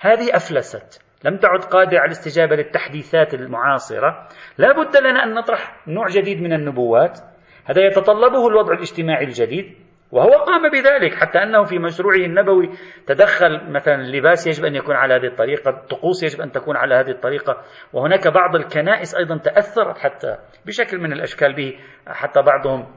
هذه 0.00 0.36
أفلست. 0.36 1.02
لم 1.24 1.36
تعد 1.36 1.64
قادرة 1.64 1.98
على 1.98 2.06
الاستجابة 2.06 2.56
للتحديثات 2.56 3.34
المعاصرة. 3.34 4.28
لا 4.58 4.72
بد 4.72 4.96
لنا 4.96 5.24
أن 5.24 5.34
نطرح 5.34 5.76
نوع 5.86 6.08
جديد 6.08 6.42
من 6.42 6.52
النبوات. 6.52 7.18
هذا 7.64 7.86
يتطلبه 7.86 8.48
الوضع 8.48 8.72
الاجتماعي 8.72 9.24
الجديد. 9.24 9.76
وهو 10.12 10.30
قام 10.30 10.70
بذلك 10.70 11.14
حتى 11.14 11.38
أنه 11.38 11.64
في 11.64 11.78
مشروعه 11.78 12.16
النبوي 12.16 12.70
تدخل 13.06 13.70
مثلا 13.70 13.94
اللباس 13.94 14.46
يجب 14.46 14.64
أن 14.64 14.74
يكون 14.74 14.96
على 14.96 15.14
هذه 15.14 15.26
الطريقة 15.26 15.70
الطقوس 15.70 16.22
يجب 16.22 16.40
أن 16.40 16.52
تكون 16.52 16.76
على 16.76 16.94
هذه 16.94 17.10
الطريقة 17.10 17.62
وهناك 17.92 18.28
بعض 18.28 18.56
الكنائس 18.56 19.14
أيضا 19.14 19.38
تأثرت 19.38 19.98
حتى 19.98 20.38
بشكل 20.66 20.98
من 20.98 21.12
الأشكال 21.12 21.54
به 21.54 21.78
حتى 22.06 22.42
بعضهم 22.42 22.94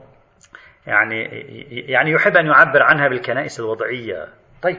يعني 0.87 1.23
يعني 1.71 2.11
يحب 2.11 2.37
أن 2.37 2.45
يعبر 2.45 2.83
عنها 2.83 3.07
بالكنائس 3.07 3.59
الوضعية. 3.59 4.27
طيب. 4.61 4.77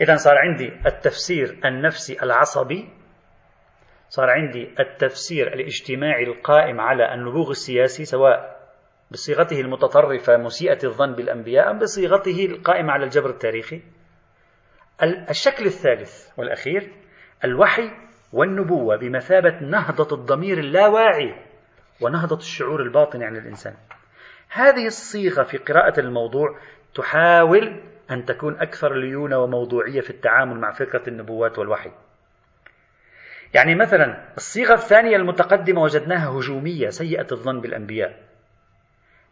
إذا 0.00 0.16
صار 0.16 0.38
عندي 0.38 0.72
التفسير 0.86 1.58
النفسي 1.64 2.22
العصبي 2.22 2.88
صار 4.08 4.30
عندي 4.30 4.74
التفسير 4.80 5.54
الاجتماعي 5.54 6.24
القائم 6.24 6.80
على 6.80 7.14
النبوغ 7.14 7.50
السياسي 7.50 8.04
سواء 8.04 8.63
بصيغته 9.14 9.60
المتطرفة 9.60 10.36
مسيئة 10.36 10.78
الظن 10.84 11.12
بالأنبياء 11.12 11.70
أم 11.70 11.78
بصيغته 11.78 12.46
القائمة 12.46 12.92
على 12.92 13.04
الجبر 13.04 13.30
التاريخي؟ 13.30 13.82
الشكل 15.30 15.66
الثالث 15.66 16.28
والأخير 16.36 16.92
الوحي 17.44 17.90
والنبوة 18.32 18.96
بمثابة 18.96 19.60
نهضة 19.60 20.16
الضمير 20.16 20.58
اللاواعي 20.58 21.34
ونهضة 22.00 22.36
الشعور 22.36 22.82
الباطني 22.82 23.24
عن 23.24 23.36
الإنسان. 23.36 23.74
هذه 24.50 24.86
الصيغة 24.86 25.42
في 25.42 25.58
قراءة 25.58 26.00
الموضوع 26.00 26.58
تحاول 26.94 27.82
أن 28.10 28.24
تكون 28.24 28.60
أكثر 28.60 28.94
ليونة 28.94 29.38
وموضوعية 29.38 30.00
في 30.00 30.10
التعامل 30.10 30.60
مع 30.60 30.72
فكرة 30.72 31.08
النبوات 31.08 31.58
والوحي. 31.58 31.90
يعني 33.54 33.74
مثلا 33.74 34.34
الصيغة 34.36 34.72
الثانية 34.72 35.16
المتقدمة 35.16 35.82
وجدناها 35.82 36.38
هجومية 36.38 36.88
سيئة 36.88 37.26
الظن 37.32 37.60
بالأنبياء. 37.60 38.23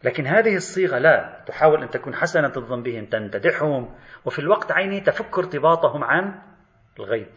لكن 0.03 0.27
هذه 0.27 0.55
الصيغة 0.55 0.97
لا 0.97 1.43
تحاول 1.45 1.81
أن 1.81 1.89
تكون 1.89 2.15
حسنة 2.15 2.51
الظن 2.57 2.83
بهم 2.83 3.05
تمتدحهم 3.05 3.95
وفي 4.25 4.39
الوقت 4.39 4.71
عينه 4.71 4.99
تفك 4.99 5.37
ارتباطهم 5.37 6.03
عن 6.03 6.41
الغيب. 6.99 7.27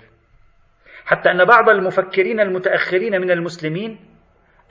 حتى 1.05 1.31
أن 1.31 1.45
بعض 1.45 1.69
المفكرين 1.69 2.41
المتأخرين 2.41 3.21
من 3.21 3.31
المسلمين 3.31 3.99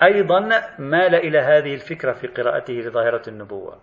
أيضا 0.03 0.39
مال 0.79 1.15
إلى 1.15 1.39
هذه 1.39 1.73
الفكرة 1.73 2.13
في 2.13 2.27
قراءته 2.27 2.73
لظاهرة 2.73 3.21
النبوة. 3.27 3.81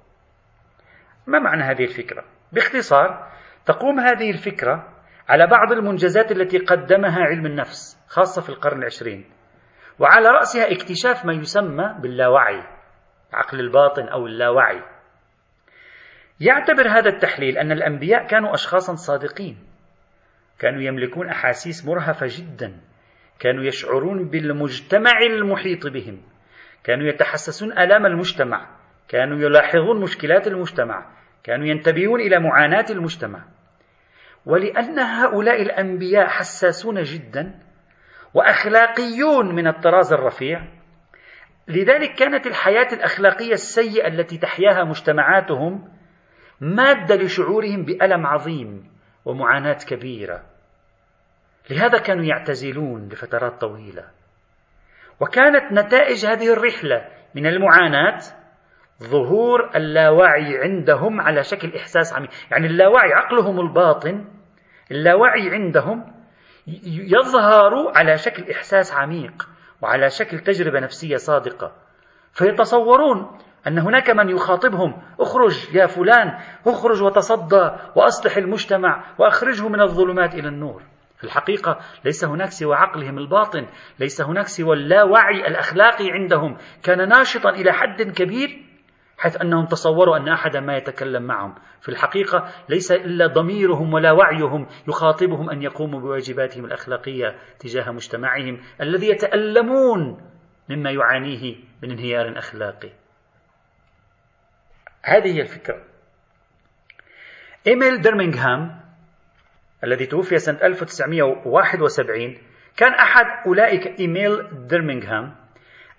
ما 1.26 1.38
معنى 1.38 1.62
هذه 1.62 1.84
الفكرة؟ 1.84 2.24
باختصار 2.52 3.32
تقوم 3.66 4.00
هذه 4.00 4.30
الفكرة 4.30 4.88
على 5.28 5.46
بعض 5.46 5.72
المنجزات 5.72 6.32
التي 6.32 6.58
قدمها 6.58 7.20
علم 7.20 7.46
النفس 7.46 7.98
خاصة 8.08 8.42
في 8.42 8.48
القرن 8.48 8.78
العشرين 8.78 9.30
وعلى 9.98 10.28
رأسها 10.28 10.72
اكتشاف 10.72 11.24
ما 11.26 11.32
يسمى 11.32 11.94
باللاوعي. 12.00 12.81
عقل 13.32 13.60
الباطن 13.60 14.08
أو 14.08 14.26
اللاوعي. 14.26 14.82
يعتبر 16.40 16.88
هذا 16.88 17.08
التحليل 17.08 17.58
أن 17.58 17.72
الأنبياء 17.72 18.26
كانوا 18.26 18.54
أشخاصا 18.54 18.94
صادقين. 18.94 19.58
كانوا 20.58 20.82
يملكون 20.82 21.28
أحاسيس 21.28 21.86
مرهفة 21.86 22.26
جدا. 22.30 22.80
كانوا 23.38 23.64
يشعرون 23.64 24.28
بالمجتمع 24.28 25.18
المحيط 25.30 25.86
بهم. 25.86 26.22
كانوا 26.84 27.06
يتحسسون 27.06 27.72
آلام 27.72 28.06
المجتمع. 28.06 28.68
كانوا 29.08 29.38
يلاحظون 29.38 30.00
مشكلات 30.00 30.46
المجتمع. 30.46 31.06
كانوا 31.44 31.66
ينتبهون 31.66 32.20
إلى 32.20 32.38
معاناة 32.38 32.86
المجتمع. 32.90 33.44
ولأن 34.46 34.98
هؤلاء 34.98 35.62
الأنبياء 35.62 36.26
حساسون 36.26 37.02
جدا 37.02 37.54
وأخلاقيون 38.34 39.54
من 39.54 39.66
الطراز 39.66 40.12
الرفيع 40.12 40.81
لذلك 41.68 42.14
كانت 42.14 42.46
الحياة 42.46 42.88
الأخلاقية 42.92 43.52
السيئة 43.52 44.08
التي 44.08 44.38
تحياها 44.38 44.84
مجتمعاتهم 44.84 45.88
مادة 46.60 47.14
لشعورهم 47.16 47.84
بألم 47.84 48.26
عظيم 48.26 48.90
ومعاناة 49.24 49.78
كبيرة. 49.88 50.42
لهذا 51.70 51.98
كانوا 51.98 52.24
يعتزلون 52.24 53.08
لفترات 53.08 53.60
طويلة. 53.60 54.04
وكانت 55.20 55.72
نتائج 55.72 56.26
هذه 56.26 56.52
الرحلة 56.52 57.08
من 57.34 57.46
المعاناة 57.46 58.18
ظهور 59.02 59.70
اللاوعي 59.76 60.58
عندهم 60.58 61.20
على 61.20 61.42
شكل 61.42 61.76
إحساس 61.76 62.12
عميق. 62.14 62.30
يعني 62.50 62.66
اللاوعي 62.66 63.12
عقلهم 63.12 63.60
الباطن 63.60 64.24
اللاوعي 64.90 65.50
عندهم 65.50 66.12
يظهر 66.86 67.92
على 67.96 68.16
شكل 68.16 68.50
إحساس 68.50 68.92
عميق. 68.94 69.51
وعلى 69.82 70.10
شكل 70.10 70.38
تجربة 70.38 70.80
نفسية 70.80 71.16
صادقة. 71.16 71.72
فيتصورون 72.32 73.38
أن 73.66 73.78
هناك 73.78 74.10
من 74.10 74.28
يخاطبهم 74.28 75.02
اخرج 75.20 75.74
يا 75.74 75.86
فلان 75.86 76.38
اخرج 76.66 77.02
وتصدى 77.02 77.70
وأصلح 77.96 78.36
المجتمع 78.36 79.04
وأخرجه 79.18 79.68
من 79.68 79.80
الظلمات 79.80 80.34
إلى 80.34 80.48
النور. 80.48 80.82
في 81.18 81.24
الحقيقة 81.24 81.78
ليس 82.04 82.24
هناك 82.24 82.50
سوى 82.50 82.76
عقلهم 82.76 83.18
الباطن 83.18 83.66
ليس 83.98 84.20
هناك 84.20 84.46
سوى 84.46 84.76
اللاوعي 84.76 85.46
الأخلاقي 85.46 86.10
عندهم. 86.10 86.56
كان 86.82 87.08
ناشطا 87.08 87.50
إلى 87.50 87.72
حد 87.72 88.02
كبير 88.02 88.71
حيث 89.22 89.40
أنهم 89.40 89.66
تصوروا 89.66 90.16
أن 90.16 90.28
أحدا 90.28 90.60
ما 90.60 90.76
يتكلم 90.76 91.22
معهم. 91.22 91.54
في 91.80 91.88
الحقيقة 91.88 92.52
ليس 92.68 92.92
إلا 92.92 93.26
ضميرهم 93.26 93.92
ولا 93.94 94.12
وعيهم 94.12 94.66
يخاطبهم 94.88 95.50
أن 95.50 95.62
يقوموا 95.62 96.00
بواجباتهم 96.00 96.64
الأخلاقية 96.64 97.36
تجاه 97.58 97.90
مجتمعهم 97.90 98.60
الذي 98.80 99.08
يتألمون 99.08 100.30
مما 100.68 100.90
يعانيه 100.90 101.56
من 101.82 101.90
انهيار 101.90 102.38
أخلاقي. 102.38 102.90
هذه 105.02 105.34
هي 105.36 105.40
الفكرة. 105.40 105.82
إيميل 107.66 108.00
درمينغهام 108.00 108.80
الذي 109.84 110.06
توفي 110.06 110.38
سنة 110.38 110.58
1971 110.62 112.38
كان 112.76 112.92
أحد 112.92 113.26
أولئك 113.46 114.00
إيميل 114.00 114.66
درمينغهام 114.66 115.34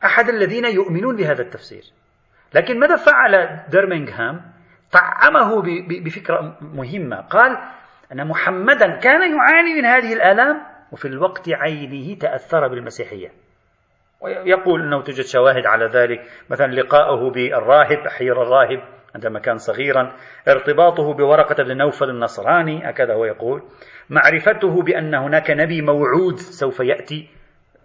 أحد 0.05 0.29
الذين 0.29 0.65
يؤمنون 0.65 1.15
بهذا 1.15 1.41
التفسير. 1.41 2.02
لكن 2.53 2.79
ماذا 2.79 2.95
فعل 2.95 3.59
درمينغهام؟ 3.69 4.41
طعمه 4.91 5.61
بفكرة 6.05 6.57
مهمة. 6.61 7.21
قال 7.21 7.57
أن 8.11 8.27
محمدا 8.27 8.99
كان 8.99 9.35
يعاني 9.35 9.73
من 9.73 9.85
هذه 9.85 10.13
الآلام 10.13 10.61
وفي 10.91 11.07
الوقت 11.07 11.49
عينه 11.49 12.15
تأثر 12.19 12.67
بالمسيحية. 12.67 13.31
ويقول 14.21 14.81
أنه 14.81 15.01
توجد 15.01 15.25
شواهد 15.25 15.65
على 15.65 15.85
ذلك 15.85 16.21
مثلا 16.49 16.67
لقاءه 16.67 17.29
بالراهب 17.29 18.07
حير 18.07 18.41
الراهب 18.41 18.83
عندما 19.15 19.39
كان 19.39 19.57
صغيرا 19.57 20.13
ارتباطه 20.47 21.13
بورقة 21.13 21.63
بن 21.63 21.77
نوفل 21.77 22.09
النصراني 22.09 22.89
هكذا 22.89 23.13
هو 23.13 23.25
يقول 23.25 23.63
معرفته 24.09 24.81
بأن 24.81 25.15
هناك 25.15 25.51
نبي 25.51 25.81
موعود 25.81 26.35
سوف 26.35 26.79
يأتي. 26.79 27.29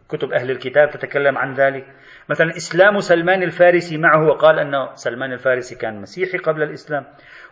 كتب 0.09 0.33
أهل 0.33 0.51
الكتاب 0.51 0.91
تتكلم 0.91 1.39
عن 1.39 1.55
ذلك. 1.55 1.87
مثلا 2.29 2.57
إسلام 2.57 3.01
سلمان 3.01 3.43
الفارسي 3.43 3.99
معه 3.99 4.27
وقال 4.27 4.59
أن 4.59 4.89
سلمان 4.95 5.33
الفارسي 5.33 5.75
كان 5.75 6.01
مسيحي 6.01 6.39
قبل 6.39 6.63
الإسلام. 6.63 7.05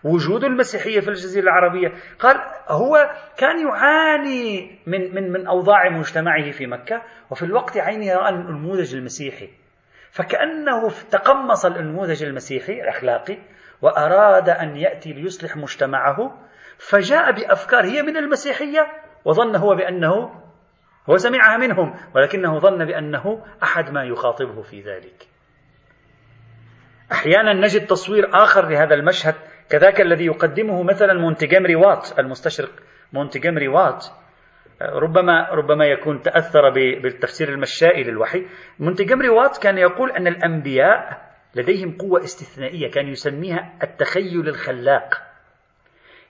وجود 0.04 0.44
المسيحية 0.44 1.00
في 1.00 1.08
الجزيرة 1.08 1.44
العربية. 1.44 1.92
قال 2.18 2.36
هو 2.68 3.10
كان 3.38 3.68
يعاني 3.68 4.78
من, 4.86 5.14
من, 5.14 5.32
من 5.32 5.46
أوضاع 5.46 5.88
مجتمعه 5.88 6.50
في 6.50 6.66
مكة 6.66 7.02
وفي 7.30 7.42
الوقت 7.42 7.76
عينه 7.78 8.14
رأى 8.14 8.28
النموذج 8.28 8.94
المسيحي. 8.94 9.48
فكأنه 10.10 10.90
تقمص 11.10 11.66
النموذج 11.66 12.24
المسيحي 12.24 12.72
الأخلاقي 12.72 13.38
وأراد 13.82 14.48
أن 14.48 14.76
يأتي 14.76 15.12
ليصلح 15.12 15.56
مجتمعه 15.56 16.46
فجاء 16.78 17.32
بأفكار 17.32 17.84
هي 17.84 18.02
من 18.02 18.16
المسيحية 18.16 18.86
وظن 19.24 19.56
هو 19.56 19.74
بأنه 19.74 20.45
هو 21.10 21.16
سمعها 21.16 21.56
منهم 21.56 21.94
ولكنه 22.14 22.58
ظن 22.58 22.84
بأنه 22.84 23.44
أحد 23.62 23.90
ما 23.90 24.04
يخاطبه 24.04 24.62
في 24.62 24.80
ذلك. 24.80 25.28
أحيانا 27.12 27.52
نجد 27.52 27.86
تصوير 27.86 28.30
آخر 28.34 28.68
لهذا 28.68 28.94
المشهد 28.94 29.34
كذاك 29.70 30.00
الذي 30.00 30.26
يقدمه 30.26 30.82
مثلا 30.82 31.14
مونتجمري 31.14 31.76
وات 31.76 32.18
المستشرق 32.18 32.70
مونتجمري 33.12 33.68
وات. 33.68 34.04
ربما 34.82 35.48
ربما 35.50 35.86
يكون 35.86 36.22
تأثر 36.22 36.70
بالتفسير 37.02 37.48
المشائي 37.48 38.04
للوحي. 38.04 38.46
مونتجمري 38.78 39.28
وات 39.28 39.58
كان 39.62 39.78
يقول 39.78 40.10
أن 40.10 40.26
الأنبياء 40.26 41.26
لديهم 41.54 41.96
قوة 41.96 42.24
استثنائية 42.24 42.90
كان 42.90 43.08
يسميها 43.08 43.72
التخيل 43.82 44.48
الخلاق. 44.48 45.14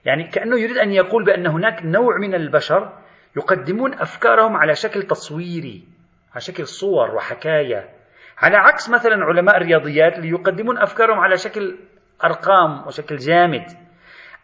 يعني 0.05 0.27
كأنه 0.27 0.59
يريد 0.59 0.77
أن 0.77 0.91
يقول 0.91 1.25
بأن 1.25 1.47
هناك 1.47 1.85
نوع 1.85 2.17
من 2.17 2.35
البشر 2.35 2.93
يقدمون 3.37 3.93
أفكارهم 3.93 4.57
على 4.57 4.75
شكل 4.75 5.03
تصويري 5.03 5.87
على 6.31 6.41
شكل 6.41 6.67
صور 6.67 7.15
وحكاية. 7.15 7.89
على 8.37 8.57
عكس 8.57 8.89
مثلا 8.89 9.25
علماء 9.25 9.57
الرياضيات 9.57 10.17
اللي 10.17 10.29
يقدمون 10.29 10.77
أفكارهم 10.77 11.19
على 11.19 11.37
شكل 11.37 11.77
أرقام 12.23 12.87
وشكل 12.87 13.17
جامد. 13.17 13.65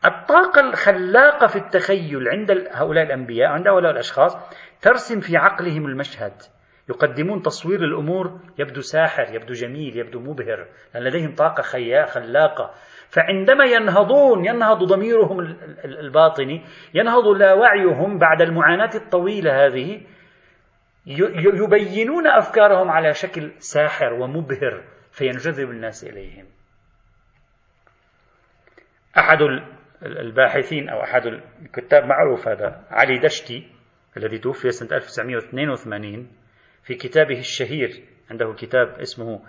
الطاقة 0.06 0.62
الخلاقة 0.62 1.48
في 1.48 1.56
التخيل 1.56 2.28
عند 2.28 2.52
هؤلاء 2.72 3.04
الأنبياء 3.04 3.50
عند 3.50 3.68
هؤلاء 3.68 3.92
الأشخاص 3.92 4.38
ترسم 4.82 5.20
في 5.20 5.38
عقلهم 5.38 5.86
المشهد. 5.86 6.34
يقدمون 6.90 7.42
تصوير 7.42 7.84
الأمور 7.84 8.40
يبدو 8.60 8.82
ساحر 8.82 9.36
يبدو 9.36 9.54
جميل 9.54 9.98
يبدو 9.98 10.20
مبهر 10.20 10.68
لأن 10.94 11.04
لديهم 11.04 11.36
طاقة 11.36 11.62
خلاقة. 12.06 12.74
فعندما 13.14 13.66
ينهضون 13.66 14.46
ينهض 14.46 14.84
ضميرهم 14.84 15.40
الباطني 15.86 16.66
ينهض 16.94 17.28
لا 17.28 17.54
وعيهم 17.54 18.20
بعد 18.20 18.42
المعاناة 18.42 18.90
الطويلة 18.96 19.66
هذه 19.66 20.02
يبينون 21.06 22.28
أفكارهم 22.28 22.92
على 22.92 23.14
شكل 23.14 23.52
ساحر 23.58 24.14
ومبهر 24.14 24.84
فينجذب 25.12 25.70
الناس 25.70 26.04
إليهم. 26.04 26.46
أحد 29.18 29.38
الباحثين 30.04 30.90
أو 30.90 31.04
أحد 31.04 31.26
الكتاب 31.26 32.04
معروف 32.06 32.48
هذا 32.48 32.86
علي 32.90 33.20
دشتي 33.20 33.68
الذي 34.18 34.38
توفي 34.38 34.72
سنة 34.72 34.98
1982 34.98 36.28
في 36.84 36.96
كتابه 36.96 37.40
الشهير 37.40 37.90
عنده 38.32 38.54
كتاب 38.54 38.88
اسمه 38.88 39.42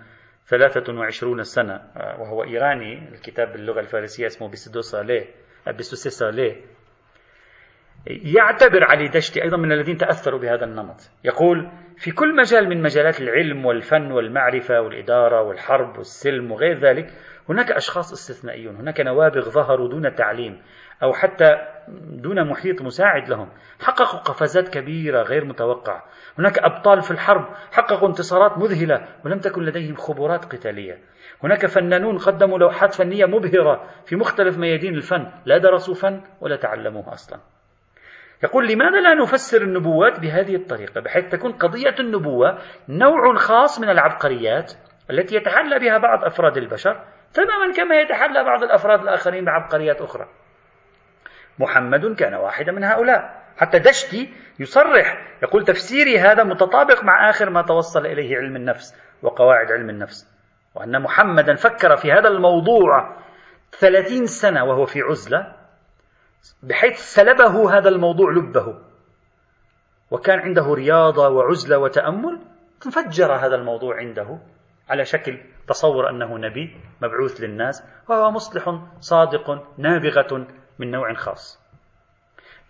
ثلاثة 0.47 0.93
وعشرون 0.93 1.43
سنة 1.43 1.81
وهو 2.19 2.45
إيراني 2.45 3.09
الكتاب 3.09 3.53
باللغة 3.53 3.81
الفارسية 3.81 4.27
اسمه 4.27 4.51
بسدو 4.51 4.81
صالح 4.81 5.25
بسوسي 5.79 6.11
صالح 6.11 6.57
يعتبر 8.07 8.85
علي 8.85 9.09
دشتي 9.09 9.43
أيضا 9.43 9.57
من 9.57 9.73
الذين 9.73 9.97
تأثروا 9.97 10.41
بهذا 10.41 10.65
النمط. 10.65 11.11
يقول 11.25 11.71
في 11.97 12.11
كل 12.11 12.37
مجال 12.37 12.69
من 12.69 12.83
مجالات 12.83 13.21
العلم 13.21 13.67
والفن 13.67 14.13
والمعرفة 14.13 14.81
والإدارة 14.81 15.43
والحرب 15.43 15.99
والسلم 15.99 16.53
وغير 16.53 16.79
ذلك 16.79 17.07
هناك 17.49 17.71
أشخاص 17.71 18.13
استثنائيون 18.13 18.77
هناك 18.77 19.01
نوابغ 19.01 19.51
ظهروا 19.51 19.89
دون 19.89 20.15
تعليم. 20.15 20.63
أو 21.05 21.13
حتى 21.13 21.57
دون 22.09 22.49
محيط 22.49 22.83
مساعد 22.83 23.29
لهم. 23.29 23.49
حققوا 23.81 24.21
قفزات 24.21 24.69
كبيرة 24.69 25.23
غير 25.23 25.45
متوقعة. 25.45 26.05
هناك 26.39 26.59
أبطال 26.59 27.03
في 27.03 27.11
الحرب 27.11 27.49
حققوا 27.73 28.09
انتصارات 28.09 28.59
مذهلة 28.59 29.09
ولم 29.25 29.39
تكن 29.39 29.63
لديهم 29.63 29.95
خبرات 29.95 30.45
قتالية. 30.45 30.99
هناك 31.43 31.67
فنانون 31.67 32.19
قدموا 32.19 32.59
لوحات 32.59 32.95
فنية 32.95 33.27
مبهرة 33.27 33.85
في 34.07 34.17
مختلف 34.17 34.59
ميادين 34.59 34.95
الفن. 34.95 35.27
لا 35.45 35.59
درسوا 35.59 35.95
فن 35.95 36.21
ولا 36.41 36.57
تعلموه 36.57 37.13
أصلا. 37.13 37.41
يقول 38.43 38.69
لماذا 38.69 39.01
لا 39.01 39.15
نفسر 39.15 39.63
النبوات 39.63 40.21
بهذه 40.21 40.57
الطريقة؟ 40.57 41.01
بحيث 41.01 41.33
تكون 41.33 41.53
قضية 41.53 41.95
النبوة 42.01 42.59
نوع 42.89 43.37
خاص 43.37 43.81
من 43.81 43.89
العبقريات 43.89 44.73
التي 45.11 45.37
يتحلى 45.37 45.79
بها 45.79 45.99
بعض 45.99 46.25
أفراد 46.25 46.57
البشر 46.57 47.05
تماما 47.35 47.73
كما 47.77 48.01
يتحلى 48.01 48.45
بعض 48.45 48.63
الأفراد 48.63 49.01
الآخرين 49.01 49.45
بعبقريات 49.45 50.01
أخرى. 50.01 50.29
محمد 51.59 52.15
كان 52.15 52.35
واحدا 52.35 52.73
من 52.73 52.85
هؤلاء. 52.85 53.45
حتى 53.57 53.79
دشتي 53.79 54.35
يصرح 54.59 55.37
يقول 55.43 55.65
تفسيري 55.65 56.19
هذا 56.19 56.45
متطابق 56.45 57.05
مع 57.05 57.31
آخر 57.31 57.51
ما 57.51 57.63
توصل 57.63 58.07
إليه 58.07 58.37
علم 58.37 58.57
النفس 58.57 58.97
وقواعد 59.23 59.73
علم 59.73 59.91
النفس. 59.91 60.29
وأن 60.75 61.03
محمدا 61.03 61.55
فكر 61.55 61.97
في 61.97 62.13
هذا 62.13 62.29
الموضوع 62.29 63.17
ثلاثين 63.79 64.27
سنة 64.27 64.65
وهو 64.65 64.87
في 64.87 65.01
عزلة 65.01 65.53
بحيث 66.63 66.99
سلبه 66.99 67.79
هذا 67.79 67.89
الموضوع 67.89 68.33
لبه. 68.33 68.79
وكان 70.11 70.39
عنده 70.39 70.75
رياضة 70.75 71.29
وعزلة 71.29 71.79
وتأمل 71.79 72.41
تفجر 72.81 73.33
هذا 73.33 73.55
الموضوع 73.55 73.97
عنده. 73.97 74.39
على 74.89 75.05
شكل 75.05 75.41
تصور 75.69 76.11
أنه 76.11 76.39
نبي 76.39 76.77
مبعوث 77.03 77.41
للناس 77.41 77.85
وهو 78.09 78.31
مصلح 78.31 78.81
صادق 79.01 79.69
نابغة 79.79 80.47
من 80.79 80.91
نوع 80.91 81.15
خاص. 81.15 81.65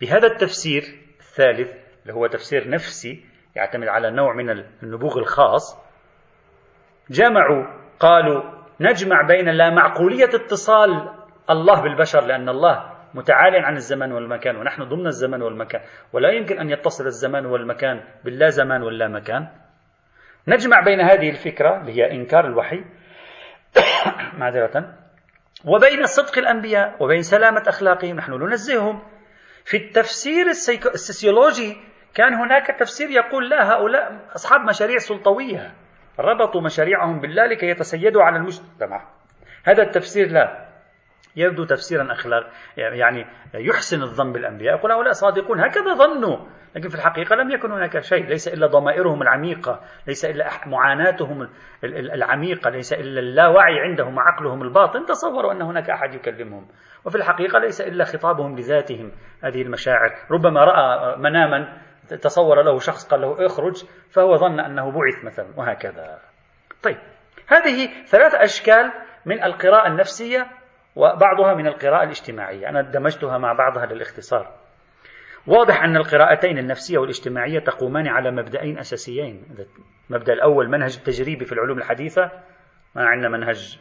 بهذا 0.01 0.27
التفسير 0.27 0.83
الثالث 1.21 1.71
اللي 2.03 2.15
هو 2.15 2.27
تفسير 2.27 2.71
نفسي 2.71 3.27
يعتمد 3.57 3.89
على 3.89 4.11
نوع 4.11 4.35
من 4.35 4.51
النبوغ 4.83 5.19
الخاص 5.19 5.79
جمعوا 7.11 7.65
قالوا 8.01 8.43
نجمع 8.81 9.23
بين 9.23 9.49
لا 9.49 9.71
معقولية 9.71 10.29
اتصال 10.35 11.11
الله 11.51 11.83
بالبشر 11.83 12.21
لأن 12.21 12.49
الله 12.49 12.95
متعال 13.15 13.65
عن 13.65 13.77
الزمان 13.77 14.13
والمكان 14.13 14.57
ونحن 14.57 14.85
ضمن 14.85 15.07
الزمان 15.07 15.43
والمكان 15.43 15.81
ولا 16.13 16.31
يمكن 16.31 16.59
أن 16.59 16.71
يتصل 16.71 17.07
الزمان 17.07 17.47
والمكان 17.47 18.05
باللا 18.25 18.49
زمان 18.49 18.83
واللا 18.83 19.09
مكان. 19.09 19.49
نجمع 20.49 20.81
بين 20.81 21.01
هذه 21.01 21.31
الفكرة 21.31 21.81
اللي 21.81 21.93
هي 21.93 22.13
إنكار 22.13 22.47
الوحي 22.47 22.85
معذرة 24.39 25.04
وبين 25.65 26.07
صدق 26.07 26.39
الأنبياء 26.39 26.97
وبين 27.01 27.23
سلامة 27.23 27.63
أخلاقهم 27.67 28.17
نحن 28.17 28.33
ننزههم. 28.33 29.03
في 29.65 29.77
التفسير 29.77 30.47
السيسيولوجي 30.47 31.77
كان 32.15 32.35
هناك 32.35 32.67
تفسير 32.79 33.11
يقول 33.11 33.51
لا 33.51 33.73
هؤلاء 33.73 34.29
أصحاب 34.35 34.61
مشاريع 34.61 34.99
سلطوية 34.99 35.75
ربطوا 36.19 36.61
مشاريعهم 36.61 37.21
بالله 37.21 37.47
لكي 37.47 37.67
يتسيدوا 37.67 38.23
على 38.23 38.37
المجتمع. 38.37 39.09
هذا 39.65 39.83
التفسير 39.83 40.31
لا. 40.31 40.64
يبدو 41.37 41.65
تفسيرا 41.65 42.13
أخلاق 42.13 42.51
يعني 42.77 43.27
يحسن 43.55 44.03
الظن 44.03 44.33
بالأنبياء 44.33 44.79
يقول 44.79 44.93
هؤلاء 44.93 45.13
صادقون 45.13 45.61
هكذا 45.61 45.95
ظنوا 45.95 46.39
لكن 46.77 46.89
في 46.89 46.95
الحقيقة 46.95 47.37
لم 47.37 47.51
يكن 47.51 47.73
هناك 47.73 48.01
شيء 48.01 48.27
ليس 48.27 48.49
إلا 48.49 48.67
ضمائرهم 48.67 49.23
العميقة 49.23 49.81
ليس 50.07 50.25
إلا 50.25 50.51
معاناتهم 50.67 51.49
العميقة 51.85 52.71
ليس 52.71 52.93
إلا 52.93 53.21
اللاوعي 53.21 53.81
عندهم 53.81 54.17
وعقلهم 54.17 54.63
الباطن 54.63 55.05
تصوروا 55.05 55.53
أن 55.53 55.63
هناك 55.63 55.91
أحد 55.91 56.15
يكلمهم. 56.15 56.67
وفي 57.05 57.17
الحقيقة 57.17 57.59
ليس 57.59 57.81
إلا 57.81 58.05
خطابهم 58.05 58.57
لذاتهم 58.57 59.13
هذه 59.45 59.63
المشاعر. 59.63 60.11
ربما 60.31 60.65
رأى 60.65 61.17
مناما 61.19 61.79
تصور 62.23 62.63
له 62.63 62.79
شخص 62.79 63.09
قال 63.09 63.21
له 63.21 63.47
اخرج 63.47 63.85
فهو 64.11 64.37
ظن 64.37 64.61
أنه 64.61 64.91
بعث 64.91 65.25
مثلا 65.25 65.47
وهكذا. 65.57 66.19
طيب 66.83 66.99
هذه 67.49 68.05
ثلاث 68.05 68.35
أشكال 68.35 68.93
من 69.27 69.43
القراءة 69.43 69.89
النفسية 69.89 70.47
وبعضها 70.97 71.55
من 71.55 71.67
القراءة 71.67 72.05
الاجتماعية. 72.05 72.69
أنا 72.69 72.83
دمجتها 72.83 73.39
مع 73.39 73.53
بعضها 73.53 73.87
للاختصار. 73.87 74.55
واضح 75.47 75.83
أن 75.83 75.97
القراءتين 75.97 76.59
النفسية 76.59 76.99
والاجتماعية 76.99 77.59
تقومان 77.59 78.09
على 78.09 78.31
مبدأين 78.31 78.79
أساسيين. 78.79 79.45
المبدأ 80.11 80.33
الأول 80.33 80.69
منهج 80.69 80.97
التجريبي 80.97 81.45
في 81.45 81.53
العلوم 81.53 81.79
الحديثة 81.79 82.31
ما 82.95 83.05
عندنا 83.05 83.29
منهج 83.29 83.79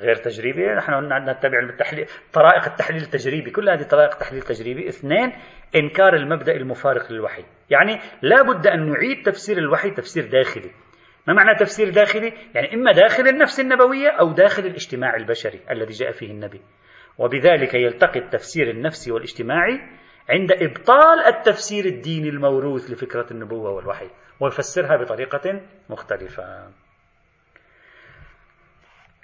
غير 0.00 0.14
تجريبي 0.14 0.74
نحن 0.74 1.12
نتبع 1.30 1.58
التحليل 1.58 2.06
طرائق 2.32 2.64
التحليل 2.64 3.02
التجريبي 3.02 3.50
كل 3.50 3.68
هذه 3.68 3.82
طرائق 3.82 4.12
التحليل 4.12 4.42
التجريبي. 4.42 4.88
اثنين 4.88 5.32
إنكار 5.76 6.14
المبدأ 6.14 6.52
المفارق 6.52 7.12
للوحي. 7.12 7.44
يعني 7.70 8.00
لا 8.22 8.42
بد 8.42 8.66
أن 8.66 8.90
نعيد 8.90 9.22
تفسير 9.26 9.58
الوحي 9.58 9.90
تفسير 9.90 10.30
داخلي. 10.30 10.70
ما 11.26 11.34
معنى 11.34 11.58
تفسير 11.58 11.90
داخلي؟ 11.90 12.32
يعني 12.54 12.74
إما 12.74 12.92
داخل 12.92 13.28
النفس 13.28 13.60
النبوية 13.60 14.08
أو 14.10 14.32
داخل 14.32 14.66
الاجتماع 14.66 15.16
البشري 15.16 15.60
الذي 15.70 15.92
جاء 15.92 16.10
فيه 16.10 16.30
النبي 16.30 16.60
وبذلك 17.18 17.74
يلتقي 17.74 18.20
التفسير 18.20 18.70
النفسي 18.70 19.12
والاجتماعي 19.12 19.80
عند 20.30 20.52
إبطال 20.52 21.20
التفسير 21.26 21.84
الديني 21.84 22.28
الموروث 22.28 22.90
لفكرة 22.90 23.26
النبوة 23.30 23.70
والوحي 23.70 24.10
ويفسرها 24.40 24.96
بطريقة 24.96 25.60
مختلفة 25.90 26.68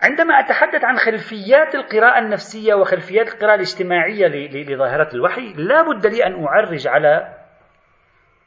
عندما 0.02 0.34
أتحدث 0.40 0.84
عن 0.84 0.96
خلفيات 0.96 1.74
القراءة 1.74 2.18
النفسية 2.18 2.74
وخلفيات 2.74 3.34
القراءة 3.34 3.54
الاجتماعية 3.54 4.26
لظاهرة 4.62 5.14
الوحي 5.14 5.52
لا 5.52 5.82
بد 5.82 6.06
لي 6.06 6.26
أن 6.26 6.44
أعرج 6.44 6.86
على 6.86 7.38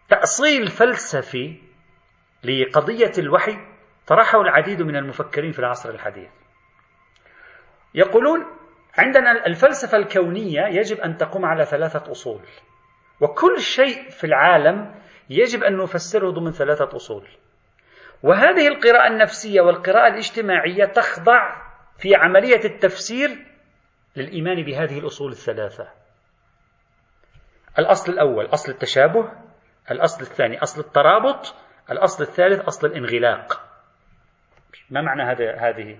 تأصيل 0.09 0.67
فلسفي 0.67 1.64
لقضية 2.45 3.11
الوحي 3.17 3.57
طرحه 4.07 4.41
العديد 4.41 4.81
من 4.81 4.95
المفكرين 4.95 5.51
في 5.51 5.59
العصر 5.59 5.89
الحديث. 5.89 6.29
يقولون 7.93 8.45
عندنا 8.97 9.45
الفلسفة 9.45 9.97
الكونية 9.97 10.61
يجب 10.61 10.99
أن 10.99 11.17
تقوم 11.17 11.45
على 11.45 11.65
ثلاثة 11.65 12.11
أصول 12.11 12.41
وكل 13.21 13.59
شيء 13.59 14.09
في 14.09 14.23
العالم 14.23 14.95
يجب 15.29 15.63
أن 15.63 15.77
نفسره 15.77 16.31
ضمن 16.31 16.51
ثلاثة 16.51 16.95
أصول. 16.95 17.27
وهذه 18.23 18.67
القراءة 18.67 19.07
النفسية 19.07 19.61
والقراءة 19.61 20.07
الاجتماعية 20.07 20.85
تخضع 20.85 21.55
في 21.97 22.15
عملية 22.15 22.65
التفسير 22.65 23.29
للإيمان 24.15 24.63
بهذه 24.63 24.99
الأصول 24.99 25.31
الثلاثة. 25.31 25.87
الأصل 27.79 28.13
الأول 28.13 28.45
أصل 28.45 28.71
التشابه 28.71 29.31
الأصل 29.91 30.21
الثاني 30.21 30.63
أصل 30.63 30.81
الترابط 30.81 31.55
الأصل 31.91 32.23
الثالث 32.23 32.59
أصل 32.59 32.87
الانغلاق. 32.87 33.61
ما 34.89 35.01
معنى 35.01 35.23
هذا 35.23 35.55
هذه؟ 35.55 35.97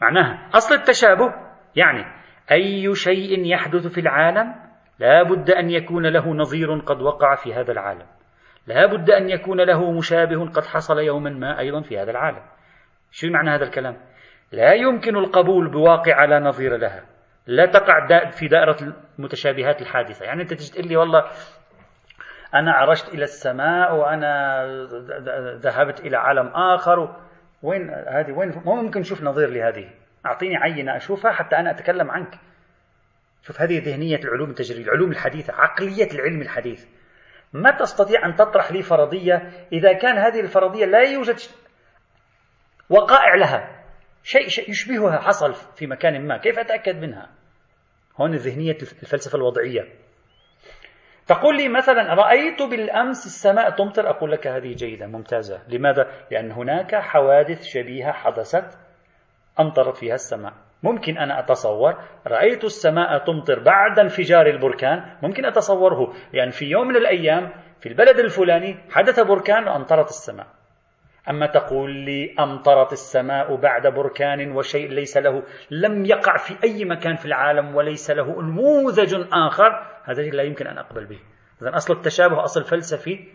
معناها 0.00 0.48
أصل 0.54 0.74
التشابه 0.74 1.34
يعني 1.76 2.04
أي 2.52 2.94
شيء 2.94 3.46
يحدث 3.46 3.86
في 3.86 4.00
العالم 4.00 4.54
لا 4.98 5.22
بد 5.22 5.50
أن 5.50 5.70
يكون 5.70 6.06
له 6.06 6.34
نظير 6.34 6.78
قد 6.78 7.02
وقع 7.02 7.34
في 7.34 7.54
هذا 7.54 7.72
العالم. 7.72 8.06
لا 8.66 8.86
بد 8.86 9.10
أن 9.10 9.30
يكون 9.30 9.60
له 9.60 9.92
مشابه 9.92 10.50
قد 10.50 10.64
حصل 10.64 10.98
يوما 10.98 11.30
ما 11.30 11.58
أيضا 11.58 11.80
في 11.80 11.98
هذا 11.98 12.10
العالم. 12.10 12.42
شو 13.10 13.28
معنى 13.30 13.50
هذا 13.50 13.64
الكلام؟ 13.64 13.96
لا 14.52 14.72
يمكن 14.72 15.16
القبول 15.16 15.70
بواقع 15.70 16.24
لا 16.24 16.38
نظير 16.38 16.76
لها. 16.76 17.04
لا 17.46 17.66
تقع 17.66 18.30
في 18.30 18.48
دائرة 18.48 18.76
المتشابهات 19.18 19.82
الحادثة. 19.82 20.26
يعني 20.26 20.42
أنت 20.42 20.54
تجي 20.54 20.72
تقول 20.72 20.88
لي 20.88 20.96
والله 20.96 21.24
أنا 22.54 22.72
عرجت 22.72 23.08
إلى 23.08 23.22
السماء 23.22 23.96
وأنا 23.96 24.64
ذهبت 25.56 26.00
إلى 26.00 26.16
عالم 26.16 26.46
آخر. 26.46 27.16
وين 27.62 27.90
هذه؟ 27.90 28.32
وين؟ 28.32 28.62
ما 28.66 28.74
ممكن 28.74 29.00
نشوف 29.00 29.22
نظير 29.22 29.48
لهذه. 29.48 29.90
أعطيني 30.26 30.56
عينة 30.56 30.96
أشوفها 30.96 31.32
حتى 31.32 31.56
أنا 31.56 31.70
أتكلم 31.70 32.10
عنك. 32.10 32.34
شوف 33.42 33.60
هذه 33.60 33.78
ذهنية 33.78 34.16
العلوم 34.16 34.50
التجريبية 34.50 34.84
العلوم 34.84 35.10
الحديثة 35.10 35.54
عقلية 35.54 36.08
العلم 36.14 36.42
الحديث. 36.42 36.86
ما 37.52 37.70
تستطيع 37.70 38.26
أن 38.26 38.34
تطرح 38.34 38.72
لي 38.72 38.82
فرضية 38.82 39.50
إذا 39.72 39.92
كان 39.92 40.18
هذه 40.18 40.40
الفرضية 40.40 40.84
لا 40.84 41.00
يوجد 41.00 41.36
وقائع 42.90 43.34
لها. 43.34 43.82
شيء, 44.22 44.48
شيء 44.48 44.70
يشبهها 44.70 45.18
حصل 45.18 45.54
في 45.54 45.86
مكان 45.86 46.26
ما. 46.26 46.38
كيف 46.38 46.58
أتأكد 46.58 46.96
منها؟ 46.96 47.28
هون 48.20 48.34
ذهنية 48.34 48.76
الفلسفة 49.02 49.36
الوضعية. 49.36 50.05
تقول 51.26 51.56
لي 51.56 51.68
مثلا 51.68 52.14
رأيت 52.14 52.62
بالأمس 52.62 53.26
السماء 53.26 53.70
تمطر؟ 53.70 54.10
أقول 54.10 54.32
لك 54.32 54.46
هذه 54.46 54.72
جيدة 54.72 55.06
ممتازة. 55.06 55.60
لماذا؟ 55.68 56.06
لأن 56.30 56.52
هناك 56.52 56.94
حوادث 56.94 57.62
شبيهة 57.62 58.12
حدثت 58.12 58.78
أمطرت 59.60 59.96
فيها 59.96 60.14
السماء. 60.14 60.52
ممكن 60.82 61.18
أنا 61.18 61.38
أتصور 61.38 61.94
رأيت 62.26 62.64
السماء 62.64 63.18
تمطر 63.18 63.58
بعد 63.58 63.98
انفجار 63.98 64.46
البركان؟ 64.46 65.04
ممكن 65.22 65.44
أتصوره. 65.44 66.12
لأن 66.32 66.50
في 66.50 66.64
يوم 66.64 66.88
من 66.88 66.96
الأيام 66.96 67.52
في 67.80 67.88
البلد 67.88 68.18
الفلاني 68.18 68.76
حدث 68.90 69.20
بركان 69.20 69.68
وأمطرت 69.68 70.08
السماء. 70.08 70.46
أما 71.30 71.46
تقول 71.46 71.90
لي 71.90 72.34
أمطرت 72.40 72.92
السماء 72.92 73.56
بعد 73.56 73.86
بركان 73.86 74.52
وشيء 74.52 74.90
ليس 74.90 75.16
له 75.16 75.42
لم 75.70 76.04
يقع 76.04 76.36
في 76.36 76.56
أي 76.64 76.84
مكان 76.84 77.16
في 77.16 77.26
العالم 77.26 77.74
وليس 77.74 78.10
له 78.10 78.42
نموذج 78.42 79.26
آخر 79.32 79.86
هذا 80.04 80.22
لا 80.22 80.42
يمكن 80.42 80.66
أن 80.66 80.78
أقبل 80.78 81.04
به. 81.04 81.18
إذا 81.62 81.76
أصل 81.76 81.94
التشابه 81.94 82.44
أصل 82.44 82.64
فلسفي 82.64 83.28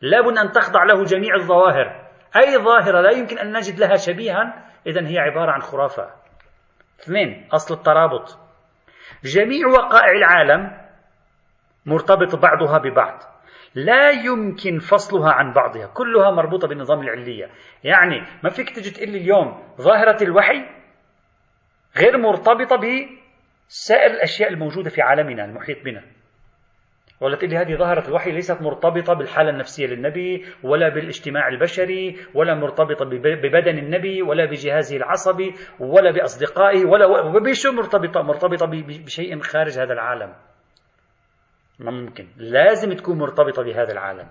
لابد 0.00 0.38
أن 0.38 0.52
تخضع 0.52 0.84
له 0.84 1.04
جميع 1.04 1.34
الظواهر. 1.34 2.08
أي 2.36 2.58
ظاهرة 2.58 3.00
لا 3.00 3.10
يمكن 3.10 3.38
أن 3.38 3.56
نجد 3.56 3.78
لها 3.78 3.96
شبيها 3.96 4.64
إذا 4.86 5.08
هي 5.08 5.18
عبارة 5.18 5.52
عن 5.52 5.60
خرافة. 5.60 6.10
اثنين 7.00 7.48
أصل 7.52 7.74
الترابط. 7.74 8.38
جميع 9.24 9.66
وقائع 9.66 10.12
العالم 10.12 10.78
مرتبط 11.86 12.34
بعضها 12.34 12.78
ببعض. 12.78 13.22
لا 13.84 14.10
يمكن 14.10 14.78
فصلها 14.78 15.32
عن 15.32 15.52
بعضها 15.52 15.86
كلها 15.86 16.30
مربوطة 16.30 16.68
بالنظام 16.68 17.00
العلية. 17.00 17.50
يعني 17.84 18.20
ما 18.44 18.50
فيك 18.50 18.70
تجي 18.70 18.90
تقول 18.90 19.08
لي 19.08 19.18
اليوم 19.18 19.62
ظاهرة 19.80 20.22
الوحي 20.22 20.66
غير 21.96 22.18
مرتبطة 22.18 22.76
بسائر 22.76 24.10
الأشياء 24.10 24.52
الموجودة 24.52 24.90
في 24.90 25.02
عالمنا 25.02 25.44
المحيط 25.44 25.84
بنا. 25.84 26.02
ولا 27.20 27.36
تقول 27.36 27.50
لي 27.50 27.56
هذه 27.56 27.76
ظاهرة 27.76 28.08
الوحي 28.08 28.32
ليست 28.32 28.62
مرتبطة 28.62 29.14
بالحالة 29.14 29.50
النفسية 29.50 29.86
للنبي 29.86 30.44
ولا 30.62 30.88
بالاجتماع 30.88 31.48
البشري 31.48 32.16
ولا 32.34 32.54
مرتبطة 32.54 33.04
ببدن 33.04 33.78
النبي 33.78 34.22
ولا 34.22 34.44
بجهازه 34.44 34.96
العصبي 34.96 35.54
ولا 35.80 36.10
بأصدقائه 36.10 36.84
ولا 36.84 37.38
بشو 37.38 37.72
مرتبطة؟ 37.72 38.22
مرتبطة 38.22 38.66
بشيء 39.04 39.40
خارج 39.40 39.78
هذا 39.78 39.92
العالم. 39.92 40.34
ما 41.78 41.90
ممكن. 41.90 42.28
لازم 42.36 42.92
تكون 42.92 43.18
مرتبطة 43.18 43.62
بهذا 43.62 43.92
العالم. 43.92 44.28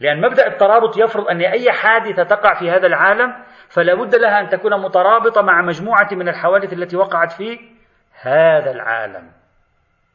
لأن 0.00 0.20
مبدأ 0.20 0.46
الترابط 0.46 0.96
يفرض 0.96 1.28
أن 1.28 1.40
أي 1.40 1.72
حادثة 1.72 2.22
تقع 2.22 2.54
في 2.54 2.70
هذا 2.70 2.86
العالم 2.86 3.34
فلا 3.68 3.94
بد 3.94 4.14
لها 4.14 4.40
أن 4.40 4.48
تكون 4.48 4.82
مترابطة 4.82 5.42
مع 5.42 5.62
مجموعة 5.62 6.08
من 6.12 6.28
الحوادث 6.28 6.72
التي 6.72 6.96
وقعت 6.96 7.32
في 7.32 7.58
هذا 8.22 8.70
العالم. 8.70 9.30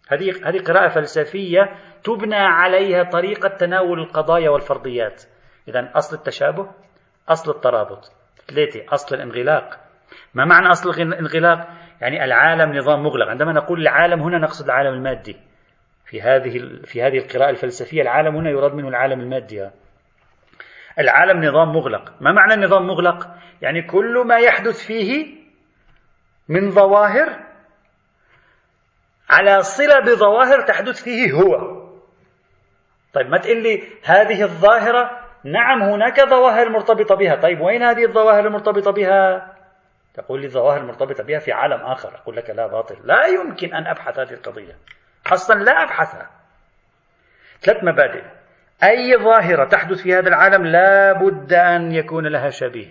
هذه 0.10 0.32
هذه 0.50 0.64
قراءة 0.64 0.88
فلسفية 0.88 1.62
تبنى 2.04 2.36
عليها 2.36 3.04
طريقة 3.04 3.50
تناول 3.50 4.00
القضايا 4.00 4.50
والفرضيات. 4.50 5.24
إذا 5.68 5.92
أصل 5.96 6.18
التشابه 6.18 6.72
أصل 7.30 7.52
الترابط. 7.52 8.12
ثلاثة 8.48 8.94
أصل 8.94 9.16
الانغلاق. 9.16 9.80
ما 10.34 10.46
معنى 10.46 10.70
أصل 10.70 10.90
الانغلاق؟ 10.90 11.68
يعني 12.02 12.24
العالم 12.24 12.78
نظام 12.78 13.04
مغلق. 13.04 13.28
عندما 13.28 13.54
نقول 13.54 13.82
العالم 13.82 14.22
هنا 14.22 14.38
نقصد 14.38 14.66
العالم 14.66 14.94
المادي. 14.94 15.38
في 16.06 16.22
هذه 16.22 16.82
في 16.84 17.04
هذه 17.04 17.18
القراءة 17.18 17.50
الفلسفية 17.50 18.02
العالم 18.02 18.36
هنا 18.36 18.50
يراد 18.50 18.74
منه 18.74 18.88
العالم 18.88 19.20
المادي. 19.20 19.70
العالم 21.00 21.44
نظام 21.44 21.74
مغلق. 21.74 22.14
ما 22.22 22.32
معنى 22.32 22.54
النظام 22.54 22.88
مغلق؟ 22.88 23.28
يعني 23.62 23.82
كل 23.82 24.24
ما 24.28 24.38
يحدث 24.38 24.86
فيه 24.86 25.36
من 26.50 26.70
ظواهر 26.70 27.40
على 29.30 29.62
صلة 29.62 30.00
بظواهر 30.00 30.62
تحدث 30.62 31.04
فيه 31.04 31.32
هو. 31.32 31.82
طيب 33.14 33.30
ما 33.30 33.38
تقول 33.38 33.64
لي 33.64 33.84
هذه 34.04 34.44
الظاهرة 34.44 35.20
نعم 35.44 35.82
هناك 35.84 36.30
ظواهر 36.30 36.70
مرتبطة 36.70 37.16
بها. 37.16 37.36
طيب 37.36 37.62
وين 37.62 37.84
هذه 37.84 38.06
الظواهر 38.06 38.48
المرتبطة 38.48 38.92
بها؟ 38.92 39.54
تقول 40.14 40.40
لي 40.40 40.46
الظواهر 40.46 40.82
المرتبطة 40.82 41.24
بها 41.24 41.40
في 41.40 41.52
عالم 41.52 41.82
آخر. 41.82 42.16
أقول 42.16 42.36
لك 42.36 42.50
لا 42.50 42.68
باطل. 42.68 42.96
لا 43.04 43.26
يمكن 43.26 43.74
أن 43.74 43.88
أبحث 43.88 44.20
هذه 44.20 44.34
القضية. 44.34 44.76
أصلا 45.34 45.64
لا 45.64 45.72
أبحثها 45.72 46.30
ثلاث 47.62 47.84
مبادئ. 47.84 48.24
أي 48.84 49.18
ظاهرة 49.18 49.70
تحدث 49.70 50.02
في 50.04 50.14
هذا 50.14 50.28
العالم 50.28 50.66
لا 50.66 51.14
بد 51.14 51.54
أن 51.54 51.92
يكون 51.92 52.28
لها 52.28 52.50
شبيه. 52.50 52.88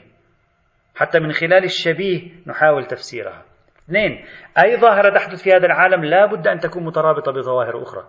حتى 0.97 1.21
من 1.21 1.33
خلال 1.33 1.65
الشبيه 1.65 2.31
نحاول 2.47 2.85
تفسيرها. 2.85 3.43
اثنين 3.85 4.25
أي 4.59 4.77
ظاهرة 4.77 5.19
تحدث 5.19 5.43
في 5.43 5.51
هذا 5.53 5.67
العالم 5.67 6.05
لا 6.05 6.27
بد 6.27 6.49
أن 6.49 6.59
تكون 6.59 6.85
مترابطة 6.85 7.33
بظواهر 7.33 7.83
أخرى. 7.83 8.05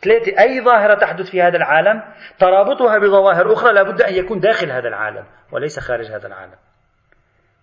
ثلاثة 0.00 0.40
أي 0.40 0.64
ظاهرة 0.64 0.94
تحدث 0.94 1.30
في 1.30 1.42
هذا 1.42 1.56
العالم 1.56 2.02
ترابطها 2.38 2.98
بظواهر 2.98 3.52
أخرى 3.52 3.72
لا 3.72 3.82
بد 3.82 4.02
أن 4.02 4.14
يكون 4.14 4.40
داخل 4.40 4.70
هذا 4.70 4.88
العالم 4.88 5.24
وليس 5.52 5.78
خارج 5.78 6.06
هذا 6.06 6.26
العالم. 6.26 6.56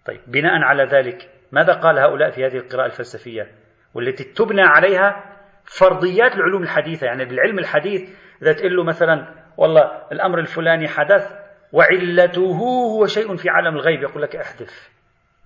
طيب 0.05 0.21
بناء 0.27 0.61
على 0.61 0.83
ذلك 0.83 1.29
ماذا 1.51 1.73
قال 1.73 1.99
هؤلاء 1.99 2.31
في 2.31 2.45
هذه 2.45 2.57
القراءة 2.57 2.85
الفلسفية 2.85 3.51
والتي 3.93 4.23
تبنى 4.23 4.61
عليها 4.61 5.28
فرضيات 5.77 6.35
العلوم 6.35 6.63
الحديثة 6.63 7.07
يعني 7.07 7.25
بالعلم 7.25 7.59
الحديث 7.59 8.09
إذا 8.41 8.53
تقول 8.53 8.75
له 8.75 8.83
مثلا 8.83 9.33
والله 9.57 9.91
الأمر 10.11 10.39
الفلاني 10.39 10.87
حدث 10.87 11.39
وعلته 11.71 12.41
هو 12.41 13.05
شيء 13.05 13.35
في 13.35 13.49
عالم 13.49 13.75
الغيب 13.75 14.01
يقول 14.01 14.21
لك 14.21 14.35
أحذف. 14.35 14.89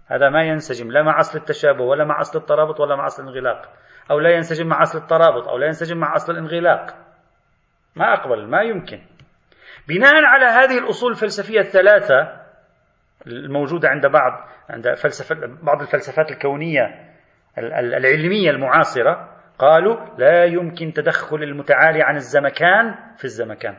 هذا 0.07 0.29
ما 0.29 0.43
ينسجم 0.43 0.91
لا 0.91 1.03
مع 1.03 1.19
أصل 1.19 1.39
التشابه 1.39 1.83
ولا 1.83 2.05
مع 2.05 2.19
أصل 2.19 2.39
الترابط 2.39 2.79
ولا 2.79 2.95
مع 2.95 3.05
أصل 3.05 3.23
الانغلاق. 3.23 3.69
أو 4.11 4.19
لا 4.19 4.35
ينسجم 4.35 4.67
مع 4.67 4.81
أصل 4.81 4.97
الترابط 4.97 5.47
أو 5.47 5.57
لا 5.57 5.65
ينسجم 5.65 5.97
مع 5.97 6.15
أصل 6.15 6.33
الانغلاق. 6.33 6.95
ما 7.95 8.13
أقبل 8.13 8.47
ما 8.47 8.61
يمكن. 8.61 9.01
بناء 9.87 10.13
على 10.15 10.45
هذه 10.45 10.77
الأصول 10.77 11.11
الفلسفية 11.11 11.59
الثلاثة 11.59 12.43
الموجودة 13.27 13.89
عند 13.89 14.05
بعض 14.05 14.49
عند 14.69 14.93
فلسفة 14.93 15.35
بعض 15.63 15.81
الفلسفات 15.81 16.31
الكونية 16.31 17.13
العلمية 17.57 18.49
المعاصرة 18.49 19.32
قالوا 19.63 19.97
لا 20.17 20.43
يمكن 20.45 20.93
تدخل 20.93 21.43
المتعالي 21.43 22.03
عن 22.03 22.15
الزمكان 22.15 22.95
في 23.17 23.25
الزمكان. 23.25 23.75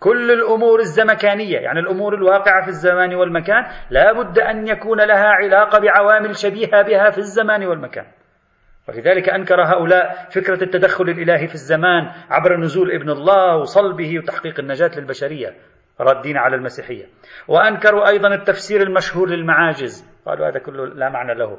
كل 0.00 0.30
الأمور 0.30 0.80
الزمكانية 0.80 1.58
يعني 1.58 1.80
الأمور 1.80 2.14
الواقعة 2.14 2.62
في 2.62 2.68
الزمان 2.68 3.14
والمكان 3.14 3.64
لا 3.90 4.12
بد 4.12 4.38
أن 4.38 4.68
يكون 4.68 5.00
لها 5.00 5.28
علاقة 5.28 5.78
بعوامل 5.78 6.36
شبيهة 6.36 6.82
بها 6.82 7.10
في 7.10 7.18
الزمان 7.18 7.66
والمكان. 7.66 8.06
ولذلك 8.88 9.28
أنكر 9.28 9.62
هؤلاء 9.62 10.28
فكرة 10.30 10.64
التدخل 10.64 11.04
الإلهي 11.04 11.46
في 11.48 11.54
الزمان 11.54 12.10
عبر 12.30 12.56
نزول 12.56 12.92
ابن 12.92 13.10
الله 13.10 13.56
وصلبه 13.56 14.18
وتحقيق 14.18 14.60
النجاة 14.60 14.90
للبشرية 14.96 15.54
ردين 16.00 16.36
على 16.36 16.56
المسيحية. 16.56 17.04
وأنكروا 17.48 18.08
أيضا 18.08 18.34
التفسير 18.34 18.82
المشهور 18.82 19.28
للمعاجز. 19.28 20.22
قالوا 20.26 20.48
هذا 20.48 20.58
كله 20.58 20.86
لا 20.86 21.08
معنى 21.08 21.34
له. 21.34 21.58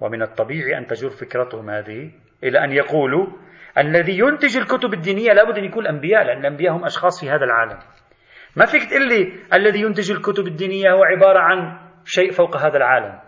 ومن 0.00 0.22
الطبيعي 0.22 0.78
أن 0.78 0.86
تجر 0.86 1.10
فكرتهم 1.10 1.70
هذه 1.70 2.10
إلى 2.44 2.64
أن 2.64 2.72
يقولوا 2.72 3.26
الذي 3.78 4.18
ينتج 4.18 4.56
الكتب 4.56 4.94
الدينية 4.94 5.32
لابد 5.32 5.58
أن 5.58 5.64
يكون 5.64 5.82
الأنبياء 5.82 6.24
لأن 6.24 6.38
الأنبياء 6.38 6.76
هم 6.76 6.84
أشخاص 6.84 7.20
في 7.20 7.30
هذا 7.30 7.44
العالم. 7.44 7.78
ما 8.56 8.66
فيك 8.66 8.90
تقول 8.90 9.08
لي 9.08 9.32
الذي 9.52 9.80
ينتج 9.80 10.10
الكتب 10.10 10.46
الدينية 10.46 10.92
هو 10.92 11.04
عبارة 11.04 11.38
عن 11.38 11.78
شيء 12.04 12.30
فوق 12.30 12.56
هذا 12.56 12.76
العالم. 12.76 13.18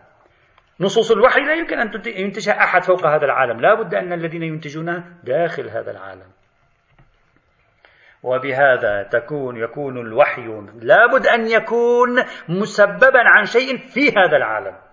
نصوص 0.80 1.10
الوحي 1.10 1.40
لا 1.40 1.54
يمكن 1.54 1.78
أن 1.78 1.90
ينتجها 2.06 2.64
أحد 2.64 2.82
فوق 2.82 3.06
هذا 3.06 3.24
العالم. 3.24 3.60
لا 3.60 3.74
بد 3.74 3.94
أن 3.94 4.12
الذين 4.12 4.42
ينتجونها 4.42 5.04
داخل 5.24 5.68
هذا 5.68 5.90
العالم. 5.90 6.30
وبهذا 8.22 9.02
تكون 9.02 9.56
يكون 9.56 9.98
الوحي 9.98 10.46
لابد 10.82 11.26
أن 11.26 11.46
يكون 11.46 12.08
مسببا 12.48 13.20
عن 13.24 13.44
شيء 13.44 13.76
في 13.76 14.08
هذا 14.08 14.36
العالم. 14.36 14.89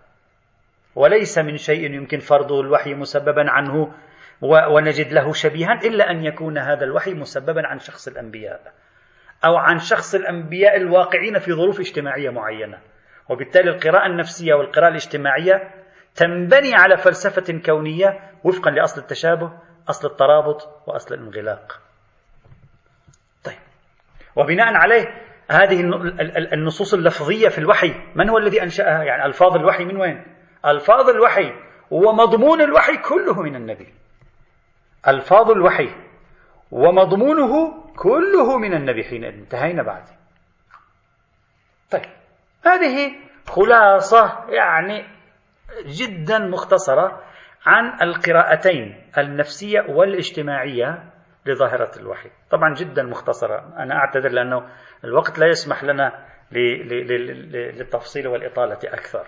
وليس 0.98 1.38
من 1.38 1.58
شيء 1.58 1.94
يمكن 1.94 2.20
فرضه 2.20 2.62
الوحي 2.62 2.94
مسببا 2.94 3.52
عنه 3.52 3.94
ونجد 4.42 5.14
له 5.14 5.34
شبيها 5.34 5.80
إلا 5.84 6.12
أن 6.12 6.26
يكون 6.26 6.58
هذا 6.58 6.84
الوحي 6.84 7.14
مسببا 7.14 7.68
عن 7.68 7.80
شخص 7.80 8.08
الأنبياء 8.08 8.74
أو 9.46 9.58
عن 9.58 9.78
شخص 9.78 10.16
الأنبياء 10.16 10.78
الواقعين 10.78 11.40
في 11.40 11.54
ظروف 11.54 11.80
اجتماعية 11.80 12.30
معينة. 12.30 12.80
وبالتالي 13.30 13.70
القراءة 13.70 14.06
النفسية 14.06 14.54
والقراءة 14.54 14.90
الاجتماعية 14.90 15.72
تنبني 16.16 16.76
على 16.76 16.98
فلسفة 16.98 17.62
كونية 17.66 18.20
وفقا 18.44 18.72
لأصل 18.72 19.02
التشابه 19.02 19.52
أصل 19.90 20.08
الترابط 20.08 20.70
وأصل 20.88 21.16
الانغلاق. 21.16 21.82
طيب. 23.44 23.60
وبناء 24.36 24.74
عليه 24.74 25.06
هذه 25.50 25.82
النصوص 26.54 26.94
اللفظية 26.94 27.50
في 27.50 27.58
الوحي 27.58 27.94
من 28.16 28.30
هو 28.30 28.38
الذي 28.38 28.64
أنشأها؟ 28.64 29.04
يعني 29.04 29.26
ألفاظ 29.26 29.56
الوحي 29.56 29.86
من 29.86 29.98
وين؟ 29.98 30.37
ألفاظ 30.66 31.10
الوحي 31.10 31.54
ومضمون 31.92 32.62
الوحي 32.62 32.98
كله 32.98 33.42
من 33.42 33.56
النبي. 33.56 33.94
ألفاظ 35.08 35.52
الوحي 35.52 35.90
ومضمونه 36.72 37.84
كله 37.96 38.58
من 38.58 38.74
النبي 38.74 39.04
حين 39.04 39.24
انتهينا 39.24 39.84
بعد. 39.84 40.04
طيب 41.92 42.12
هذه 42.66 43.16
خلاصة 43.48 44.46
يعني 44.50 45.08
جدا 45.86 46.40
مختصرة 46.40 47.24
عن 47.66 48.02
القراءتين 48.02 49.12
النفسية 49.18 49.80
والاجتماعية 49.90 51.12
لظاهرة 51.46 51.92
الوحي. 52.00 52.30
طبعا 52.52 52.74
جدا 52.74 53.04
مختصرة. 53.04 53.74
أنا 53.78 53.96
أعتذر 53.96 54.30
لأنه 54.30 54.70
الوقت 55.04 55.40
لا 55.40 55.48
يسمح 55.48 55.84
لنا 55.84 56.26
للتفصيل 56.52 58.28
والإطالة 58.28 58.80
أكثر. 58.84 59.28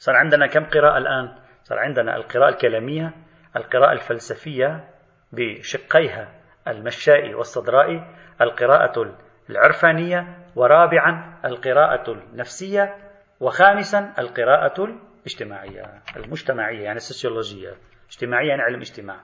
صار 0.00 0.16
عندنا 0.16 0.46
كم 0.46 0.64
قراءة 0.64 0.98
الآن؟ 0.98 1.34
صار 1.62 1.78
عندنا 1.78 2.16
القراءة 2.16 2.48
الكلامية 2.48 3.12
القراءة 3.56 3.92
الفلسفية 3.92 4.90
بشقيها 5.32 6.28
المشائي 6.68 7.34
والصدرائي 7.34 8.14
القراءة 8.40 9.18
العرفانية 9.50 10.38
ورابعا 10.56 11.40
القراءة 11.44 12.12
النفسية 12.12 12.96
وخامسا 13.40 14.14
القراءة 14.18 14.84
الاجتماعية 15.20 15.82
المجتمعية 16.16 16.84
يعني 16.84 16.96
السوسيولوجية 16.96 17.74
اجتماعية 18.08 18.48
يعني 18.48 18.62
علم 18.62 18.80
اجتماع. 18.80 19.20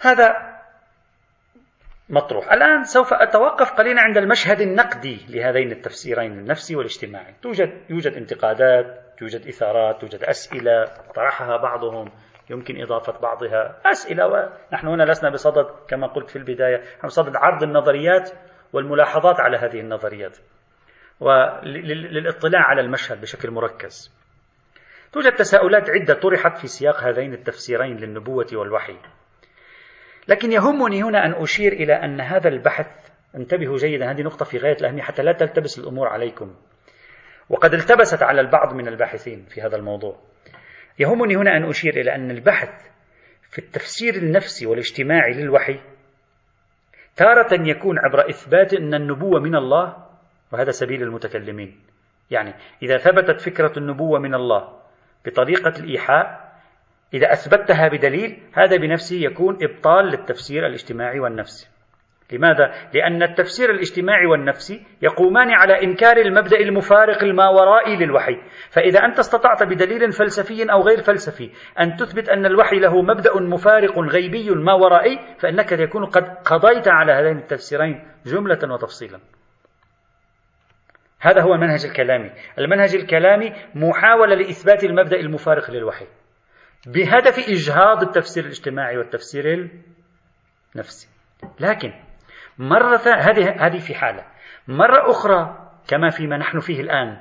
هذا 0.00 0.55
مطروح. 2.08 2.52
الآن 2.52 2.84
سوف 2.84 3.12
أتوقف 3.12 3.72
قليلا 3.72 4.00
عند 4.02 4.16
المشهد 4.16 4.60
النقدي 4.60 5.26
لهذين 5.28 5.72
التفسيرين 5.72 6.32
النفسي 6.32 6.76
والاجتماعي. 6.76 7.34
توجد 7.42 7.90
يوجد 7.90 8.12
انتقادات 8.12 9.04
توجد 9.18 9.46
إثارات 9.48 10.00
توجد 10.00 10.24
أسئلة 10.24 10.84
طرحها 11.14 11.56
بعضهم 11.56 12.10
يمكن 12.50 12.82
إضافة 12.82 13.20
بعضها. 13.20 13.80
أسئلة 13.86 14.26
ونحن 14.26 14.86
هنا 14.86 15.02
لسنا 15.02 15.30
بصدد 15.30 15.66
كما 15.88 16.06
قلت 16.06 16.30
في 16.30 16.36
البداية 16.36 16.76
نحن 16.98 17.06
بصدد 17.06 17.36
عرض 17.36 17.62
النظريات 17.62 18.30
والملاحظات 18.72 19.40
على 19.40 19.56
هذه 19.56 19.80
النظريات. 19.80 20.38
وللاطلاع 21.20 22.62
على 22.62 22.80
المشهد 22.80 23.20
بشكل 23.20 23.50
مركز. 23.50 24.16
توجد 25.12 25.32
تساؤلات 25.32 25.90
عدة 25.90 26.14
طرحت 26.14 26.58
في 26.58 26.66
سياق 26.66 27.02
هذين 27.02 27.34
التفسيرين 27.34 27.96
للنبوة 27.96 28.46
والوحي. 28.52 28.96
لكن 30.28 30.52
يهمني 30.52 31.02
هنا 31.02 31.26
أن 31.26 31.32
أشير 31.32 31.72
إلى 31.72 31.92
أن 31.94 32.20
هذا 32.20 32.48
البحث 32.48 32.86
انتبهوا 33.36 33.76
جيدا 33.76 34.10
هذه 34.10 34.22
نقطة 34.22 34.44
في 34.44 34.58
غاية 34.58 34.76
الأهمية 34.80 35.02
حتى 35.02 35.22
لا 35.22 35.32
تلتبس 35.32 35.78
الأمور 35.78 36.08
عليكم. 36.08 36.54
وقد 37.50 37.74
التبست 37.74 38.22
على 38.22 38.40
البعض 38.40 38.74
من 38.74 38.88
الباحثين 38.88 39.44
في 39.48 39.62
هذا 39.62 39.76
الموضوع. 39.76 40.16
يهمني 40.98 41.36
هنا 41.36 41.56
أن 41.56 41.64
أشير 41.64 41.96
إلى 41.96 42.14
أن 42.14 42.30
البحث 42.30 42.90
في 43.50 43.58
التفسير 43.58 44.14
النفسي 44.14 44.66
والاجتماعي 44.66 45.32
للوحي 45.32 45.80
تارة 47.16 47.68
يكون 47.68 47.98
عبر 47.98 48.30
إثبات 48.30 48.74
أن 48.74 48.94
النبوة 48.94 49.40
من 49.40 49.56
الله 49.56 49.96
وهذا 50.52 50.70
سبيل 50.70 51.02
المتكلمين. 51.02 51.80
يعني 52.30 52.54
إذا 52.82 52.98
ثبتت 52.98 53.40
فكرة 53.40 53.72
النبوة 53.78 54.18
من 54.18 54.34
الله 54.34 54.80
بطريقة 55.26 55.72
الإيحاء 55.80 56.45
إذا 57.14 57.32
أثبتها 57.32 57.88
بدليل 57.88 58.42
هذا 58.54 58.76
بنفسه 58.76 59.16
يكون 59.16 59.58
إبطال 59.62 60.06
للتفسير 60.06 60.66
الاجتماعي 60.66 61.20
والنفسي. 61.20 61.68
لماذا؟ 62.32 62.72
لأن 62.94 63.22
التفسير 63.22 63.70
الاجتماعي 63.70 64.26
والنفسي 64.26 64.86
يقومان 65.02 65.50
على 65.50 65.82
إنكار 65.82 66.16
المبدأ 66.16 66.56
المفارق 66.56 67.22
الماورائي 67.22 67.96
للوحي. 67.96 68.36
فإذا 68.70 69.00
أنت 69.00 69.18
استطعت 69.18 69.62
بدليل 69.62 70.12
فلسفي 70.12 70.72
أو 70.72 70.82
غير 70.82 71.02
فلسفي 71.02 71.50
أن 71.80 71.96
تثبت 71.96 72.28
أن 72.28 72.46
الوحي 72.46 72.76
له 72.76 73.02
مبدأ 73.02 73.40
مفارق 73.40 73.98
غيبي 73.98 74.50
ماورائي 74.50 75.18
فإنك 75.38 75.72
يكون 75.72 76.04
قد 76.04 76.24
قضيت 76.24 76.88
على 76.88 77.12
هذين 77.12 77.38
التفسيرين 77.38 78.08
جملة 78.26 78.74
وتفصيلا. 78.74 79.20
هذا 81.20 81.42
هو 81.42 81.54
المنهج 81.54 81.84
الكلامي. 81.84 82.30
المنهج 82.58 82.94
الكلامي 82.94 83.52
محاولة 83.74 84.34
لإثبات 84.34 84.84
المبدأ 84.84 85.16
المفارق 85.16 85.70
للوحي. 85.70 86.06
بهدف 86.86 87.48
إجهاض 87.48 88.02
التفسير 88.02 88.44
الاجتماعي 88.44 88.98
والتفسير 88.98 89.70
النفسي. 90.74 91.08
لكن 91.60 91.92
مرة 92.58 93.00
هذه 93.06 93.66
هذه 93.66 93.78
في 93.78 93.94
حالة. 93.94 94.24
مرة 94.68 95.10
أخرى 95.10 95.70
كما 95.88 96.10
فيما 96.10 96.36
نحن 96.36 96.58
فيه 96.60 96.80
الآن. 96.80 97.20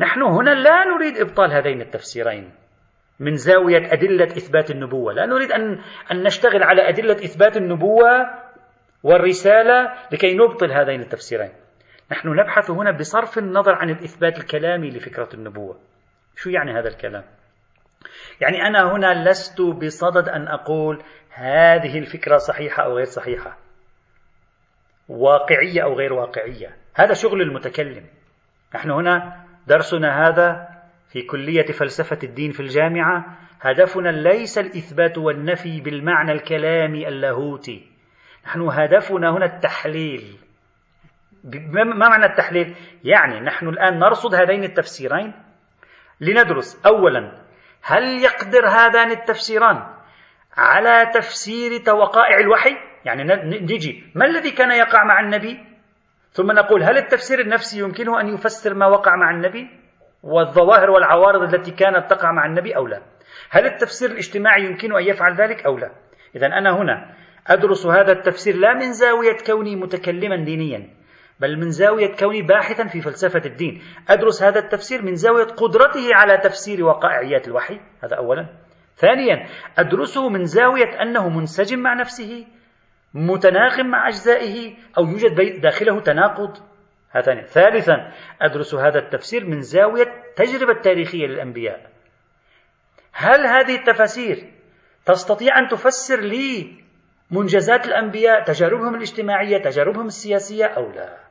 نحن 0.00 0.22
هنا 0.22 0.50
لا 0.50 0.84
نريد 0.84 1.16
إبطال 1.16 1.52
هذين 1.52 1.80
التفسيرين 1.80 2.52
من 3.20 3.34
زاوية 3.34 3.92
أدلة 3.92 4.24
إثبات 4.24 4.70
النبوة. 4.70 5.12
لا 5.12 5.26
نريد 5.26 5.52
أن, 5.52 5.78
أن 6.12 6.22
نشتغل 6.22 6.62
على 6.62 6.88
أدلة 6.88 7.14
إثبات 7.14 7.56
النبوة 7.56 8.08
والرسالة 9.02 9.92
لكي 10.12 10.34
نبطل 10.34 10.72
هذين 10.72 11.00
التفسيرين. 11.00 11.52
نحن 12.12 12.28
نبحث 12.28 12.70
هنا 12.70 12.90
بصرف 12.90 13.38
النظر 13.38 13.72
عن 13.72 13.90
الإثبات 13.90 14.38
الكلامي 14.38 14.90
لفكرة 14.90 15.28
النبوة. 15.34 15.78
شو 16.36 16.50
يعني 16.50 16.72
هذا 16.72 16.88
الكلام؟ 16.88 17.24
يعني 18.40 18.66
أنا 18.66 18.92
هنا 18.92 19.30
لست 19.30 19.60
بصدد 19.60 20.28
أن 20.28 20.48
أقول 20.48 21.02
هذه 21.30 21.98
الفكرة 21.98 22.36
صحيحة 22.36 22.82
أو 22.82 22.96
غير 22.96 23.04
صحيحة. 23.04 23.58
واقعية 25.08 25.82
أو 25.82 25.94
غير 25.94 26.12
واقعية. 26.12 26.76
هذا 26.94 27.14
شغل 27.14 27.42
المتكلم. 27.42 28.04
نحن 28.74 28.90
هنا 28.90 29.44
درسنا 29.66 30.28
هذا 30.28 30.68
في 31.12 31.22
كلية 31.22 31.66
فلسفة 31.66 32.18
الدين 32.22 32.50
في 32.50 32.60
الجامعة. 32.60 33.38
هدفنا 33.60 34.08
ليس 34.08 34.58
الإثبات 34.58 35.18
والنفي 35.18 35.80
بالمعنى 35.80 36.32
الكلامي 36.32 37.08
اللاهوتي. 37.08 37.88
نحن 38.46 38.60
هدفنا 38.60 39.30
هنا 39.30 39.44
التحليل. 39.44 40.36
ما 41.44 42.08
معنى 42.08 42.26
التحليل؟ 42.26 42.74
يعني 43.04 43.40
نحن 43.40 43.68
الآن 43.68 43.98
نرصد 43.98 44.34
هذين 44.34 44.64
التفسيرين 44.64 45.32
لندرس 46.20 46.86
أولا 46.86 47.32
هل 47.82 48.22
يقدر 48.22 48.66
هذان 48.66 49.10
التفسيران 49.10 49.82
على 50.56 51.10
تفسير 51.14 51.94
وقائع 51.94 52.38
الوحي؟ 52.38 52.76
يعني 53.04 53.24
نجي 53.44 54.04
ما 54.14 54.26
الذي 54.26 54.50
كان 54.50 54.70
يقع 54.70 55.04
مع 55.04 55.20
النبي؟ 55.20 55.58
ثم 56.32 56.52
نقول 56.52 56.82
هل 56.82 56.96
التفسير 56.98 57.40
النفسي 57.40 57.78
يمكنه 57.78 58.20
أن 58.20 58.28
يفسر 58.34 58.74
ما 58.74 58.86
وقع 58.86 59.16
مع 59.16 59.30
النبي؟ 59.30 59.68
والظواهر 60.22 60.90
والعوارض 60.90 61.54
التي 61.54 61.70
كانت 61.70 62.10
تقع 62.10 62.32
مع 62.32 62.46
النبي 62.46 62.76
أو 62.76 62.86
لا؟ 62.86 63.02
هل 63.50 63.66
التفسير 63.66 64.10
الاجتماعي 64.10 64.64
يمكنه 64.64 64.98
أن 64.98 65.04
يفعل 65.04 65.34
ذلك 65.34 65.66
أو 65.66 65.78
لا؟ 65.78 65.90
إذا 66.36 66.46
أنا 66.46 66.76
هنا 66.76 67.14
أدرس 67.46 67.86
هذا 67.86 68.12
التفسير 68.12 68.56
لا 68.56 68.74
من 68.74 68.92
زاوية 68.92 69.36
كوني 69.46 69.76
متكلما 69.76 70.44
دينيا. 70.44 71.01
بل 71.42 71.56
من 71.58 71.70
زاوية 71.70 72.16
كوني 72.16 72.42
باحثا 72.42 72.86
في 72.86 73.00
فلسفة 73.00 73.42
الدين. 73.46 73.82
أدرس 74.08 74.42
هذا 74.42 74.58
التفسير 74.58 75.02
من 75.02 75.14
زاوية 75.14 75.44
قدرته 75.44 76.08
على 76.14 76.38
تفسير 76.38 76.84
وقائعيات 76.84 77.48
الوحي. 77.48 77.80
هذا 78.04 78.16
أولا. 78.16 78.46
ثانيا 78.96 79.46
أدرسه 79.78 80.28
من 80.28 80.44
زاوية 80.44 81.02
أنه 81.02 81.28
منسجم 81.28 81.78
مع 81.78 81.94
نفسه 81.94 82.46
متناغم 83.14 83.86
مع 83.86 84.08
أجزائه 84.08 84.74
أو 84.98 85.04
يوجد 85.04 85.60
داخله 85.60 86.00
تناقض. 86.00 86.58
هذا 87.10 87.42
ثالثا 87.42 88.12
أدرس 88.42 88.74
هذا 88.74 88.98
التفسير 88.98 89.44
من 89.46 89.60
زاوية 89.60 90.08
التجربة 90.28 90.72
التاريخية 90.72 91.26
للأنبياء. 91.26 91.90
هل 93.12 93.46
هذه 93.46 93.74
التفاسير 93.74 94.52
تستطيع 95.06 95.58
أن 95.58 95.68
تفسر 95.68 96.20
لي 96.20 96.82
منجزات 97.30 97.86
الأنبياء 97.86 98.44
تجاربهم 98.44 98.94
الاجتماعية 98.94 99.58
تجاربهم 99.58 100.06
السياسية 100.06 100.64
أو 100.64 100.90
لا؟ 100.92 101.21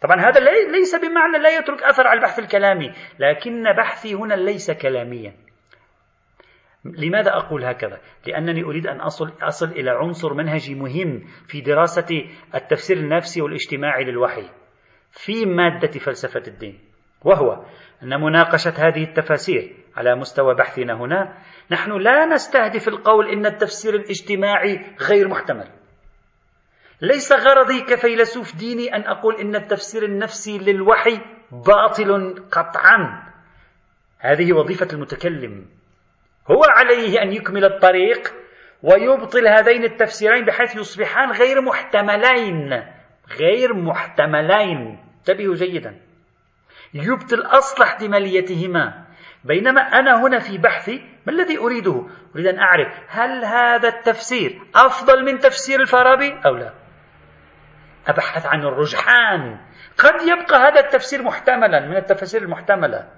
طبعا 0.00 0.16
هذا 0.20 0.40
ليس 0.70 0.94
بمعنى 0.94 1.38
لا 1.38 1.58
يترك 1.58 1.82
أثر 1.82 2.06
على 2.06 2.18
البحث 2.18 2.38
الكلامي 2.38 2.92
لكن 3.18 3.62
بحثي 3.76 4.14
هنا 4.14 4.34
ليس 4.34 4.70
كلاميا 4.70 5.34
لماذا 6.84 7.30
أقول 7.36 7.64
هكذا؟ 7.64 8.00
لأنني 8.26 8.64
أريد 8.64 8.86
أن 8.86 9.00
أصل, 9.00 9.32
أصل 9.42 9.66
إلى 9.66 9.90
عنصر 9.90 10.34
منهجي 10.34 10.74
مهم 10.74 11.24
في 11.46 11.60
دراسة 11.60 12.24
التفسير 12.54 12.96
النفسي 12.96 13.42
والاجتماعي 13.42 14.04
للوحي 14.04 14.50
في 15.10 15.46
مادة 15.46 15.98
فلسفة 15.98 16.42
الدين 16.48 16.80
وهو 17.24 17.64
أن 18.02 18.20
مناقشة 18.20 18.74
هذه 18.76 19.04
التفاسير 19.04 19.76
على 19.96 20.16
مستوى 20.16 20.54
بحثنا 20.54 20.94
هنا 20.94 21.38
نحن 21.70 21.92
لا 21.92 22.26
نستهدف 22.26 22.88
القول 22.88 23.28
إن 23.28 23.46
التفسير 23.46 23.94
الاجتماعي 23.94 24.94
غير 25.10 25.28
محتمل 25.28 25.77
ليس 27.00 27.32
غرضي 27.32 27.80
كفيلسوف 27.80 28.56
ديني 28.56 28.96
أن 28.96 29.00
أقول 29.00 29.40
إن 29.40 29.56
التفسير 29.56 30.04
النفسي 30.04 30.58
للوحي 30.58 31.20
باطل 31.52 32.34
قطعا. 32.52 33.22
هذه 34.18 34.52
وظيفة 34.52 34.88
المتكلم. 34.92 35.66
هو 36.50 36.64
عليه 36.64 37.22
أن 37.22 37.32
يكمل 37.32 37.64
الطريق 37.64 38.34
ويبطل 38.82 39.48
هذين 39.48 39.84
التفسيرين 39.84 40.44
بحيث 40.44 40.76
يصبحان 40.76 41.30
غير 41.30 41.60
محتملين. 41.60 42.84
غير 43.38 43.74
محتملين. 43.74 44.98
انتبهوا 45.18 45.54
جيدا. 45.54 46.00
يبطل 46.94 47.42
أصل 47.42 47.82
احتماليتهما. 47.82 49.04
بينما 49.44 49.80
أنا 49.80 50.26
هنا 50.26 50.38
في 50.38 50.58
بحثي 50.58 51.04
ما 51.26 51.32
الذي 51.32 51.58
أريده؟ 51.58 52.06
أريد 52.34 52.46
أن 52.46 52.58
أعرف 52.58 52.88
هل 53.08 53.44
هذا 53.44 53.88
التفسير 53.88 54.60
أفضل 54.74 55.24
من 55.24 55.38
تفسير 55.38 55.80
الفارابي 55.80 56.40
أو 56.46 56.56
لا؟ 56.56 56.87
أبحث 58.08 58.46
عن 58.46 58.60
الرجحان. 58.60 59.58
قد 59.98 60.14
يبقى 60.22 60.58
هذا 60.58 60.80
التفسير 60.80 61.22
محتملا 61.22 61.88
من 61.88 61.96
التفاسير 61.96 62.42
المحتملة. 62.42 63.08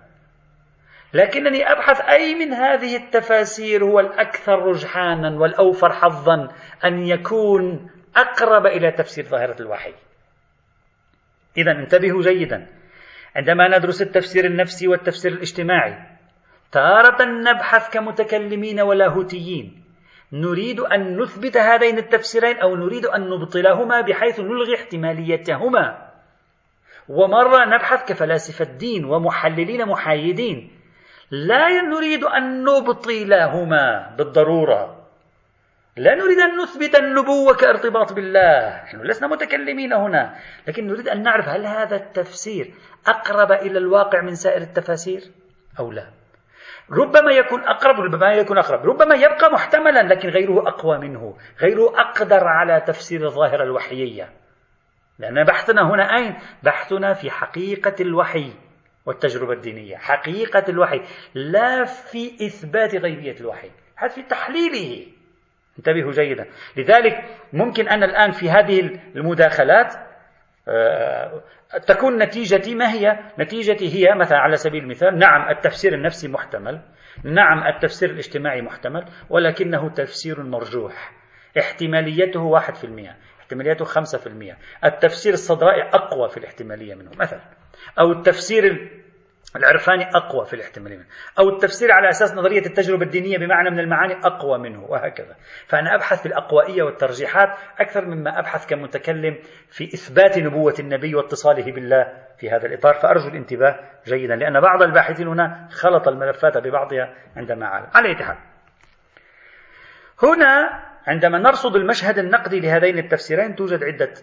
لكنني 1.14 1.72
أبحث 1.72 2.01
أي 2.01 2.34
من 2.34 2.53
هذه 2.53 2.97
التفاسير 2.97 3.84
هو 3.84 4.01
الأكثر 4.01 4.59
رجحانا 4.59 5.41
والأوفر 5.41 5.93
حظا 5.93 6.49
أن 6.84 7.03
يكون 7.03 7.91
أقرب 8.16 8.66
إلى 8.66 8.93
تفسير 8.93 9.24
ظاهرة 9.24 9.57
الوحي. 9.61 9.95
إذا 11.57 11.72
انتبهوا 11.72 12.22
جيدا. 12.22 12.66
عندما 13.36 13.78
ندرس 13.78 14.03
التفسير 14.03 14.45
النفسي 14.45 14.88
والتفسير 14.88 15.32
الاجتماعي 15.32 15.99
تارة 16.72 17.24
نبحث 17.24 17.91
كمتكلمين 17.91 18.80
ولاهوتيين. 18.80 19.80
نريد 20.33 20.81
أن 20.81 21.20
نثبت 21.20 21.57
هذين 21.57 21.99
التفسيرين 21.99 22.59
أو 22.59 22.76
نريد 22.76 23.07
أن 23.07 23.31
نبطلهما 23.31 24.01
بحيث 24.01 24.41
نلغي 24.41 24.74
احتماليتهما. 24.74 26.11
ومرة 27.09 27.64
نبحث 27.64 28.05
كفلاسفة 28.12 28.64
الدين 28.64 29.05
ومحللين 29.05 29.87
محايدين. 29.87 30.70
لا 31.31 31.83
نريد 31.83 32.24
أن 32.24 32.64
نبطلهما 32.64 34.14
بالضرورة. 34.18 34.97
لا 35.97 36.14
نريد 36.14 36.39
أن 36.39 36.62
نثبت 36.62 36.95
النبوة 36.95 37.55
كارتباط 37.55 38.12
بالله. 38.12 38.83
نحن 38.85 39.03
لسنا 39.03 39.28
متكلمين 39.28 39.93
هنا. 39.93 40.35
لكن 40.68 40.87
نريد 40.87 41.09
أن 41.09 41.22
نعرف 41.22 41.49
هل 41.49 41.66
هذا 41.66 41.97
التفسير 41.97 42.74
أقرب 43.07 43.53
إلى 43.53 43.78
الواقع 43.78 44.20
من 44.20 44.35
سائر 44.35 44.62
التفاسير 44.62 45.20
أو 45.78 45.93
لا. 45.93 46.19
ربما 46.93 47.32
يكون 47.32 47.64
أقرب 47.64 48.01
ربما 48.01 48.32
يكون 48.32 48.59
أقرب. 48.59 48.86
ربما 48.86 49.14
يبقى 49.14 49.53
محتملا 49.53 50.03
لكن 50.03 50.28
غيره 50.28 50.68
أقوى 50.68 50.99
منه. 50.99 51.36
غيره 51.61 52.01
أقدر 52.01 52.45
على 52.45 52.80
تفسير 52.80 53.24
الظاهرة 53.26 53.62
الوحيية. 53.62 54.28
لأن 55.18 55.45
بحثنا 55.45 55.82
هنا 55.82 56.16
أين؟ 56.16 56.38
بحثنا 56.62 57.14
في 57.14 57.30
حقيقة 57.30 57.95
الوحي 58.01 58.53
والتجربة 59.07 59.53
الدينية. 59.53 59.97
حقيقة 59.97 60.64
الوحي. 60.68 61.03
لا 61.34 61.84
في 61.84 62.47
إثبات 62.47 62.95
غيبية 62.95 63.41
الوحي. 63.41 63.70
هذا 63.97 64.09
في 64.09 64.22
تحليله. 64.22 65.07
انتبهوا 65.78 66.12
جيدا. 66.12 66.47
لذلك 66.76 67.24
ممكن 67.53 67.88
أنا 67.88 68.07
الآن 68.07 68.30
في 68.30 68.51
هذه 68.51 69.01
المداخلات 69.16 69.95
آه، 70.68 71.43
تكون 71.86 72.22
نتيجتي 72.22 72.74
ما 72.74 72.92
هي؟ 72.92 73.18
نتيجتي 73.38 73.94
هي 73.94 74.14
مثلا 74.14 74.38
على 74.38 74.56
سبيل 74.56 74.82
المثال 74.82 75.18
نعم 75.18 75.48
التفسير 75.50 75.94
النفسي 75.94 76.28
محتمل 76.28 76.80
نعم 77.24 77.66
التفسير 77.66 78.10
الاجتماعي 78.10 78.62
محتمل 78.62 79.04
ولكنه 79.30 79.88
تفسير 79.88 80.42
مرجوح. 80.42 81.12
احتماليته 81.58 82.40
واحد 82.40 82.74
في 82.74 82.84
المئة 82.84 83.16
احتماليته 83.40 83.84
خمسة 83.84 84.18
في 84.18 84.26
المئة 84.26 84.56
التفسير 84.84 85.32
الصدرائي 85.32 85.82
أقوى 85.82 86.28
في 86.28 86.36
الاحتمالية 86.36 86.94
منه 86.94 87.10
مثلا. 87.20 87.40
أو 88.00 88.12
التفسير 88.12 88.90
العرفاني 89.57 90.05
أقوى 90.16 90.45
في 90.47 90.55
الاحتمالية 90.55 91.07
أو 91.38 91.49
التفسير 91.49 91.93
على 91.93 92.09
أساس 92.09 92.34
نظرية 92.34 92.66
التجربة 92.66 93.03
الدينية 93.03 93.38
بمعنى 93.38 93.70
من 93.70 93.80
المعاني 93.80 94.14
أقوى 94.24 94.59
منه 94.59 94.84
وهكذا. 94.84 95.36
فأنا 95.66 95.95
أبحث 95.95 96.20
في 96.20 96.26
الأقوائية 96.26 96.82
والترجيحات 96.82 97.49
أكثر 97.78 98.05
مما 98.05 98.38
أبحث 98.38 98.66
كمتكلم 98.66 99.38
في 99.70 99.84
إثبات 99.84 100.38
نبوة 100.38 100.74
النبي 100.78 101.14
واتصاله 101.14 101.72
بالله 101.72 102.12
في 102.38 102.51
هذا 102.51 102.66
الإطار. 102.66 102.95
فأرجو 102.95 103.28
الانتباه 103.28 103.80
جيدا 104.07 104.36
لأن 104.36 104.61
بعض 104.61 104.82
الباحثين 104.82 105.28
هنا 105.28 105.68
خلط 105.70 106.09
الملفات 106.09 106.59
ببعضها 106.59 107.14
عندما 107.36 107.66
عالم 107.66 107.86
على 107.95 108.24
حال. 108.24 108.38
هنا 110.22 110.82
عندما 111.07 111.38
نرصد 111.38 111.76
المشهد 111.76 112.18
النقدي 112.18 112.61
لهذين 112.61 112.99
التفسيرين 112.99 113.57
توجد 113.57 113.84
عدة 113.84 114.14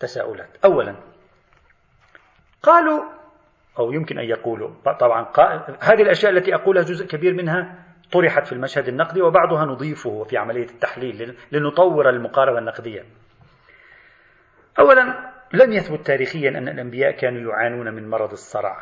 تساؤلات. 0.00 0.64
أولا 0.64 0.96
قالوا 2.62 3.23
أو 3.78 3.92
يمكن 3.92 4.18
أن 4.18 4.24
يقولوا. 4.24 4.70
طبعا 5.00 5.26
هذه 5.80 6.02
الأشياء 6.02 6.32
التي 6.32 6.54
أقولها 6.54 6.82
جزء 6.82 7.06
كبير 7.06 7.34
منها 7.34 7.84
طرحت 8.12 8.46
في 8.46 8.52
المشهد 8.52 8.88
النقدي 8.88 9.22
وبعضها 9.22 9.64
نضيفه 9.64 10.24
في 10.24 10.36
عملية 10.36 10.66
التحليل 10.66 11.36
لنطور 11.52 12.10
المقاربة 12.10 12.58
النقدية. 12.58 13.04
أولا 14.78 15.32
لم 15.52 15.72
يثبت 15.72 16.06
تاريخيا 16.06 16.50
أن 16.50 16.68
الأنبياء 16.68 17.10
كانوا 17.10 17.52
يعانون 17.52 17.94
من 17.94 18.10
مرض 18.10 18.30
الصرع. 18.30 18.76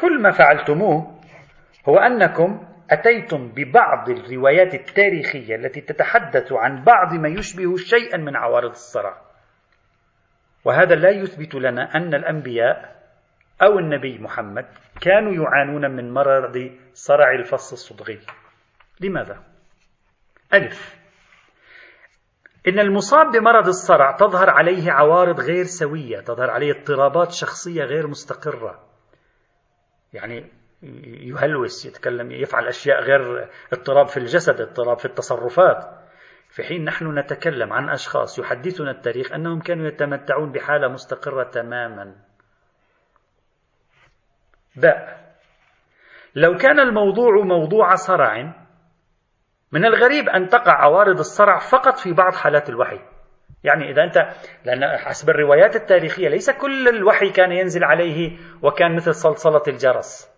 كل 0.00 0.22
ما 0.22 0.30
فعلتموه 0.30 1.20
هو 1.88 1.96
أنكم 1.98 2.66
أتيتم 2.90 3.48
ببعض 3.48 4.10
الروايات 4.10 4.74
التاريخية 4.74 5.54
التي 5.54 5.80
تتحدث 5.80 6.52
عن 6.52 6.84
بعض 6.84 7.14
ما 7.14 7.28
يشبه 7.28 7.76
شيئا 7.76 8.16
من 8.16 8.36
عوارض 8.36 8.70
الصرع. 8.70 9.23
وهذا 10.64 10.94
لا 10.94 11.10
يثبت 11.10 11.54
لنا 11.54 11.94
أن 11.94 12.14
الأنبياء 12.14 12.94
أو 13.62 13.78
النبي 13.78 14.18
محمد 14.18 14.66
كانوا 15.00 15.44
يعانون 15.44 15.90
من 15.90 16.12
مرض 16.12 16.70
صرع 16.92 17.34
الفص 17.34 17.72
الصدغي. 17.72 18.20
لماذا؟ 19.00 19.42
ألف. 20.54 21.04
إن 22.68 22.78
المصاب 22.78 23.26
بمرض 23.32 23.66
الصرع 23.66 24.16
تظهر 24.16 24.50
عليه 24.50 24.92
عوارض 24.92 25.40
غير 25.40 25.64
سوية 25.64 26.20
تظهر 26.20 26.50
عليه 26.50 26.72
اضطرابات 26.72 27.32
شخصية 27.32 27.84
غير 27.84 28.06
مستقرة. 28.06 28.84
يعني 30.12 30.50
يهلوس 31.02 31.86
يتكلم 31.86 32.30
يفعل 32.30 32.66
أشياء 32.66 33.02
غير 33.02 33.48
اضطراب 33.72 34.08
في 34.08 34.16
الجسد 34.16 34.60
اضطراب 34.60 34.98
في 34.98 35.04
التصرفات. 35.04 36.03
في 36.54 36.62
حين 36.62 36.84
نحن 36.84 37.18
نتكلم 37.18 37.72
عن 37.72 37.88
أشخاص 37.88 38.38
يحدثنا 38.38 38.90
التاريخ 38.90 39.32
أنهم 39.32 39.60
كانوا 39.60 39.86
يتمتعون 39.86 40.52
بحالة 40.52 40.88
مستقرة 40.88 41.50
تماما. 41.50 42.14
باء 44.76 45.24
لو 46.34 46.56
كان 46.56 46.80
الموضوع 46.80 47.44
موضوع 47.44 47.94
صرع 47.94 48.54
من 49.72 49.84
الغريب 49.84 50.28
أن 50.28 50.48
تقع 50.48 50.72
عوارض 50.72 51.18
الصرع 51.18 51.58
فقط 51.58 51.98
في 51.98 52.12
بعض 52.12 52.34
حالات 52.34 52.68
الوحي. 52.68 53.00
يعني 53.64 53.90
إذا 53.90 54.04
أنت 54.04 54.16
لأن 54.64 54.98
حسب 54.98 55.30
الروايات 55.30 55.76
التاريخية 55.76 56.28
ليس 56.28 56.50
كل 56.50 56.88
الوحي 56.88 57.30
كان 57.30 57.52
ينزل 57.52 57.84
عليه 57.84 58.38
وكان 58.62 58.96
مثل 58.96 59.14
صلصلة 59.14 59.62
الجرس. 59.68 60.30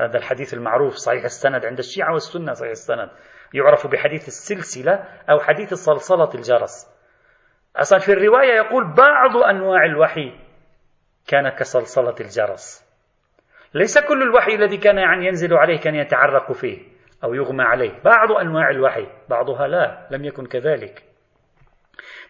هذا 0.00 0.18
الحديث 0.18 0.54
المعروف 0.54 0.94
صحيح 0.94 1.24
السند 1.24 1.64
عند 1.64 1.78
الشيعة 1.78 2.12
والسنة 2.12 2.52
صحيح 2.52 2.70
السند. 2.70 3.10
يعرف 3.54 3.86
بحديث 3.86 4.28
السلسلة 4.28 5.04
أو 5.30 5.40
حديث 5.40 5.74
صلصلة 5.74 6.28
الجرس. 6.34 6.94
أصلا 7.76 7.98
في 7.98 8.12
الرواية 8.12 8.52
يقول 8.52 8.94
بعض 8.94 9.36
أنواع 9.36 9.84
الوحي 9.84 10.32
كان 11.26 11.48
كصلصلة 11.48 12.14
الجرس. 12.20 12.84
ليس 13.74 13.98
كل 13.98 14.22
الوحي 14.22 14.54
الذي 14.54 14.76
كان 14.76 14.98
يعني 14.98 15.26
ينزل 15.26 15.54
عليه 15.54 15.78
كان 15.78 15.94
يتعرق 15.94 16.52
فيه 16.52 16.78
أو 17.24 17.34
يغمى 17.34 17.64
عليه. 17.64 18.02
بعض 18.04 18.32
أنواع 18.32 18.70
الوحي 18.70 19.06
بعضها 19.28 19.68
لا 19.68 20.08
لم 20.10 20.24
يكن 20.24 20.46
كذلك. 20.46 21.02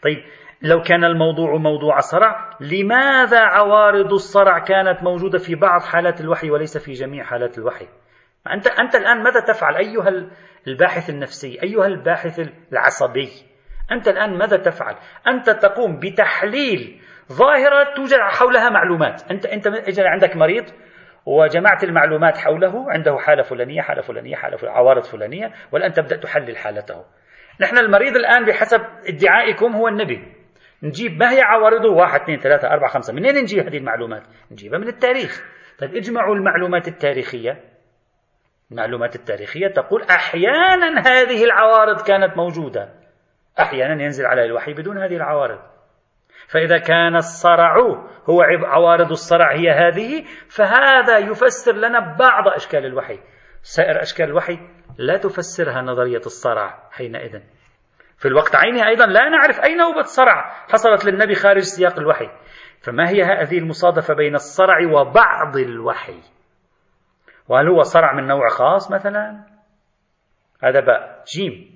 طيب 0.02 0.24
لو 0.62 0.82
كان 0.82 1.04
الموضوع 1.04 1.56
موضوع 1.56 2.00
صرع 2.00 2.50
لماذا 2.60 3.40
عوارض 3.40 4.12
الصرع 4.12 4.58
كانت 4.58 5.02
موجودة 5.02 5.38
في 5.38 5.54
بعض 5.54 5.82
حالات 5.82 6.20
الوحي 6.20 6.50
وليس 6.50 6.78
في 6.78 6.92
جميع 6.92 7.24
حالات 7.24 7.58
الوحي؟ 7.58 7.88
أنت, 8.52 8.66
أنت 8.66 8.94
الآن 8.94 9.22
ماذا 9.22 9.40
تفعل؟ 9.40 9.76
أيها 9.76 10.28
الباحث 10.66 11.10
النفسي 11.10 11.62
أيها 11.62 11.86
الباحث 11.86 12.40
العصبي 12.72 13.28
أنت 13.92 14.08
الآن 14.08 14.38
ماذا 14.38 14.56
تفعل؟ 14.56 14.96
أنت 15.28 15.50
تقوم 15.50 15.98
بتحليل 15.98 17.00
ظاهرة 17.32 17.94
توجد 17.96 18.18
حولها 18.20 18.70
معلومات. 18.70 19.30
أنت, 19.30 19.46
أنت 19.46 19.66
عندك 19.98 20.36
مريض 20.36 20.64
وجمعت 21.26 21.84
المعلومات 21.84 22.38
حوله 22.38 22.92
عنده 22.92 23.16
حالة 23.18 23.42
فلانية 23.42 23.80
حالة 23.80 24.02
فلانية 24.02 24.36
حالة 24.36 24.56
فلانية 24.56 24.76
عوارض 24.76 25.04
فلانية 25.04 25.52
والآن 25.72 25.92
تبدأ 25.92 26.16
تحلل 26.16 26.56
حالته. 26.56 27.04
نحن 27.60 27.78
المريض 27.78 28.16
الآن 28.16 28.44
بحسب 28.44 28.80
ادعائكم 29.08 29.76
هو 29.76 29.88
النبي. 29.88 30.32
نجيب 30.82 31.18
ما 31.18 31.32
هي 31.32 31.40
عوارضه؟ 31.40 31.92
واحد 31.92 32.20
اثنين 32.20 32.38
ثلاثة 32.38 32.68
أربعة 32.68 32.90
خمسة. 32.90 33.12
منين 33.12 33.34
نجيب 33.34 33.66
هذه 33.66 33.78
المعلومات؟ 33.78 34.22
نجيبها 34.50 34.78
من 34.78 34.88
التاريخ. 34.88 35.44
طيب 35.78 35.96
اجمعوا 35.96 36.34
المعلومات 36.34 36.88
التاريخية. 36.88 37.73
المعلومات 38.74 39.16
التاريخية 39.16 39.68
تقول 39.68 40.02
أحيانا 40.02 41.00
هذه 41.00 41.44
العوارض 41.44 42.02
كانت 42.02 42.36
موجودة. 42.36 42.88
أحيانا 43.60 44.02
ينزل 44.02 44.26
على 44.26 44.44
الوحي 44.44 44.72
بدون 44.72 44.98
هذه 44.98 45.16
العوارض. 45.16 45.58
فإذا 46.48 46.78
كان 46.78 47.16
الصرع 47.16 47.76
هو 48.30 48.42
عوارض 48.42 49.10
الصرع 49.10 49.52
هي 49.52 49.70
هذه 49.70 50.24
فهذا 50.48 51.18
يفسر 51.18 51.72
لنا 51.72 52.16
بعض 52.18 52.48
أشكال 52.48 52.86
الوحي. 52.86 53.18
سائر 53.62 54.02
أشكال 54.02 54.26
الوحي 54.26 54.58
لا 54.98 55.16
تفسرها 55.16 55.82
نظرية 55.82 56.22
الصرع 56.26 56.88
حينئذ. 56.90 57.40
في 58.18 58.28
الوقت 58.28 58.56
عينه 58.56 58.88
أيضا 58.88 59.06
لا 59.06 59.28
نعرف 59.28 59.60
أي 59.60 59.74
نوبة 59.74 60.02
صرع 60.02 60.50
حصلت 60.72 61.04
للنبي 61.04 61.34
خارج 61.34 61.62
سياق 61.62 61.98
الوحي. 61.98 62.30
فما 62.80 63.10
هي 63.10 63.22
هذه 63.22 63.58
المصادفة 63.58 64.14
بين 64.14 64.34
الصرع 64.34 64.78
وبعض 64.92 65.56
الوحي؟ 65.56 66.33
وهل 67.48 67.68
هو 67.68 67.82
صرع 67.82 68.12
من 68.14 68.26
نوع 68.26 68.48
خاص 68.48 68.90
مثلا؟ 68.90 69.44
هذا 70.62 70.80
باء 70.80 71.24
جيم. 71.36 71.74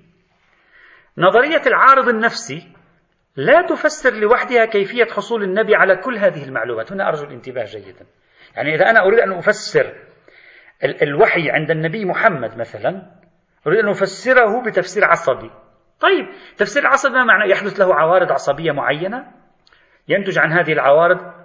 نظرية 1.17 1.61
العارض 1.67 2.07
النفسي 2.07 2.67
لا 3.35 3.61
تفسر 3.61 4.13
لوحدها 4.13 4.65
كيفية 4.65 5.05
حصول 5.05 5.43
النبي 5.43 5.75
على 5.75 5.95
كل 5.95 6.17
هذه 6.17 6.43
المعلومات. 6.43 6.91
هنا 6.91 7.07
أرجو 7.07 7.23
الانتباه 7.23 7.63
جيدا. 7.63 8.05
يعني 8.55 8.75
إذا 8.75 8.89
أنا 8.89 8.99
أريد 8.99 9.19
أن 9.19 9.33
أفسر 9.33 9.93
الوحي 11.01 11.49
عند 11.49 11.71
النبي 11.71 12.05
محمد 12.05 12.57
مثلا 12.57 13.11
أريد 13.67 13.79
أن 13.79 13.89
أفسره 13.89 14.63
بتفسير 14.63 15.05
عصبي. 15.05 15.51
طيب 15.99 16.25
تفسير 16.57 16.83
العصبي 16.83 17.13
ما 17.13 17.23
معنى؟ 17.23 17.51
يحدث 17.51 17.79
له 17.79 17.95
عوارض 17.95 18.31
عصبية 18.31 18.71
معينة؟ 18.71 19.31
ينتج 20.07 20.39
عن 20.39 20.51
هذه 20.51 20.73
العوارض 20.73 21.38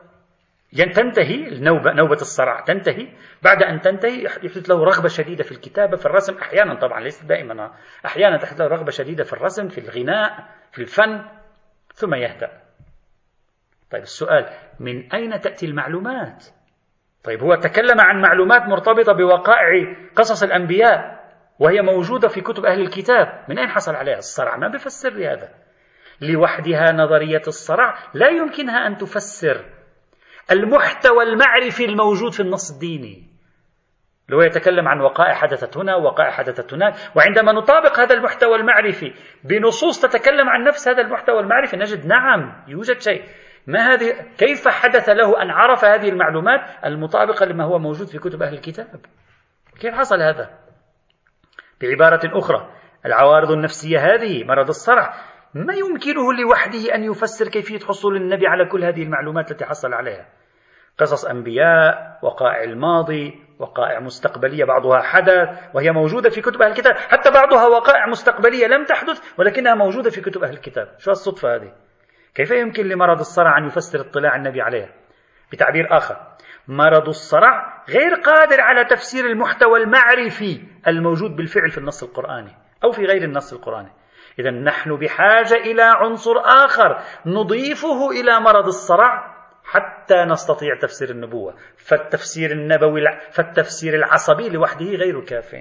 تنتهي 0.75 1.49
النوبة 1.49 1.93
نوبة 1.93 2.17
الصرع 2.21 2.61
تنتهي. 2.61 3.09
بعد 3.43 3.63
أن 3.63 3.81
تنتهي 3.81 4.25
يحدث 4.25 4.71
له 4.71 4.85
رغبة 4.85 5.09
شديدة 5.09 5.45
في 5.45 5.53
الكتابة 5.53 5.97
في 5.97 6.07
الرسم. 6.07 6.39
أحيانا 6.39 6.75
طبعا 6.75 7.01
ليس 7.01 7.25
دائما. 7.25 7.73
أحيانا 8.07 8.37
تحدث 8.37 8.61
له 8.61 8.67
رغبة 8.67 8.91
شديدة 8.91 9.25
في 9.25 9.33
الرسم 9.33 9.69
في 9.69 9.79
الغناء 9.79 10.49
في 10.73 10.83
الفن. 10.83 11.25
ثم 11.95 12.15
يهدأ. 12.15 12.51
طيب 13.91 14.03
السؤال 14.03 14.49
من 14.81 15.13
أين 15.13 15.41
تأتي 15.41 15.67
المعلومات؟ 15.67 16.45
طيب 17.25 17.43
هو 17.43 17.55
تكلم 17.55 18.01
عن 18.01 18.23
معلومات 18.23 18.63
مرتبطة 18.63 19.13
بوقائع 19.13 19.97
قصص 20.17 20.43
الأنبياء 20.43 21.25
وهي 21.59 21.83
موجودة 21.83 22.29
في 22.29 22.41
كتب 22.41 22.65
أهل 22.65 22.81
الكتاب. 22.81 23.45
من 23.49 23.59
أين 23.59 23.69
حصل 23.69 23.95
عليها 23.95 24.19
الصرع 24.19 24.57
ما 24.57 24.69
بفسر 24.69 25.33
هذا. 25.33 25.49
لوحدها 26.21 26.93
نظرية 26.93 27.43
الصرع 27.47 27.99
لا 28.15 28.29
يمكنها 28.29 28.87
أن 28.87 28.97
تفسر. 28.97 29.65
المحتوى 30.51 31.25
المعرفي 31.25 31.85
الموجود 31.85 32.33
في 32.33 32.41
النص 32.41 32.73
الديني. 32.73 33.35
لو 34.29 34.41
يتكلم 34.41 34.89
عن 34.89 35.01
وقائع 35.01 35.35
حدثت 35.35 35.77
هنا 35.77 35.97
وقائع 35.97 36.31
حدثت 36.31 36.75
هناك 36.75 36.95
وعندما 37.17 37.53
نطابق 37.53 38.01
هذا 38.01 38.15
المحتوى 38.15 38.57
المعرفي 38.57 39.13
بنصوص 39.45 40.01
تتكلم 40.01 40.49
عن 40.49 40.65
نفس 40.65 40.89
هذا 40.89 41.03
المحتوى 41.03 41.41
المعرفي 41.41 41.77
نجد 41.77 42.07
نعم 42.07 42.65
يوجد 42.69 43.01
شيء. 43.01 43.25
ما 43.67 43.93
هذه 43.93 44.13
كيف 44.39 44.69
حدث 44.69 45.09
له 45.09 45.43
أن 45.43 45.51
عرف 45.51 45.85
هذه 45.85 46.09
المعلومات 46.09 46.61
المطابقة 46.85 47.47
لما 47.47 47.65
هو 47.65 47.79
موجود 47.79 48.07
في 48.07 48.19
كتب 48.19 48.43
أهل 48.43 48.55
الكتاب؟ 48.55 49.01
كيف 49.81 49.95
حصل 49.95 50.23
هذا؟ 50.23 50.51
بعبارة 51.81 52.39
أخرى 52.39 52.71
العوارض 53.07 53.51
النفسية 53.51 53.99
هذه 53.99 54.45
مرض 54.45 54.69
الصرع 54.69 55.15
ما 55.55 55.75
يمكنه 55.75 56.33
لوحده 56.33 56.95
أن 56.95 57.05
يفسر 57.05 57.49
كيفية 57.49 57.79
حصول 57.79 58.17
النبي 58.17 58.47
على 58.47 58.69
كل 58.69 58.85
هذه 58.85 59.03
المعلومات 59.03 59.51
التي 59.51 59.65
حصل 59.65 59.95
عليها؟ 59.95 60.27
قصص 60.99 61.25
أنبياء 61.25 62.19
وقائع 62.23 62.63
الماضي 62.63 63.45
وقائع 63.59 64.01
مستقبلية 64.01 64.65
بعضها 64.65 65.03
حدث 65.03 65.49
وهي 65.75 65.91
موجودة 65.91 66.31
في 66.31 66.41
كتب 66.41 66.63
أهل 66.63 66.71
الكتاب. 66.71 66.97
حتى 66.97 67.31
بعضها 67.31 67.67
وقائع 67.67 68.07
مستقبلية 68.07 68.67
لم 68.67 68.85
تحدث 68.85 69.39
ولكنها 69.39 69.75
موجودة 69.75 70.11
في 70.11 70.21
كتب 70.21 70.45
أهل 70.45 70.53
الكتاب. 70.53 70.89
شو 70.99 71.11
الصدفة 71.11 71.55
هذه؟ 71.55 71.73
كيف 72.35 72.51
يمكن 72.51 72.89
لمرض 72.89 73.19
الصرع 73.19 73.59
أن 73.59 73.67
يفسر 73.67 74.01
اطلاع 74.01 74.37
النبي 74.37 74.63
عليه 74.63 74.95
بتعبير 75.53 75.97
آخر. 75.97 76.17
مرض 76.69 77.09
الصرع 77.09 77.85
غير 77.89 78.15
قادر 78.15 78.61
على 78.61 78.85
تفسير 78.85 79.27
المحتوى 79.27 79.83
المعرفي 79.83 80.63
الموجود 80.89 81.37
بالفعل 81.37 81.71
في 81.71 81.79
النص 81.79 82.03
القرآني 82.03 82.53
أو 82.85 82.91
في 82.93 83.05
غير 83.05 83.23
النص 83.23 83.53
القرآني. 83.53 83.91
إذا 84.39 84.51
نحن 84.51 84.97
بحاجة 84.97 85.55
إلى 85.55 85.83
عنصر 85.83 86.39
آخر 86.39 86.99
نضيفه 87.27 88.11
إلى 88.11 88.41
مرض 88.41 88.67
الصرع 88.67 89.35
حتى 89.65 90.25
نستطيع 90.25 90.79
تفسير 90.83 91.11
النبوة. 91.11 91.55
فالتفسير 91.77 92.51
النبوي 92.51 93.01
فالتفسير 93.31 93.95
العصبي 93.95 94.49
لوحده 94.49 94.87
غير 94.87 95.21
كاف. 95.25 95.57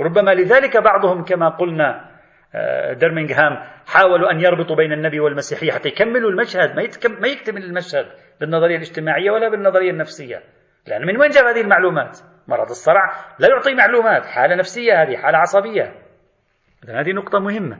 ربما 0.00 0.30
لذلك 0.30 0.76
بعضهم 0.76 1.24
كما 1.24 1.48
قلنا 1.48 2.18
آه، 2.54 2.92
درمنغهام 2.92 3.56
حاولوا 3.86 4.30
أن 4.30 4.40
يربطوا 4.40 4.76
بين 4.76 4.92
النبي 4.92 5.20
والمسيحية 5.20 5.72
حتى 5.72 5.88
يكملوا 5.88 6.30
المشهد. 6.30 6.76
ما 7.20 7.28
يكتمل 7.28 7.64
المشهد 7.64 8.06
بالنظرية 8.40 8.76
الاجتماعية 8.76 9.30
ولا 9.30 9.48
بالنظرية 9.48 9.90
النفسية. 9.90 10.42
لأن 10.86 11.06
من 11.06 11.20
وين 11.20 11.30
جاب 11.30 11.44
هذه 11.44 11.60
المعلومات؟ 11.60 12.18
مرض 12.48 12.68
الصرع 12.68 13.12
لا 13.38 13.48
يعطي 13.48 13.74
معلومات. 13.74 14.26
حالة 14.26 14.54
نفسية 14.54 15.02
هذه 15.02 15.16
حالة 15.16 15.38
عصبية. 15.38 16.07
هذه 16.88 17.12
نقطة 17.12 17.38
مهمة. 17.38 17.78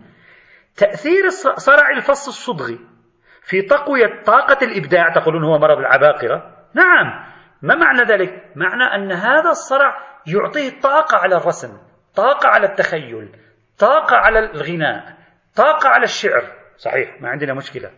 تأثير 0.76 1.28
صرع 1.56 1.90
الفص 1.96 2.28
الصدغي 2.28 2.78
في 3.42 3.62
تقوية 3.62 4.22
طاقة 4.22 4.64
الإبداع 4.64 5.08
تقولون 5.08 5.44
هو 5.44 5.58
مرض 5.58 5.78
العباقرة؟ 5.78 6.56
نعم. 6.74 7.28
ما 7.62 7.74
معنى 7.74 8.02
ذلك؟ 8.02 8.52
معنى 8.56 8.84
أن 8.84 9.12
هذا 9.12 9.50
الصرع 9.50 9.96
يعطيه 10.26 10.80
طاقة 10.80 11.18
على 11.18 11.36
الرسم 11.36 11.78
طاقة 12.14 12.48
على 12.48 12.66
التخيل 12.66 13.28
طاقة 13.78 14.16
على 14.16 14.38
الغناء 14.38 15.16
طاقة 15.56 15.88
على 15.88 16.04
الشعر. 16.04 16.42
صحيح 16.76 17.20
ما 17.20 17.28
عندنا 17.28 17.54
مشكلة. 17.54 17.90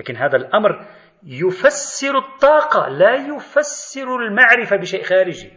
لكن 0.00 0.16
هذا 0.16 0.36
الأمر 0.36 0.86
يفسر 1.22 2.18
الطاقة 2.18 2.88
لا 2.88 3.14
يفسر 3.14 4.16
المعرفة 4.16 4.76
بشيء 4.76 5.02
خارجي. 5.02 5.52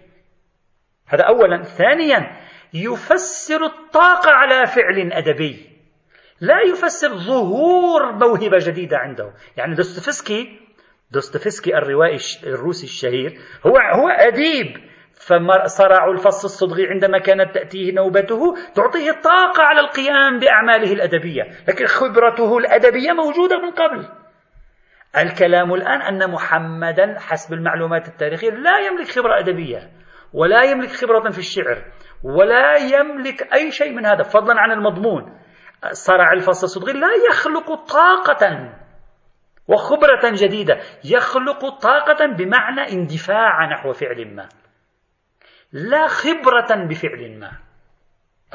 هذا 1.08 1.24
أولا. 1.24 1.64
ثانيا 1.64 2.45
يفسر 2.76 3.66
الطاقة 3.66 4.32
على 4.32 4.66
فعل 4.66 5.12
أدبي. 5.14 5.70
لا 6.42 6.62
يفسر 6.62 7.10
ظهور 7.10 8.12
موهبة 8.12 8.58
جديدة 8.58 8.98
عنده. 8.98 9.34
يعني 9.58 9.76
دوستويفسكي 9.76 10.60
دوستويفسكي 11.12 11.78
الروائي 11.78 12.18
الروسي 12.44 12.86
الشهير 12.86 13.40
هو 13.68 13.78
هو 13.78 14.10
أديب. 14.10 14.78
فصرع 15.14 16.12
الفص 16.12 16.44
الصدغي 16.44 16.88
عندما 16.88 17.20
كانت 17.20 17.56
تأتيه 17.56 17.92
نوبته 17.92 18.56
تعطيه 18.76 19.12
طاقة 19.12 19.64
على 19.64 19.80
القيام 19.80 20.40
بأعماله 20.40 20.94
الأدبية. 20.94 21.44
لكن 21.68 21.86
خبرته 21.86 22.58
الأدبية 22.58 23.12
موجودة 23.12 23.60
من 23.62 23.72
قبل. 23.72 24.10
الكلام 25.18 25.74
الآن 25.74 26.02
أن 26.02 26.32
محمدا 26.32 27.20
حسب 27.20 27.54
المعلومات 27.54 28.08
التاريخية 28.08 28.50
لا 28.50 28.80
يملك 28.80 29.08
خبرة 29.08 29.40
أدبية 29.40 29.92
ولا 30.34 30.64
يملك 30.64 30.90
خبرة 30.90 31.30
في 31.30 31.40
الشعر 31.40 31.82
ولا 32.26 32.76
يملك 32.76 33.54
أي 33.54 33.72
شيء 33.72 33.94
من 33.94 34.06
هذا 34.06 34.24
فضلا 34.24 34.62
عن 34.62 34.72
المضمون. 34.72 35.38
صرع 35.92 36.34
الفص 36.34 36.64
الصدغي 36.64 36.94
لا 36.94 37.08
يخلق 37.30 37.74
طاقة 37.74 38.74
وخبرة 39.68 40.32
جديدة 40.34 40.80
يخلق 41.06 41.80
طاقة 41.82 42.26
بمعنى 42.26 42.92
اندفاع 42.92 43.66
نحو 43.72 43.92
فعل 43.94 44.36
ما 44.36 44.50
لا 45.72 46.08
خبرة 46.08 46.88
بفعل 46.90 47.40
ما. 47.40 47.52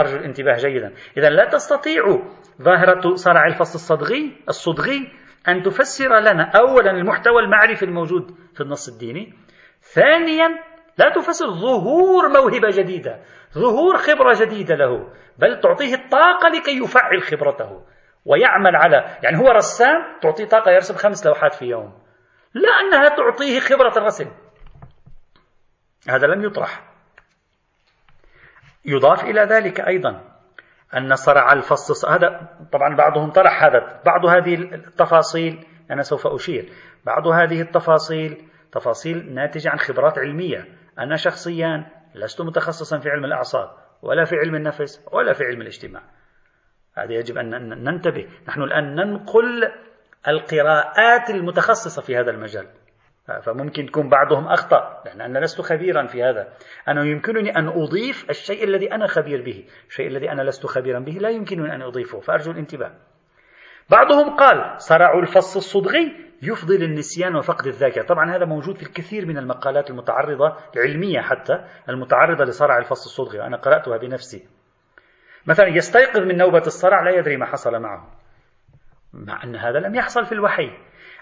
أرجو 0.00 0.16
الانتباه 0.16 0.56
جيدا. 0.56 0.94
إذا 1.16 1.30
لا 1.30 1.44
تستطيع 1.44 2.02
ظاهرة 2.62 3.14
صرع 3.14 3.46
الفص 3.46 3.74
الصدغي 3.74 4.36
الصدغي 4.48 5.12
أن 5.48 5.62
تفسر 5.62 6.18
لنا 6.18 6.50
أولا 6.56 6.90
المحتوى 6.90 7.42
المعرفي 7.42 7.84
الموجود 7.84 8.34
في 8.54 8.60
النص 8.60 8.88
الديني 8.88 9.34
ثانيا 9.80 10.48
لا 10.98 11.10
تفسر 11.10 11.46
ظهور 11.46 12.28
موهبة 12.28 12.68
جديدة. 12.70 13.20
ظهور 13.54 13.96
خبرة 13.98 14.34
جديدة 14.40 14.74
له 14.74 15.12
بل 15.38 15.60
تعطيه 15.60 15.94
الطاقة 15.94 16.48
لكي 16.48 16.78
يفعل 16.84 17.22
خبرته 17.22 17.82
ويعمل 18.24 18.76
على 18.76 19.18
يعني 19.22 19.38
هو 19.38 19.48
رسام 19.48 20.18
تعطيه 20.22 20.44
طاقة 20.44 20.70
يرسم 20.70 20.94
خمس 20.94 21.26
لوحات 21.26 21.54
في 21.54 21.64
يوم. 21.64 21.92
لا 22.54 22.70
أنها 22.80 23.08
تعطيه 23.08 23.60
خبرة 23.60 23.98
الرسم. 23.98 24.30
هذا 26.08 26.26
لم 26.26 26.44
يطرح. 26.44 26.82
يضاف 28.84 29.24
إلى 29.24 29.40
ذلك 29.40 29.80
أيضا 29.80 30.20
أن 30.96 31.14
صرع 31.14 31.52
الفص 31.52 32.04
هذا 32.04 32.48
طبعا 32.72 32.96
بعضهم 32.96 33.30
طرح 33.30 33.64
هذا 33.64 34.00
بعض 34.06 34.26
هذه 34.26 34.54
التفاصيل 34.54 35.66
أنا 35.90 36.02
سوف 36.02 36.26
أشير. 36.26 36.72
بعض 37.04 37.26
هذه 37.26 37.60
التفاصيل 37.60 38.48
تفاصيل 38.72 39.34
ناتجة 39.34 39.70
عن 39.70 39.78
خبرات 39.78 40.18
علمية. 40.18 40.64
أنا 40.98 41.16
شخصيا 41.16 41.99
لست 42.14 42.40
متخصصا 42.40 42.98
في 42.98 43.10
علم 43.10 43.24
الأعصاب 43.24 43.70
ولا 44.02 44.24
في 44.24 44.36
علم 44.36 44.54
النفس 44.54 45.06
ولا 45.12 45.32
في 45.32 45.44
علم 45.44 45.60
الاجتماع. 45.60 46.02
هذا 46.96 47.12
يجب 47.12 47.38
أن 47.38 47.68
ننتبه. 47.84 48.28
نحن 48.48 48.62
الآن 48.62 48.94
ننقل 48.94 49.72
القراءات 50.28 51.30
المتخصصة 51.30 52.02
في 52.02 52.16
هذا 52.16 52.30
المجال. 52.30 52.66
فممكن 53.42 53.86
تكون 53.86 54.08
بعضهم 54.08 54.48
أخطأ 54.48 55.02
لأن 55.06 55.20
أنا 55.20 55.38
لست 55.38 55.60
خبيرا 55.60 56.06
في 56.06 56.22
هذا. 56.22 56.52
أنا 56.88 57.04
يمكنني 57.04 57.56
أن 57.56 57.68
أضيف 57.68 58.30
الشيء 58.30 58.64
الذي 58.64 58.92
أنا 58.92 59.06
خبير 59.06 59.42
به. 59.42 59.64
الشيء 59.88 60.06
الذي 60.06 60.32
أنا 60.32 60.42
لست 60.42 60.66
خبيرا 60.66 60.98
به 60.98 61.12
لا 61.12 61.28
يمكنني 61.28 61.74
أن 61.74 61.82
أضيفه. 61.82 62.20
فأرجو 62.20 62.52
الانتباه. 62.52 62.92
بعضهم 63.90 64.36
قال 64.36 64.80
صرع 64.82 65.18
الفص 65.18 65.56
الصدغي 65.56 66.29
يفضي 66.42 66.78
للنسيان 66.78 67.36
وفقد 67.36 67.66
الذاكرة. 67.66 68.02
طبعا 68.02 68.36
هذا 68.36 68.44
موجود 68.44 68.76
في 68.76 68.82
الكثير 68.82 69.26
من 69.26 69.38
المقالات 69.38 69.90
المتعرضة 69.90 70.56
العلمية 70.76 71.20
حتى 71.20 71.64
المتعرضة 71.88 72.44
لصرع 72.44 72.78
الفص 72.78 73.04
الصدغي. 73.04 73.38
وأنا 73.38 73.56
قرأتها 73.56 73.96
بنفسي. 73.96 74.48
مثلا 75.46 75.68
يستيقظ 75.68 76.20
من 76.20 76.36
نوبة 76.36 76.62
الصرع 76.66 77.02
لا 77.02 77.10
يدري 77.10 77.36
ما 77.36 77.46
حصل 77.46 77.80
معه 77.80 78.08
مع 79.12 79.44
أن 79.44 79.56
هذا 79.56 79.78
لم 79.78 79.94
يحصل 79.94 80.26
في 80.26 80.32
الوحي. 80.32 80.70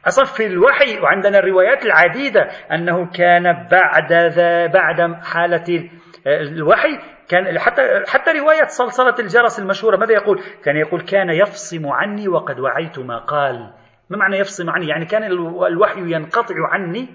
أصلا 0.06 0.24
في 0.24 0.46
الوحي 0.46 1.00
وعندنا 1.00 1.38
الروايات 1.38 1.86
العديدة 1.86 2.40
أنه 2.72 3.10
كان 3.10 3.66
بعد 3.70 4.12
ذا 4.12 4.66
بعد 4.66 5.22
حالة 5.22 5.90
الوحي 6.26 6.98
كان 7.28 7.58
حتى 7.58 7.82
حتى 8.06 8.30
رواية 8.30 8.64
صلصلة 8.66 9.14
الجرس 9.18 9.58
المشهورة 9.58 9.96
ماذا 9.96 10.12
يقول؟ 10.12 10.42
كان 10.64 10.76
يقول 10.76 11.00
كان 11.00 11.30
يفصم 11.30 11.86
عني 11.86 12.28
وقد 12.28 12.60
وعيت 12.60 12.98
ما 12.98 13.18
قال. 13.18 13.72
ما 14.10 14.18
معنى 14.18 14.38
يفصم 14.38 14.70
عني؟ 14.70 14.88
يعني 14.88 15.06
كان 15.06 15.22
الوحي 15.66 16.00
ينقطع 16.00 16.54
عني 16.72 17.08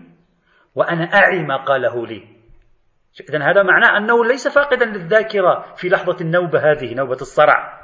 وأنا 0.76 1.04
أعي 1.04 1.44
ما 1.44 1.58
قاله 1.58 2.08
لي 2.08 2.24
إذا 3.30 3.44
هذا 3.44 3.64
معناه 3.64 3.98
أنه 3.98 4.26
ليس 4.26 4.48
فاقدا 4.48 4.86
للذاكرة 4.86 5.74
في 5.76 5.90
لحظة 5.90 6.18
النوبة 6.22 6.72
هذه 6.72 6.94
نوبة 6.94 7.18
الصرع 7.22 7.84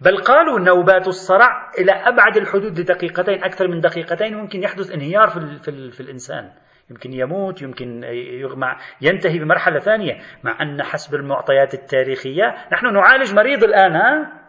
بل 0.00 0.16
قالوا 0.16 0.60
نوبات 0.60 1.08
الصرع 1.08 1.70
إلى 1.78 1.92
أبعد 1.92 2.36
الحدود 2.36 2.80
لدقيقتين 2.80 3.44
أكثر 3.44 3.68
من 3.68 3.80
دقيقتين 3.80 4.36
ممكن 4.36 4.62
يحدث 4.62 4.92
انهيار 4.92 5.26
في, 5.28 5.58
في, 5.62 5.90
في 5.90 6.00
الإنسان 6.00 6.52
يمكن 6.90 7.12
يموت 7.12 7.62
يمكن 7.62 8.04
يغمى 8.40 8.66
ينتهي 9.00 9.38
بمرحلة 9.38 9.78
ثانية 9.78 10.18
مع 10.44 10.62
أن 10.62 10.82
حسب 10.82 11.14
المعطيات 11.14 11.74
التاريخية 11.74 12.54
نحن 12.72 12.92
نعالج 12.92 13.34
مريض 13.34 13.64
الآن 13.64 13.96
ها؟ 13.96 14.45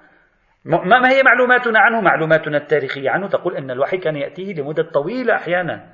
ما 0.66 1.10
هي 1.10 1.24
معلوماتنا 1.24 1.80
عنه؟ 1.80 2.02
معلوماتنا 2.02 2.58
التاريخية 2.58 3.10
عنه. 3.10 3.28
تقول 3.28 3.56
أن 3.56 3.72
الوحي 3.72 3.98
كان 3.98 4.16
يأتيه 4.16 4.54
لمدة 4.54 4.84
طويلة 4.84 5.36
أحيانا. 5.36 5.94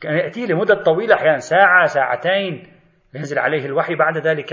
كان 0.00 0.16
يأتيه 0.16 0.46
لمدة 0.46 0.82
طويلة 0.82 1.14
أحيانا. 1.14 1.38
ساعة 1.38 1.86
ساعتين 1.86 2.72
ينزل 3.14 3.38
عليه 3.38 3.66
الوحي. 3.66 3.94
بعد 3.94 4.18
ذلك 4.18 4.52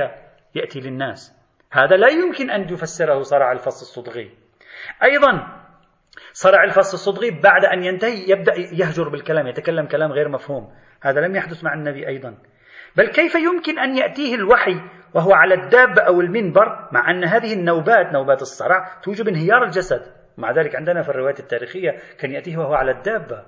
يأتي 0.56 0.80
للناس. 0.80 1.38
هذا 1.72 1.96
لا 1.96 2.08
يمكن 2.08 2.50
أن 2.50 2.74
يفسره 2.74 3.22
صرع 3.22 3.52
الفص 3.52 3.82
الصدغي. 3.82 4.32
أيضا 5.04 5.48
صرع 6.34 6.64
الفص 6.64 6.94
الصدغي 6.94 7.32
بعد 7.32 7.66
أن 7.66 7.84
ينتهي 7.84 8.30
يبدأ 8.30 8.54
يهجر 8.58 9.10
بالكلام 9.10 9.48
يتكلم 9.48 9.86
كلام 9.86 10.12
غير 10.12 10.30
مفهوم. 10.30 10.74
هذا 11.02 11.22
لم 11.22 11.36
يحدث 11.36 11.64
مع 11.64 11.74
النبي 11.74 12.08
أيضا. 12.08 12.38
بل 12.96 13.08
كيف 13.08 13.36
يمكن 13.36 13.80
أن 13.80 13.98
يأتيه 13.98 14.36
الوحي 14.36 14.82
وهو 15.14 15.34
على 15.34 15.54
الدابة 15.54 16.02
أو 16.02 16.22
المنبر 16.22 16.90
مع 16.92 17.12
أن 17.12 17.24
هذه 17.24 17.54
النوبات 17.54 18.14
نوبات 18.14 18.42
الصرع 18.42 19.00
توجب 19.04 19.28
انهيار 19.28 19.64
الجسد. 19.64 20.02
مع 20.38 20.52
ذلك 20.52 20.76
عندنا 20.76 21.02
في 21.02 21.10
الروايات 21.10 21.40
التاريخية 21.40 21.98
كان 22.20 22.32
يأتيه 22.32 22.58
وهو 22.58 22.74
على 22.74 22.92
الدابة 22.92 23.44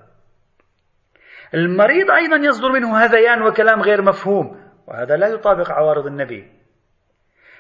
المريض 1.54 2.12
أيضا 2.12 2.36
يصدر 2.36 2.72
منه 2.72 2.98
هذيان 2.98 3.42
وكلام 3.42 3.82
غير 3.82 4.02
مفهوم 4.02 4.60
وهذا 4.88 5.16
لا 5.18 5.28
يطابق 5.28 5.72
عوارض 5.72 6.06
النبي. 6.06 6.52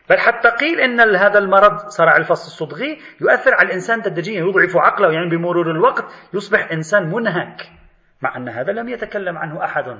بل 0.09 0.17
حتى 0.17 0.49
قيل 0.49 0.79
إن 0.79 1.15
هذا 1.15 1.39
المرض 1.39 1.77
صرع 1.87 2.17
الفص 2.17 2.45
الصدغي 2.45 2.97
يؤثر 3.21 3.53
على 3.53 3.67
الإنسان 3.67 4.01
تدريجيا 4.01 4.39
يضعف 4.39 4.77
عقله 4.77 5.11
يعني 5.11 5.29
بمرور 5.29 5.71
الوقت 5.71 6.05
يصبح 6.33 6.71
إنسان 6.71 7.09
منهك 7.09 7.71
مع 8.21 8.37
أن 8.37 8.49
هذا 8.49 8.71
لم 8.71 8.89
يتكلم 8.89 9.37
عنه 9.37 9.63
أحد. 9.63 9.99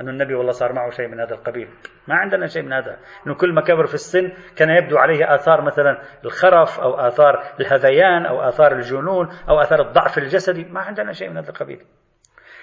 أن 0.00 0.08
النبي 0.08 0.34
والله 0.34 0.52
صار 0.52 0.72
معه 0.72 0.90
شيء 0.90 1.08
من 1.08 1.20
هذا 1.20 1.34
القبيل. 1.34 1.68
ما 2.08 2.14
عندنا 2.14 2.46
شيء 2.46 2.62
من 2.62 2.72
هذا. 2.72 2.96
أنه 3.26 3.34
كل 3.34 3.54
ما 3.54 3.60
كبر 3.60 3.86
في 3.86 3.94
السن 3.94 4.32
كان 4.56 4.70
يبدو 4.70 4.98
عليه 4.98 5.34
آثار 5.34 5.62
مثلا 5.62 5.98
الخرف 6.24 6.80
أو 6.80 6.94
آثار 6.94 7.42
الهذيان 7.60 8.26
أو 8.26 8.48
آثار 8.48 8.72
الجنون 8.72 9.28
أو 9.48 9.60
آثار 9.60 9.80
الضعف 9.80 10.18
الجسدي. 10.18 10.64
ما 10.64 10.80
عندنا 10.80 11.12
شيء 11.12 11.30
من 11.30 11.36
هذا 11.36 11.48
القبيل. 11.48 11.84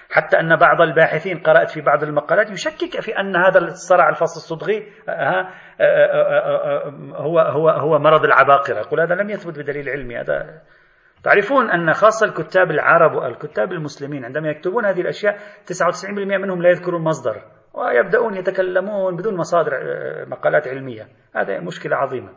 حتى 0.10 0.40
أن 0.40 0.56
بعض 0.56 0.82
الباحثين 0.82 1.40
قرأت 1.40 1.70
في 1.70 1.82
بعض 1.82 2.04
المقالات 2.04 2.52
يشكك 2.52 3.02
في 3.02 3.20
أن 3.20 3.36
هذا 3.36 3.60
الصرع 3.60 4.10
الفص 4.10 4.36
الصدغي 4.36 4.94
آه، 5.10 5.12
آه، 5.12 5.48
آه، 5.82 6.90
هو 7.16 7.40
هو 7.40 7.70
هو 7.70 8.00
مرض 8.00 8.24
العباقرة. 8.24 8.80
يقول 8.80 9.00
هذا 9.00 9.16
لم 9.16 9.30
يثبت 9.30 9.60
بدليل 9.60 9.90
علمي. 9.90 10.18
هذا 10.18 10.62
تعرفون 11.24 11.70
أن 11.70 11.94
خاصة 11.94 12.26
الكتاب 12.26 12.72
العرب 12.72 13.16
والكتاب 13.16 13.72
المسلمين 13.72 14.26
عندما 14.26 14.50
يكتبون 14.50 14.86
هذه 14.86 15.02
الأشياء 15.02 15.38
99% 15.66 16.10
منهم 16.10 16.62
لا 16.62 16.70
يذكرون 16.70 17.02
مصدر 17.02 17.42
ويبدأون 17.74 18.36
يتكلمون 18.36 19.16
بدون 19.16 19.38
مصادر 19.38 19.72
مقالات 20.28 20.68
علمية. 20.68 21.08
هذا 21.36 21.60
مشكلة 21.60 21.96
عظيمة. 21.96 22.30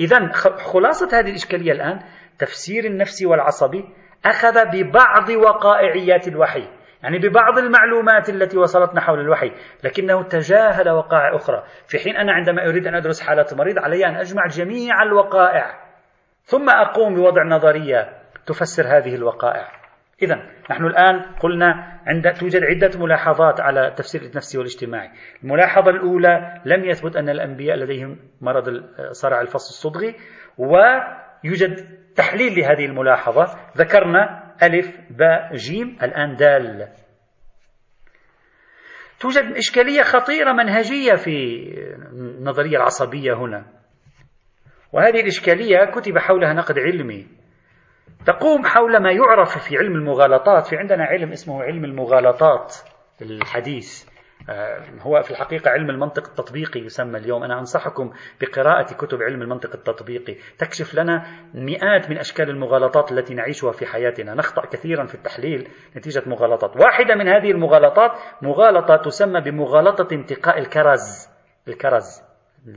إذا 0.00 0.32
خلاصة 0.72 1.18
هذه 1.18 1.30
الإشكالية 1.30 1.72
الآن 1.72 2.00
تفسير 2.38 2.84
النفسي 2.84 3.26
والعصبي 3.26 3.84
أخذ 4.24 4.64
ببعض 4.72 5.28
وقائعيات 5.28 6.28
الوحي 6.28 6.68
يعني 7.02 7.18
ببعض 7.18 7.58
المعلومات 7.58 8.28
التي 8.28 8.58
وصلتنا 8.58 9.00
حول 9.00 9.20
الوحي 9.20 9.52
لكنه 9.84 10.22
تجاهل 10.22 10.90
وقائع 10.90 11.36
أخرى. 11.36 11.62
في 11.86 11.98
حين 11.98 12.16
أنا 12.16 12.32
عندما 12.32 12.68
أريد 12.68 12.86
أن 12.86 12.94
أدرس 12.94 13.22
حالة 13.22 13.46
مريض 13.52 13.78
علي 13.78 14.06
أن 14.06 14.14
أجمع 14.14 14.46
جميع 14.46 15.02
الوقائع. 15.02 15.89
ثم 16.42 16.70
أقوم 16.70 17.14
بوضع 17.14 17.44
نظرية 17.44 18.20
تفسر 18.46 18.96
هذه 18.96 19.14
الوقائع. 19.14 19.80
إذا 20.22 20.36
نحن 20.70 20.84
الآن 20.84 21.22
قلنا 21.40 22.00
عند 22.06 22.32
توجد 22.32 22.62
عدة 22.64 22.98
ملاحظات 22.98 23.60
على 23.60 23.88
التفسير 23.88 24.22
النفسي 24.22 24.58
والاجتماعي 24.58 25.10
الملاحظة 25.44 25.90
الأولى 25.90 26.60
لم 26.64 26.84
يثبت 26.84 27.16
أن 27.16 27.28
الأنبياء 27.28 27.76
لديهم 27.76 28.18
مرض 28.40 28.84
صرع 29.10 29.40
الفص 29.40 29.68
الصدغي 29.68 30.14
ويوجد 30.58 32.00
تحليل 32.16 32.60
لهذه 32.60 32.86
الملاحظة. 32.86 33.44
ذكرنا 33.76 34.52
ألف 34.62 35.00
باء 35.10 35.54
جيم 35.54 35.98
الآن 36.02 36.36
دال. 36.36 36.88
توجد 39.20 39.56
إشكالية 39.56 40.02
خطيرة 40.02 40.52
منهجية 40.52 41.14
في 41.14 41.64
النظرية 42.12 42.76
العصبية 42.76 43.32
هنا. 43.34 43.79
وهذه 44.92 45.20
الإشكالية 45.20 45.84
كتب 45.84 46.18
حولها 46.18 46.52
نقد 46.52 46.78
علمي. 46.78 47.26
تقوم 48.26 48.66
حول 48.66 49.02
ما 49.02 49.10
يعرف 49.10 49.58
في 49.58 49.78
علم 49.78 49.94
المغالطات 49.94 50.66
في 50.66 50.76
عندنا 50.76 51.04
علم 51.04 51.32
اسمه 51.32 51.62
علم 51.62 51.84
المغالطات 51.84 52.76
الحديث 53.22 54.10
آه، 54.48 54.82
هو 55.00 55.22
في 55.22 55.30
الحقيقة 55.30 55.70
علم 55.70 55.90
المنطق 55.90 56.28
التطبيقي 56.28 56.80
يسمى 56.80 57.18
اليوم. 57.18 57.44
أنا 57.44 57.58
أنصحكم 57.58 58.12
بقراءة 58.40 58.94
كتب 58.94 59.22
علم 59.22 59.42
المنطق 59.42 59.74
التطبيقي. 59.74 60.36
تكشف 60.58 60.94
لنا 60.94 61.26
مئات 61.54 62.10
من 62.10 62.18
أشكال 62.18 62.50
المغالطات 62.50 63.12
التي 63.12 63.34
نعيشها 63.34 63.72
في 63.72 63.86
حياتنا. 63.86 64.34
نخطأ 64.34 64.66
كثيرا 64.66 65.06
في 65.06 65.14
التحليل 65.14 65.68
نتيجة 65.96 66.22
مغالطات. 66.26 66.76
واحدة 66.76 67.14
من 67.14 67.28
هذه 67.28 67.50
المغالطات 67.50 68.10
مغالطة 68.42 68.96
تسمى 68.96 69.40
بمغالطة 69.40 70.14
انتقاء 70.14 70.58
الكرز. 70.58 71.28
الكرز 71.68 72.22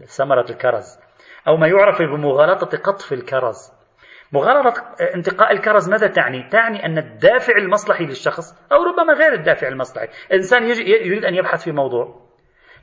ثمرة 0.06 0.46
الكرز. 0.50 1.00
أو 1.48 1.58
ما 1.58 1.68
يعرف 1.68 2.02
بمغالطة 2.02 2.78
قطف 2.78 3.14
الكرز. 3.14 3.84
مغالطة 4.32 4.84
انتقاء 5.16 5.52
الكرز 5.52 5.90
ماذا 5.90 6.08
تعني؟ 6.08 6.50
تعني 6.50 6.86
أن 6.86 6.98
الدافع 6.98 7.58
المصلحي 7.58 8.06
للشخص 8.06 8.72
أو 8.72 8.84
ربما 8.84 9.14
غير 9.14 9.34
الدافع 9.34 9.68
المصلحي. 9.68 10.08
إنسان 10.34 10.64
يريد 10.88 11.26
أن 11.26 11.36
يبحث 11.36 11.64
في 11.64 11.72
موضوع. 11.72 12.22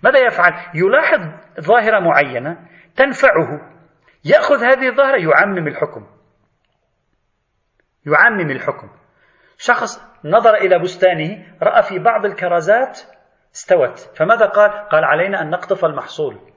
ماذا 0.04 0.18
يفعل؟ 0.18 0.52
يلاحظ 0.74 1.20
ظاهرة 1.60 2.00
معينة 2.00 2.68
تنفعه. 2.96 3.60
يأخذ 4.24 4.64
هذه 4.64 4.88
الظاهرة 4.88 5.16
يعمم 5.16 5.68
الحكم. 5.68 6.06
يعمم 8.06 8.50
الحكم. 8.50 8.90
شخص 9.58 10.00
نظر 10.24 10.54
إلى 10.54 10.78
بستانه 10.78 11.56
رأى 11.62 11.82
في 11.82 11.98
بعض 11.98 12.24
الكرزات 12.24 13.00
استوت. 13.54 13.98
فماذا 13.98 14.46
قال؟ 14.46 14.88
قال 14.88 15.04
علينا 15.04 15.42
أن 15.42 15.50
نقطف 15.50 15.84
المحصول. 15.84 16.49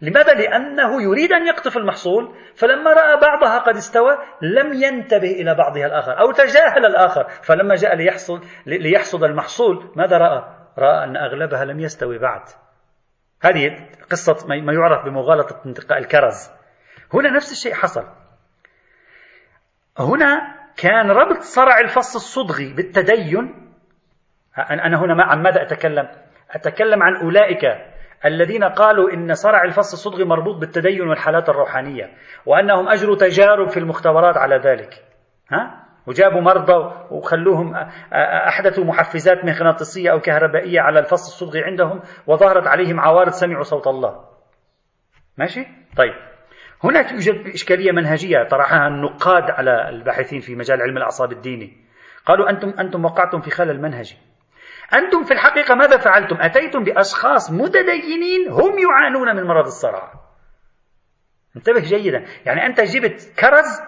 لماذا؟ 0.00 0.34
لأنه 0.34 1.02
يريد 1.02 1.32
أن 1.32 1.46
يقطف 1.46 1.76
المحصول 1.76 2.34
فلما 2.54 2.92
رأى 2.92 3.20
بعضها 3.20 3.58
قد 3.58 3.76
استوى 3.76 4.18
لم 4.42 4.72
ينتبه 4.72 5.30
إلى 5.30 5.54
بعضها 5.54 5.86
الآخر 5.86 6.20
أو 6.20 6.32
تجاهل 6.32 6.86
الآخر 6.86 7.28
فلما 7.28 7.74
جاء 7.74 7.96
ليحصل 7.96 8.40
ليحصد 8.66 9.24
المحصول 9.24 9.92
ماذا 9.96 10.18
رأى؟ 10.18 10.44
رأى 10.78 11.04
أن 11.04 11.16
أغلبها 11.16 11.64
لم 11.64 11.80
يستوي 11.80 12.18
بعد 12.18 12.42
هذه 13.42 13.88
قصة 14.10 14.46
ما 14.48 14.72
يعرف 14.72 15.04
بمغالطة 15.04 15.60
انتقاء 15.66 15.98
الكرز 15.98 16.50
هنا 17.14 17.30
نفس 17.30 17.52
الشيء 17.52 17.74
حصل 17.74 18.04
هنا 19.98 20.56
كان 20.76 21.10
ربط 21.10 21.40
صرع 21.40 21.80
الفص 21.80 22.14
الصدغي 22.14 22.72
بالتدين 22.72 23.72
أنا 24.58 25.00
هنا 25.00 25.24
عن 25.24 25.42
ماذا 25.42 25.62
أتكلم؟ 25.62 26.08
أتكلم 26.50 27.02
عن 27.02 27.16
أولئك 27.16 27.64
الذين 28.24 28.64
قالوا 28.64 29.12
إن 29.12 29.34
صرع 29.34 29.64
الفص 29.64 29.92
الصدغي 29.92 30.24
مربوط 30.24 30.56
بالتدين 30.56 31.08
والحالات 31.08 31.48
الروحانية 31.48 32.10
وأنهم 32.46 32.88
أجروا 32.88 33.16
تجارب 33.16 33.68
في 33.68 33.76
المختبرات 33.76 34.36
على 34.36 34.56
ذلك. 34.56 35.04
ها؟ 35.52 35.86
وجابوا 36.06 36.40
مرضى 36.40 36.92
وخلوهم 37.10 37.74
أحدثوا 38.48 38.84
محفزات 38.84 39.44
مغناطيسية 39.44 40.12
أو 40.12 40.20
كهربائية 40.20 40.80
على 40.80 40.98
الفص 40.98 41.26
الصدغي 41.42 41.64
عندهم 41.64 42.00
وظهرت 42.26 42.66
عليهم 42.66 43.00
عوارض 43.00 43.32
سمعوا 43.32 43.62
صوت 43.62 43.86
الله. 43.86 44.24
ماشي؟ 45.38 45.66
طيب. 45.96 46.14
هناك 46.84 47.12
يوجد 47.12 47.46
إشكالية 47.54 47.92
منهجية 47.92 48.42
طرحها 48.50 48.88
النقاد 48.88 49.50
على 49.50 49.88
الباحثين 49.88 50.40
في 50.40 50.54
مجال 50.54 50.82
علم 50.82 50.96
الأعصاب 50.96 51.32
الديني. 51.32 51.76
قالوا 52.26 52.50
أنتم 52.50 52.68
أنتم 52.80 53.04
وقعتم 53.04 53.40
في 53.40 53.50
خلل 53.50 53.82
منهجي. 53.82 54.16
أنتم 54.94 55.24
في 55.24 55.32
الحقيقة 55.34 55.74
ماذا 55.74 55.96
فعلتم؟ 55.96 56.36
أتيتم 56.40 56.84
بأشخاص 56.84 57.50
متدينين 57.50 58.48
هم 58.48 58.78
يعانون 58.78 59.36
من 59.36 59.42
مرض 59.42 59.66
الصرع. 59.66 60.12
انتبه 61.56 61.80
جيدا، 61.80 62.24
يعني 62.44 62.66
أنت 62.66 62.80
جبت 62.80 63.32
كرز 63.40 63.80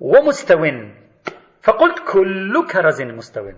ومستو 0.00 0.66
فقلت 1.62 1.98
كل 2.12 2.66
كرز 2.72 3.02
مستو. 3.02 3.50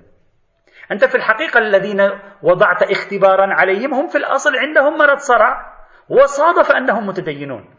أنت 0.93 1.05
في 1.05 1.15
الحقيقة 1.15 1.59
الذين 1.59 2.11
وضعت 2.43 2.83
اختبارا 2.83 3.55
عليهم 3.55 3.95
هم 3.95 4.09
في 4.09 4.19
الأصل 4.19 4.57
عندهم 4.57 4.99
مرض 4.99 5.19
صرع 5.19 5.73
وصادف 6.09 6.73
أنهم 6.73 7.07
متدينون. 7.07 7.75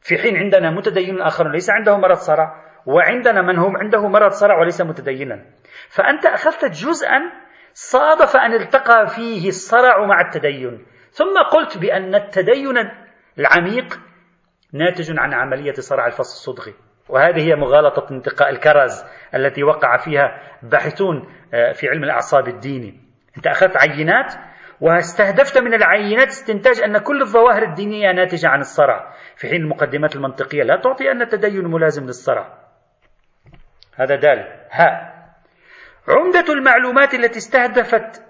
في 0.00 0.18
حين 0.18 0.36
عندنا 0.36 0.70
متدين 0.70 1.22
آخرون 1.22 1.52
ليس 1.52 1.70
عندهم 1.70 2.00
مرض 2.00 2.16
صرع 2.16 2.64
وعندنا 2.86 3.42
من 3.42 3.58
هم 3.58 3.76
عنده 3.76 4.08
مرض 4.08 4.30
صرع 4.30 4.58
وليس 4.58 4.80
متدينا. 4.80 5.44
فأنت 5.88 6.26
أخذت 6.26 6.64
جزءا 6.64 7.20
صادف 7.74 8.36
أن 8.36 8.52
التقى 8.52 9.06
فيه 9.06 9.48
الصرع 9.48 10.06
مع 10.06 10.20
التدين. 10.20 10.86
ثم 11.10 11.42
قلت 11.52 11.78
بأن 11.78 12.14
التدين 12.14 12.90
العميق 13.38 14.00
ناتج 14.72 15.18
عن 15.18 15.34
عملية 15.34 15.72
صرع 15.72 16.06
الفص 16.06 16.48
الصدغي. 16.48 16.74
وهذه 17.08 17.48
هي 17.48 17.54
مغالطة 17.54 18.06
انتقاء 18.10 18.50
الكرز 18.50 19.04
التي 19.34 19.62
وقع 19.62 19.96
فيها 19.96 20.40
باحثون 20.62 21.28
آه، 21.54 21.72
في 21.72 21.88
علم 21.88 22.04
الأعصاب 22.04 22.48
الديني. 22.48 23.00
أنت 23.36 23.46
أخذت 23.46 23.76
عينات 23.76 24.34
واستهدفت 24.80 25.58
من 25.58 25.74
العينات 25.74 26.28
استنتاج 26.28 26.80
أن 26.80 26.98
كل 26.98 27.22
الظواهر 27.22 27.62
الدينية 27.62 28.12
ناتجة 28.12 28.48
عن 28.48 28.60
الصرع. 28.60 29.14
في 29.36 29.48
حين 29.48 29.60
المقدمات 29.60 30.16
المنطقية 30.16 30.62
لا 30.62 30.76
تعطي 30.76 31.10
أن 31.10 31.22
التدين 31.22 31.64
ملازم 31.64 32.04
للصرع. 32.04 32.58
هذا 33.96 34.16
دال. 34.16 34.38
ها. 34.70 35.13
عمدة 36.08 36.52
المعلومات 36.52 37.14
التي 37.14 37.38
استهدفت 37.38 38.22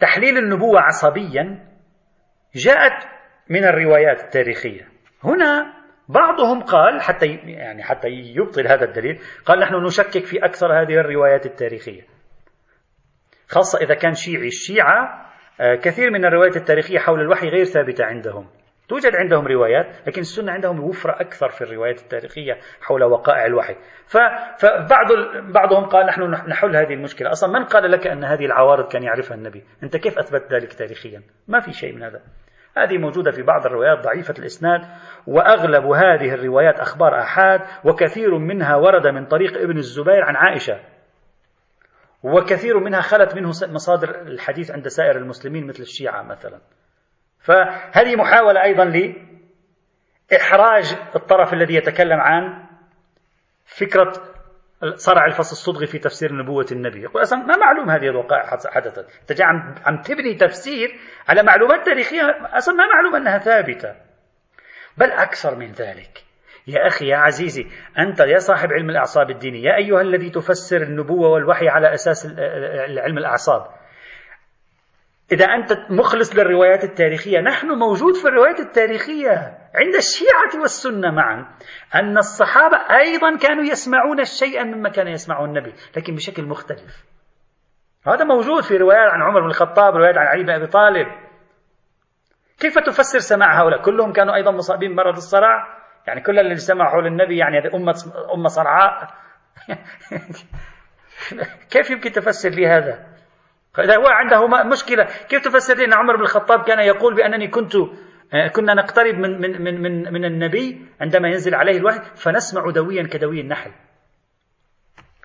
تحليل 0.00 0.38
النبوة 0.38 0.80
عصبيا 0.80 1.68
جاءت 2.54 3.06
من 3.50 3.64
الروايات 3.64 4.24
التاريخية. 4.24 4.88
هنا 5.24 5.74
بعضهم 6.08 6.62
قال 6.62 7.00
حتى 7.00 7.26
يعني 7.26 7.82
حتى 7.82 8.08
يبطل 8.08 8.68
هذا 8.68 8.84
الدليل 8.84 9.20
قال 9.44 9.60
نحن 9.60 9.74
نشكك 9.74 10.24
في 10.24 10.44
أكثر 10.44 10.82
هذه 10.82 10.92
الروايات 10.92 11.46
التاريخية. 11.46 12.02
خاصة 13.48 13.78
إذا 13.78 13.94
كان 13.94 14.14
شيعي 14.14 14.46
الشيعة 14.46 15.24
آه، 15.60 15.74
كثير 15.74 16.10
من 16.10 16.24
الروايات 16.24 16.56
التاريخية 16.56 16.98
حول 16.98 17.20
الوحي 17.20 17.48
غير 17.48 17.64
ثابتة 17.64 18.04
عندهم. 18.04 18.48
توجد 18.88 19.16
عندهم 19.16 19.46
روايات 19.46 19.86
لكن 20.06 20.20
السنة 20.20 20.52
عندهم 20.52 20.80
وفرة 20.80 21.12
أكثر 21.20 21.48
في 21.48 21.62
الروايات 21.62 22.02
التاريخية 22.02 22.58
حول 22.80 23.04
وقائع 23.04 23.46
الوحي. 23.46 23.76
فبعض 24.06 25.12
بعضهم 25.52 25.84
قال 25.84 26.06
نحن 26.06 26.22
نحل 26.30 26.76
هذه 26.76 26.94
المشكلة. 26.94 27.30
أصلا 27.30 27.58
من 27.58 27.64
قال 27.64 27.90
لك 27.90 28.06
أن 28.06 28.24
هذه 28.24 28.46
العوارض 28.46 28.88
كان 28.88 29.02
يعرفها 29.02 29.36
النبي؟ 29.36 29.64
أنت 29.82 29.96
كيف 29.96 30.18
أثبت 30.18 30.52
ذلك 30.52 30.72
تاريخيا؟ 30.72 31.22
ما 31.48 31.60
في 31.60 31.72
شيء 31.72 31.94
من 31.94 32.02
هذا. 32.02 32.20
هذه 32.76 32.98
موجودة 32.98 33.30
في 33.30 33.42
بعض 33.42 33.66
الروايات 33.66 34.04
ضعيفة 34.04 34.34
الإسناد 34.38 34.80
وأغلب 35.26 35.84
هذه 35.84 36.34
الروايات 36.34 36.80
أخبار 36.80 37.20
آحاد 37.20 37.60
وكثير 37.84 38.38
منها 38.38 38.76
ورد 38.76 39.06
من 39.06 39.26
طريق 39.26 39.56
ابن 39.58 39.76
الزبير 39.76 40.24
عن 40.24 40.36
عائشة. 40.36 40.80
وكثير 42.22 42.78
منها 42.78 43.00
خلت 43.00 43.34
منه 43.34 43.48
مصادر 43.48 44.20
الحديث 44.20 44.70
عند 44.70 44.88
سائر 44.88 45.16
المسلمين 45.16 45.66
مثل 45.66 45.82
الشيعة 45.82 46.22
مثلا. 46.22 46.60
فهذه 47.44 48.16
محاولة 48.16 48.62
أيضا 48.62 48.84
لإحراج 50.32 50.96
الطرف 51.16 51.52
الذي 51.52 51.74
يتكلم 51.74 52.20
عن 52.20 52.64
فكرة 53.64 54.12
صرع 54.94 55.26
الفصل 55.26 55.52
الصدغي 55.52 55.86
في 55.86 55.98
تفسير 55.98 56.32
نبوة 56.32 56.66
النبي. 56.72 57.02
يقول 57.02 57.22
أصلا 57.22 57.38
ما 57.38 57.56
معلوم 57.56 57.90
هذه 57.90 58.08
الوقائع 58.08 58.58
حدثت 58.66 59.06
أنت 59.30 59.42
عم, 59.42 59.74
عم 59.84 60.02
تبني 60.02 60.34
تفسير 60.34 60.88
على 61.28 61.42
معلومات 61.42 61.86
تاريخية 61.86 62.22
أصلا 62.52 62.74
ما 62.74 62.86
معلوم 62.86 63.16
أنها 63.16 63.38
ثابتة. 63.38 63.94
بل 64.98 65.10
أكثر 65.10 65.56
من 65.56 65.72
ذلك. 65.72 66.24
يا 66.66 66.86
أخي 66.86 67.08
يا 67.08 67.16
عزيزي 67.16 67.66
أنت 67.98 68.20
يا 68.20 68.38
صاحب 68.38 68.72
علم 68.72 68.90
الأعصاب 68.90 69.30
الديني 69.30 69.62
يا 69.62 69.76
أيها 69.76 70.00
الذي 70.00 70.30
تفسر 70.30 70.82
النبوة 70.82 71.28
والوحي 71.28 71.68
على 71.68 71.94
أساس 71.94 72.26
علم 72.98 73.18
الأعصاب 73.18 73.66
إذا 75.32 75.44
أنت 75.44 75.72
مخلص 75.90 76.36
للروايات 76.36 76.84
التاريخية 76.84 77.40
نحن 77.40 77.68
موجود 77.68 78.14
في 78.14 78.28
الروايات 78.28 78.60
التاريخية 78.60 79.58
عند 79.74 79.94
الشيعة 79.94 80.60
والسنة 80.60 81.10
معا. 81.10 81.46
أن 81.94 82.18
الصحابة 82.18 82.76
أيضا 82.76 83.36
كانوا 83.36 83.64
يسمعون 83.64 84.24
شيئا 84.24 84.64
مما 84.64 84.88
كان 84.88 85.08
يسمعه 85.08 85.44
النبي 85.44 85.74
لكن 85.96 86.14
بشكل 86.14 86.44
مختلف. 86.44 87.04
هذا 88.06 88.24
موجود 88.24 88.62
في 88.62 88.76
روايات 88.76 89.12
عن 89.12 89.22
عمر 89.22 89.40
بن 89.40 89.46
الخطاب 89.46 89.94
روايات 89.94 90.16
عن 90.16 90.26
علي 90.26 90.42
بن 90.42 90.50
أبي 90.50 90.66
طالب. 90.66 91.06
كيف 92.60 92.78
تفسر 92.78 93.18
سماع 93.18 93.62
هؤلاء؟ 93.62 93.82
كلهم 93.82 94.12
كانوا 94.12 94.34
أيضا 94.34 94.50
مصابين 94.50 94.92
بمرض 94.92 95.16
الصرع. 95.16 95.78
يعني 96.06 96.20
كل 96.20 96.38
اللي 96.38 96.56
سمعوا 96.56 96.90
حول 96.90 97.06
النبي 97.06 97.38
يعني 97.38 97.58
هذه 97.58 97.76
أمة 97.76 97.94
أمة 98.34 98.48
صرعاء. 98.48 99.14
كيف 101.72 101.90
يمكن 101.90 102.12
تفسر 102.12 102.50
لي 102.50 102.66
هذا؟ 102.66 103.13
فإذا 103.74 103.96
هو 103.96 104.06
عنده 104.06 104.46
مشكلة 104.46 105.04
كيف 105.28 105.44
تفسر 105.44 105.84
أن 105.84 105.92
عمر 105.92 106.16
بن 106.16 106.22
الخطاب 106.22 106.64
كان 106.64 106.78
يقول 106.78 107.14
بأنني 107.14 107.48
كنت 107.48 107.76
آه، 108.34 108.48
كنا 108.48 108.74
نقترب 108.74 109.14
من 109.14 109.40
من 109.40 109.62
من 109.62 109.82
من, 109.82 110.12
من 110.12 110.24
النبي 110.24 110.86
عندما 111.00 111.28
ينزل 111.28 111.54
عليه 111.54 111.76
الوحي 111.78 112.00
فنسمع 112.14 112.70
دويا 112.70 113.02
كدوي 113.02 113.40
النحل. 113.40 113.70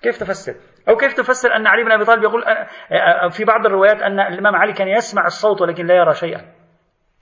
كيف 0.02 0.18
تفسر؟ 0.18 0.54
أو 0.88 0.96
كيف 0.96 1.12
تفسر 1.12 1.56
أن 1.56 1.66
علي 1.66 1.84
بن 1.84 1.92
أبي 1.92 2.04
طالب 2.04 2.22
يقول 2.22 2.44
آه، 2.44 2.66
آه، 2.92 3.28
في 3.28 3.44
بعض 3.44 3.66
الروايات 3.66 4.02
أن 4.02 4.20
الإمام 4.20 4.56
علي 4.56 4.72
كان 4.72 4.88
يسمع 4.88 5.26
الصوت 5.26 5.60
ولكن 5.60 5.86
لا 5.86 5.94
يرى 5.94 6.14
شيئا. 6.14 6.40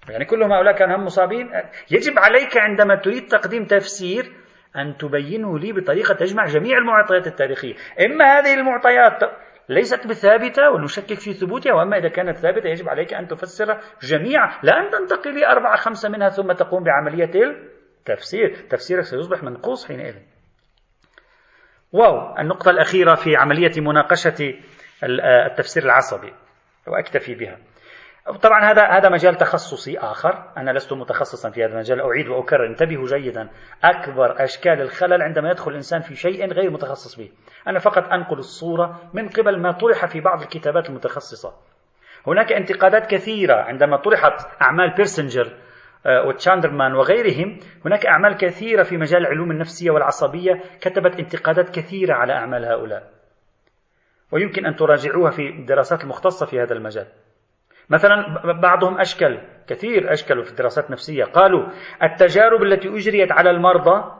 يعني 0.08 0.24
كلهم 0.24 0.52
هؤلاء 0.52 0.74
كانوا 0.74 0.96
هم 0.96 1.04
مصابين 1.04 1.50
يجب 1.90 2.18
عليك 2.18 2.58
عندما 2.58 2.94
تريد 2.94 3.26
تقديم 3.26 3.64
تفسير 3.64 4.32
أن 4.76 4.96
تبينه 4.96 5.58
لي 5.58 5.72
بطريقة 5.72 6.14
تجمع 6.14 6.44
جميع 6.44 6.78
المعطيات 6.78 7.26
التاريخية 7.26 7.74
إما 8.06 8.24
هذه 8.24 8.54
المعطيات 8.54 9.20
ليست 9.68 10.06
بثابتة 10.06 10.70
ونشكك 10.70 11.18
في 11.18 11.32
ثبوتها 11.32 11.72
وأما 11.72 11.98
إذا 11.98 12.08
كانت 12.08 12.36
ثابتة 12.36 12.68
يجب 12.68 12.88
عليك 12.88 13.14
أن 13.14 13.26
تفسر 13.26 13.78
جميعا 14.02 14.58
لا 14.62 14.72
أن 14.72 14.90
تنتقي 14.90 15.32
لي 15.32 15.46
أربعة 15.46 15.76
خمسة 15.76 16.08
منها 16.08 16.28
ثم 16.28 16.52
تقوم 16.52 16.84
بعملية 16.84 17.30
التفسير. 17.34 18.66
تفسيرك 18.70 19.02
سيصبح 19.02 19.42
منقوص 19.42 19.88
حينئذ. 19.88 20.14
واو 21.92 22.38
النقطة 22.38 22.70
الأخيرة 22.70 23.14
في 23.14 23.36
عملية 23.36 23.80
مناقشة 23.80 24.54
التفسير 25.50 25.82
العصبي 25.84 26.32
وأكتفي 26.86 27.34
بها. 27.34 27.58
طبعا 28.42 28.70
هذا 28.70 28.82
هذا 28.82 29.08
مجال 29.08 29.34
تخصصي 29.34 29.98
آخر، 29.98 30.52
أنا 30.56 30.70
لست 30.70 30.92
متخصصا 30.92 31.50
في 31.50 31.64
هذا 31.64 31.72
المجال، 31.72 32.00
أعيد 32.00 32.28
وأكرر. 32.28 32.66
انتبهوا 32.66 33.06
جيدا، 33.06 33.48
أكبر 33.84 34.44
أشكال 34.44 34.80
الخلل 34.80 35.22
عندما 35.22 35.50
يدخل 35.50 35.70
الإنسان 35.70 36.00
في 36.00 36.14
شيء 36.14 36.52
غير 36.52 36.70
متخصص 36.70 37.18
به. 37.18 37.30
أنا 37.68 37.78
فقط 37.78 38.12
أنقل 38.12 38.38
الصورة 38.38 39.10
من 39.14 39.28
قبل 39.28 39.60
ما 39.60 39.72
طرح 39.72 40.06
في 40.06 40.20
بعض 40.20 40.40
الكتابات 40.42 40.88
المتخصصة. 40.88 41.52
هناك 42.26 42.52
انتقادات 42.52 43.06
كثيرة 43.06 43.54
عندما 43.54 43.96
طرحت 43.96 44.62
أعمال 44.62 44.94
بيرسنجر 44.94 45.52
آه، 46.06 46.26
وراماتشاندران 46.26 46.94
وغيرهم 46.94 47.58
هناك 47.86 48.06
أعمال 48.06 48.36
كثيرة 48.36 48.82
في 48.82 48.96
مجال 48.96 49.20
العلوم 49.20 49.50
النفسية 49.50 49.90
والعصبية 49.90 50.62
كتبت 50.80 51.18
انتقادات 51.18 51.70
كثيرة 51.70 52.14
على 52.14 52.32
أعمال 52.32 52.64
هؤلاء 52.64 53.10
ويمكن 54.32 54.66
أن 54.66 54.76
تراجعوها 54.76 55.30
في 55.30 55.48
الدراسات 55.48 56.04
المختصة 56.04 56.46
في 56.46 56.60
هذا 56.60 56.74
المجال 56.74 57.06
مثلا 57.90 58.42
بعضهم 58.60 59.00
أشكل 59.00 59.38
كثير 59.66 60.12
أشكلوا 60.12 60.44
في 60.44 60.50
الدراسات 60.50 60.86
النفسية 60.86 61.24
قالوا 61.24 61.66
التجارب 62.02 62.62
التي 62.62 62.88
أجريت 62.88 63.32
على 63.32 63.50
المرضى 63.50 64.17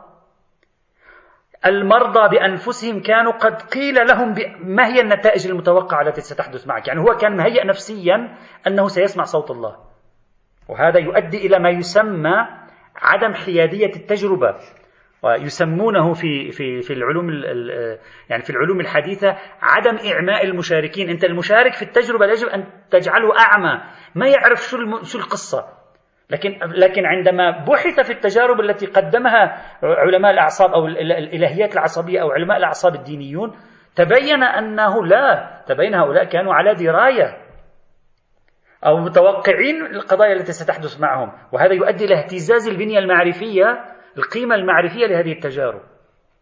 المرضى 1.65 2.37
بأنفسهم 2.37 3.01
كانوا 3.01 3.31
قد 3.31 3.61
قيل 3.61 3.95
لهم 4.07 4.35
ما 4.63 4.87
هي 4.87 5.01
النتائج 5.01 5.47
المتوقعة 5.47 6.01
التي 6.01 6.21
ستحدث 6.21 6.67
معك؟ 6.67 6.87
يعني 6.87 6.99
هو 6.99 7.15
كان 7.15 7.37
مهيئ 7.37 7.67
نفسيا 7.67 8.37
أنه 8.67 8.87
سيسمع 8.87 9.23
صوت 9.23 9.51
الله. 9.51 9.77
وهذا 10.67 10.99
يؤدي 10.99 11.47
إلى 11.47 11.59
ما 11.59 11.69
يسمى 11.69 12.47
عدم 12.95 13.33
حيادية 13.33 13.95
التجربة 13.95 14.55
ويسمونه 15.23 16.13
في 16.13 16.51
في 16.51 16.81
في 16.81 16.93
العلوم 16.93 17.29
يعني 18.29 18.43
في 18.43 18.49
العلوم 18.49 18.79
الحديثة 18.79 19.37
عدم 19.61 19.97
إعماء 20.13 20.45
المشاركين، 20.45 21.09
أنت 21.09 21.23
المشارك 21.23 21.73
في 21.73 21.81
التجربة 21.81 22.25
يجب 22.25 22.47
أن 22.47 22.65
تجعله 22.91 23.39
أعمى، 23.39 23.81
ما 24.15 24.27
يعرف 24.27 24.59
شو 24.59 24.77
شو 25.03 25.17
القصة. 25.17 25.78
لكن 26.29 26.59
لكن 26.75 27.05
عندما 27.05 27.51
بحث 27.65 27.99
في 27.99 28.13
التجارب 28.13 28.59
التي 28.59 28.85
قدمها 28.85 29.61
علماء 29.83 30.31
الأعصاب 30.31 30.71
أو 30.71 30.87
الإلهيات 30.87 31.73
العصبية 31.73 32.21
أو 32.21 32.31
علماء 32.31 32.57
الأعصاب 32.57 32.95
الدينيون 32.95 33.55
تبين 33.95 34.43
أنه 34.43 35.05
لا، 35.05 35.61
تبين 35.67 35.95
هؤلاء 35.95 36.23
كانوا 36.23 36.53
على 36.53 36.73
دراية 36.73 37.37
أو 38.85 38.97
متوقعين 38.97 39.85
القضايا 39.85 40.33
التي 40.33 40.51
ستحدث 40.51 40.99
معهم، 41.01 41.31
وهذا 41.51 41.73
يؤدي 41.73 42.05
إلى 42.05 42.19
اهتزاز 42.19 42.67
البنية 42.67 42.99
المعرفية 42.99 43.85
القيمة 44.17 44.55
المعرفية 44.55 45.05
لهذه 45.05 45.31
التجارب. 45.31 45.81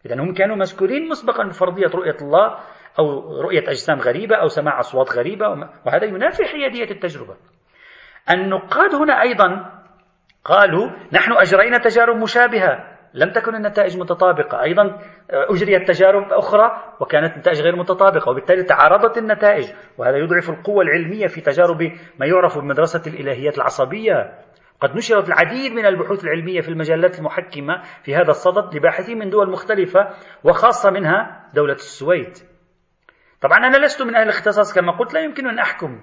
إذا 0.06 0.14
هم 0.14 0.34
كانوا 0.34 0.56
مسكولين 0.56 1.08
مسبقا 1.08 1.44
بفرضية 1.44 1.86
رؤية 1.94 2.16
الله 2.22 2.58
أو 2.98 3.40
رؤية 3.40 3.68
أجسام 3.68 3.98
غريبة 3.98 4.36
أو 4.36 4.46
سماع 4.46 4.78
أصوات 4.78 5.12
غريبة 5.12 5.48
وهذا 5.86 6.04
ينافي 6.04 6.44
حيادية 6.44 6.90
التجربة. 6.90 7.36
النقاد 8.30 8.94
هنا 8.94 9.22
أيضا 9.22 9.77
قالوا 10.48 10.90
نحن 11.12 11.32
أجرينا 11.32 11.78
تجارب 11.78 12.16
مشابهة. 12.16 12.98
لم 13.14 13.32
تكن 13.32 13.54
النتائج 13.54 13.98
متطابقة. 13.98 14.62
أيضا 14.62 15.00
أجريت 15.30 15.88
تجارب 15.88 16.32
أخرى 16.32 16.82
وكانت 17.00 17.32
النتائج 17.34 17.62
غير 17.62 17.76
متطابقة 17.76 18.30
وبالتالي 18.30 18.62
تعارضت 18.62 19.18
النتائج. 19.18 19.72
وهذا 19.98 20.16
يضعف 20.16 20.50
القوة 20.50 20.82
العلمية 20.82 21.26
في 21.26 21.40
تجارب 21.40 21.82
ما 22.18 22.26
يعرف 22.26 22.58
بمدرسة 22.58 23.02
الإلهيات 23.06 23.56
العصبية. 23.56 24.34
قد 24.80 24.96
نشرت 24.96 25.28
العديد 25.28 25.72
من 25.72 25.86
البحوث 25.86 26.24
العلمية 26.24 26.60
في 26.60 26.68
المجلات 26.68 27.18
المحكمة 27.18 27.82
في 28.02 28.14
هذا 28.14 28.30
الصدد 28.30 28.74
لباحثين 28.76 29.18
من 29.18 29.30
دول 29.30 29.50
مختلفة 29.50 30.08
وخاصة 30.44 30.90
منها 30.90 31.48
دولة 31.54 31.74
السويد. 31.74 32.32
طبعا 33.40 33.58
أنا 33.58 33.76
لست 33.76 34.02
من 34.02 34.14
أهل 34.14 34.22
الاختصاص 34.22 34.74
كما 34.74 34.92
قلت 34.92 35.14
لا 35.14 35.20
يمكن 35.20 35.48
أن 35.48 35.58
أحكم 35.58 36.00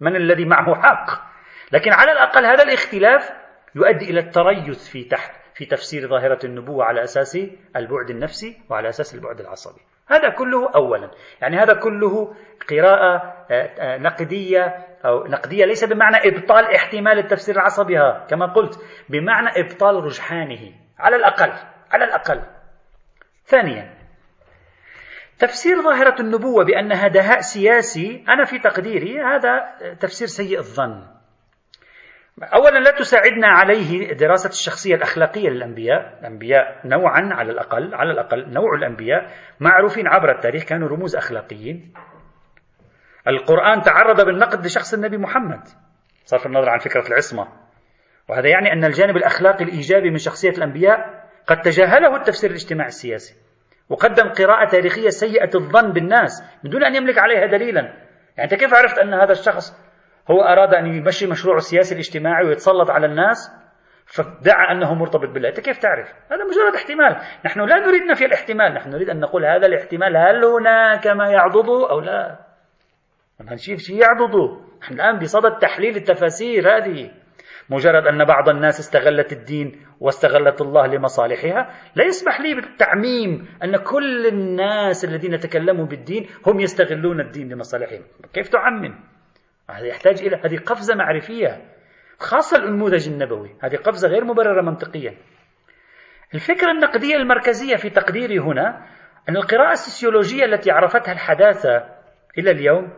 من 0.00 0.16
الذي 0.16 0.44
معه 0.44 0.74
حق. 0.74 1.28
لكن 1.72 1.92
على 1.92 2.12
الأقل 2.12 2.44
هذا 2.44 2.62
الاختلاف 2.62 3.37
يؤدي 3.74 4.10
إلى 4.10 4.20
التريث 4.20 4.88
في 4.88 5.04
تحت 5.04 5.32
في 5.54 5.64
تفسير 5.64 6.08
ظاهرة 6.08 6.38
النبوة 6.44 6.84
على 6.84 7.02
أساس 7.02 7.38
البعد 7.76 8.10
النفسي 8.10 8.62
وعلى 8.70 8.88
أساس 8.88 9.14
البعد 9.14 9.40
العصبي. 9.40 9.80
هذا 10.08 10.28
كله 10.28 10.70
أولا. 10.74 11.10
يعني 11.40 11.56
هذا 11.56 11.74
كله 11.74 12.34
قراءة 12.70 13.34
آه، 13.50 13.54
آه، 13.54 13.98
نقدية 13.98 14.86
أو 15.04 15.26
نقدية 15.26 15.64
ليس 15.64 15.84
بمعنى 15.84 16.16
إبطال 16.16 16.74
احتمال 16.74 17.18
التفسير 17.18 17.54
العصبي 17.54 17.94
كما 18.30 18.46
قلت 18.46 18.80
بمعنى 19.08 19.48
إبطال 19.56 19.94
رجحانه 20.04 20.72
على 20.98 21.16
الأقل 21.16 21.52
على 21.90 22.04
الأقل. 22.04 22.42
ثانيا 23.44 23.94
تفسير 25.38 25.82
ظاهرة 25.82 26.20
النبوة 26.20 26.64
بأنها 26.64 27.08
دهاء 27.08 27.40
سياسي 27.40 28.24
أنا 28.28 28.44
في 28.44 28.58
تقديري 28.58 29.20
هذا 29.22 29.78
تفسير 30.00 30.28
سيء 30.28 30.58
الظن. 30.58 31.17
أولا 32.42 32.78
لا 32.78 32.90
تساعدنا 32.90 33.48
عليه 33.48 34.12
دراسة 34.12 34.48
الشخصية 34.48 34.94
الأخلاقية 34.94 35.48
للأنبياء. 35.48 36.18
الأنبياء 36.20 36.80
نوعا 36.84 37.28
على 37.32 37.52
الأقل 37.52 37.94
على 37.94 38.12
الأقل 38.12 38.52
نوع 38.52 38.74
الأنبياء 38.74 39.30
معروفين 39.60 40.06
عبر 40.06 40.30
التاريخ 40.30 40.64
كانوا 40.64 40.88
رموز 40.88 41.16
أخلاقيين. 41.16 41.92
القرآن 43.28 43.82
تعرض 43.82 44.24
بالنقد 44.24 44.66
لشخص 44.66 44.94
النبي 44.94 45.18
محمد 45.18 45.60
صرف 46.24 46.46
النظر 46.46 46.68
عن 46.68 46.78
فكرة 46.78 47.08
العصمة. 47.08 47.48
وهذا 48.28 48.48
يعني 48.48 48.72
أن 48.72 48.84
الجانب 48.84 49.16
الأخلاقي 49.16 49.64
الإيجابي 49.64 50.10
من 50.10 50.18
شخصية 50.18 50.50
الأنبياء 50.50 51.24
قد 51.46 51.60
تجاهله 51.60 52.16
التفسير 52.16 52.50
الاجتماعي 52.50 52.88
السياسي 52.88 53.34
وقدم 53.88 54.28
قراءة 54.28 54.68
تاريخية 54.68 55.08
سيئة 55.08 55.50
الظن 55.54 55.92
بالناس 55.92 56.42
من 56.64 56.70
دون 56.70 56.84
أن 56.84 56.94
يملك 56.94 57.18
عليها 57.18 57.46
دليلا. 57.46 57.80
يعني 57.80 58.52
أنت 58.52 58.54
كيف 58.54 58.74
عرفت 58.74 58.98
أن 58.98 59.14
هذا 59.14 59.32
الشخص 59.32 59.87
هو 60.30 60.42
أراد 60.42 60.74
أن 60.74 60.86
يمشي 60.86 61.26
مشروعه 61.26 61.56
السياسي 61.56 61.94
الاجتماعي 61.94 62.46
ويتسلط 62.46 62.90
على 62.90 63.06
الناس 63.06 63.52
فادعى 64.06 64.72
أنه 64.72 64.94
مرتبط 64.94 65.28
بالله. 65.28 65.48
أنت 65.48 65.60
كيف 65.60 65.78
تعرف؟ 65.78 66.08
هذا 66.08 66.44
مجرد 66.44 66.74
احتمال. 66.74 67.16
نحن 67.44 67.60
لا 67.60 67.78
نريد 67.78 68.02
نفي 68.02 68.24
الاحتمال. 68.24 68.74
نحن 68.74 68.90
نريد 68.90 69.10
أن 69.10 69.20
نقول 69.20 69.44
هذا 69.44 69.66
الاحتمال 69.66 70.16
هل 70.16 70.44
هناك 70.44 71.06
ما 71.06 71.30
يعضده 71.30 71.90
أو 71.90 72.00
لا؟ 72.00 72.38
نشوف 73.40 73.78
شيء 73.78 73.96
يعضده؟ 73.96 74.60
نحن 74.82 74.94
الآن 74.94 75.18
بصدد 75.18 75.58
تحليل 75.58 75.96
التفاسير 75.96 76.76
هذه. 76.76 77.10
مجرد 77.70 78.06
أن 78.06 78.24
بعض 78.24 78.48
الناس 78.48 78.80
استغلت 78.80 79.32
الدين 79.32 79.80
واستغلت 80.00 80.60
الله 80.60 80.86
لمصالحها 80.86 81.70
لا 81.96 82.04
يسمح 82.04 82.40
لي 82.40 82.54
بالتعميم 82.54 83.48
أن 83.64 83.76
كل 83.76 84.26
الناس 84.26 85.04
الذين 85.04 85.38
تكلموا 85.38 85.86
بالدين 85.86 86.26
هم 86.46 86.60
يستغلون 86.60 87.20
الدين 87.20 87.48
لمصالحهم. 87.48 88.02
كيف 88.32 88.48
تعمم؟ 88.48 88.94
هذا 89.70 89.86
يحتاج 89.86 90.22
إلى 90.22 90.36
هذه 90.36 90.58
قفزة 90.58 90.94
معرفية 90.94 91.64
خاصة 92.18 92.56
النموذج 92.56 93.08
النبوي. 93.08 93.56
هذه 93.62 93.76
قفزة 93.76 94.08
غير 94.08 94.24
مبررة 94.24 94.62
منطقيا. 94.62 95.14
الفكرة 96.34 96.70
النقدية 96.70 97.16
المركزية 97.16 97.76
في 97.76 97.90
تقديري 97.90 98.38
هنا 98.38 98.86
أن 99.28 99.36
القراءة 99.36 99.72
السوسيولوجية 99.72 100.44
التي 100.44 100.70
عرفتها 100.70 101.12
الحداثة 101.12 101.84
إلى 102.38 102.50
اليوم 102.50 102.92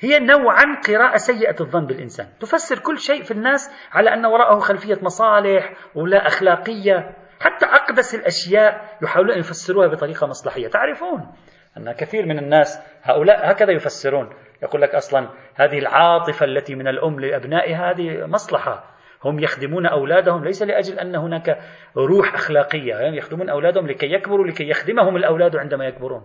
هي 0.00 0.18
نوعا 0.18 0.64
قراءة 0.88 1.16
سيئة 1.16 1.56
الظن 1.60 1.86
بالإنسان. 1.86 2.26
تفسر 2.40 2.78
كل 2.78 2.98
شيء 2.98 3.22
في 3.22 3.30
الناس 3.30 3.70
على 3.92 4.14
أن 4.14 4.26
وراءه 4.26 4.58
خلفية 4.58 4.98
مصالح 5.02 5.72
ولا 5.94 6.26
أخلاقية. 6.26 7.16
حتى 7.40 7.66
أقدس 7.66 8.14
الأشياء 8.14 8.98
يحاولون 9.02 9.32
أن 9.32 9.38
يفسروها 9.38 9.88
بطريقة 9.88 10.26
مصلحية. 10.26 10.68
تعرفون 10.68 11.32
أن 11.76 11.92
كثير 11.92 12.26
من 12.26 12.38
الناس 12.38 12.80
هؤلاء 13.02 13.50
هكذا 13.50 13.72
يفسرون. 13.72 14.30
يقول 14.62 14.82
لك 14.82 14.94
أصلا 14.94 15.28
هذه 15.54 15.78
العاطفة 15.78 16.46
التي 16.46 16.74
من 16.74 16.88
الأم 16.88 17.20
لأبنائها 17.20 17.90
هذه 17.90 18.26
مصلحة. 18.26 18.84
هم 19.24 19.38
يخدمون 19.40 19.86
أولادهم 19.86 20.44
ليس 20.44 20.62
لأجل 20.62 20.98
أن 20.98 21.16
هناك 21.16 21.58
روح 21.96 22.34
أخلاقية 22.34 22.94
يعني 22.94 23.16
يخدمون 23.16 23.48
أولادهم 23.48 23.86
لكي 23.86 24.12
يكبروا 24.12 24.46
لكي 24.46 24.68
يخدمهم 24.68 25.16
الأولاد 25.16 25.56
عندما 25.56 25.84
يكبرون. 25.84 26.22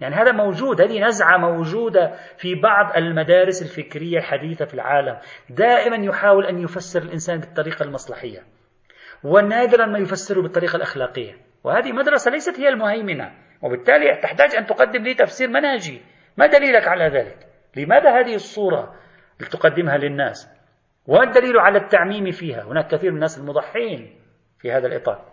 يعني 0.00 0.14
هذا 0.14 0.32
موجود 0.32 0.80
هذه 0.80 1.04
نزعة 1.04 1.36
موجودة 1.36 2.12
في 2.36 2.54
بعض 2.54 2.96
المدارس 2.96 3.62
الفكرية 3.62 4.18
الحديثة 4.18 4.64
في 4.64 4.74
العالم. 4.74 5.18
دائما 5.50 5.96
يحاول 5.96 6.46
أن 6.46 6.62
يفسر 6.62 7.02
الإنسان 7.02 7.40
بالطريقة 7.40 7.82
المصلحية 7.82 8.42
ونادرا 9.24 9.86
ما 9.86 9.98
يفسره 9.98 10.42
بالطريقة 10.42 10.76
الأخلاقية. 10.76 11.32
وهذه 11.64 11.92
مدرسة 11.92 12.30
ليست 12.30 12.60
هي 12.60 12.68
المهيمنة 12.68 13.32
وبالتالي 13.62 14.20
تحتاج 14.22 14.56
أن 14.56 14.66
تقدم 14.66 15.02
لي 15.02 15.14
تفسير 15.14 15.48
منهجي 15.48 16.02
ما 16.36 16.46
دليلك 16.46 16.88
على 16.88 17.04
ذلك؟ 17.04 17.43
لماذا 17.76 18.20
هذه 18.20 18.34
الصورة 18.34 18.94
لتقدمها 19.40 19.98
للناس؟ 19.98 20.48
والدليل 21.06 21.58
على 21.58 21.78
التعميم 21.78 22.30
فيها؟ 22.30 22.62
هناك 22.62 22.86
كثير 22.86 23.10
من 23.10 23.16
الناس 23.16 23.38
المضحين 23.38 24.20
في 24.58 24.72
هذا 24.72 24.86
الإطار. 24.86 25.24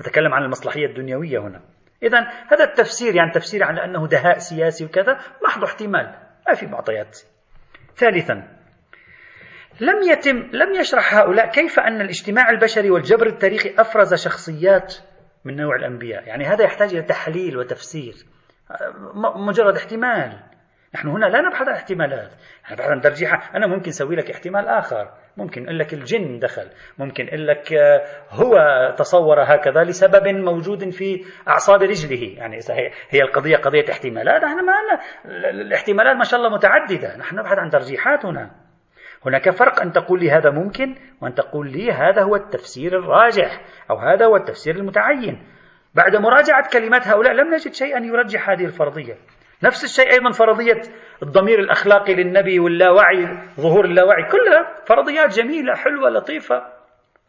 نتكلم 0.00 0.34
عن 0.34 0.42
المصلحية 0.42 0.86
الدنيوية 0.86 1.38
هنا. 1.38 1.60
إذا 2.02 2.18
هذا 2.20 2.64
التفسير 2.64 3.14
يعني 3.14 3.30
تفسير 3.30 3.64
على 3.64 3.84
أنه 3.84 4.06
دهاء 4.06 4.38
سياسي 4.38 4.84
وكذا 4.84 5.18
محض 5.44 5.64
احتمال. 5.64 6.14
ما 6.48 6.54
في 6.54 6.66
معطيات. 6.66 7.18
ثالثا 7.96 8.56
لم 9.80 10.02
يتم 10.10 10.36
لم 10.36 10.74
يشرح 10.74 11.14
هؤلاء 11.14 11.50
كيف 11.50 11.80
أن 11.80 12.00
الاجتماع 12.00 12.50
البشري 12.50 12.90
والجبر 12.90 13.26
التاريخي 13.26 13.74
أفرز 13.78 14.14
شخصيات 14.14 14.94
من 15.44 15.56
نوع 15.56 15.76
الأنبياء؟ 15.76 16.28
يعني 16.28 16.44
هذا 16.44 16.64
يحتاج 16.64 16.94
إلى 16.94 17.02
تحليل 17.02 17.56
وتفسير. 17.56 18.14
مجرد 19.36 19.76
احتمال. 19.76 20.42
نحن 20.96 21.08
هنا 21.08 21.26
لا 21.26 21.40
نبحث 21.40 21.68
عن 21.68 21.74
احتمالات. 21.74 22.30
نبحث 22.72 22.88
عن 22.88 23.00
ترجيحات 23.00 23.54
أنا 23.54 23.66
ممكن 23.66 23.88
أسوي 23.88 24.16
لك 24.16 24.30
احتمال 24.30 24.68
آخر. 24.68 25.10
ممكن 25.36 25.64
أقول 25.64 25.78
لك 25.78 25.94
الجن 25.94 26.38
دخل. 26.38 26.68
ممكن 26.98 27.28
أقول 27.28 27.46
لك 27.46 27.72
آه، 27.72 28.06
هو 28.30 28.54
تصور 28.98 29.42
هكذا 29.42 29.84
لسبب 29.84 30.28
موجود 30.28 30.90
في 30.90 31.24
أعصاب 31.48 31.82
رجله. 31.82 32.34
يعني 32.38 32.58
هي 33.10 33.22
القضية 33.22 33.56
قضية 33.56 33.84
احتمالات. 33.90 34.44
نحن 34.44 34.64
ما 34.64 34.72
الاحتمالات 35.50 36.16
ما 36.16 36.24
شاء 36.24 36.40
الله 36.40 36.56
متعددة. 36.56 37.16
نحن 37.16 37.36
نبحث 37.36 37.58
عن 37.58 37.70
ترجيحات 37.70 38.26
هنا. 38.26 38.50
هناك 39.26 39.50
فرق 39.50 39.80
أن 39.80 39.92
تقول 39.92 40.20
لي 40.20 40.30
هذا 40.30 40.50
ممكن 40.50 40.94
وأن 41.22 41.34
تقول 41.34 41.72
لي 41.72 41.92
هذا 41.92 42.22
هو 42.22 42.36
التفسير 42.36 42.98
الراجح 42.98 43.60
أو 43.90 43.96
هذا 43.96 44.26
هو 44.26 44.36
التفسير 44.36 44.76
المتعين. 44.76 45.46
بعد 45.94 46.16
مراجعة 46.16 46.68
كلمات 46.72 47.08
هؤلاء 47.08 47.32
لم 47.32 47.54
نجد 47.54 47.72
شيئا 47.72 47.98
يرجح 47.98 48.50
هذه 48.50 48.64
الفرضية. 48.64 49.14
نفس 49.62 49.84
الشيء 49.84 50.12
أيضا 50.12 50.30
فرضية 50.30 50.82
الضمير 51.22 51.58
الأخلاقي 51.58 52.14
للنبي 52.14 52.58
واللاوعي 52.58 53.26
ظهور 53.60 53.84
اللاوعي 53.84 54.22
كلها 54.22 54.84
فرضيات 54.84 55.38
جميلة 55.38 55.74
حلوة 55.74 56.10
لطيفة 56.10 56.62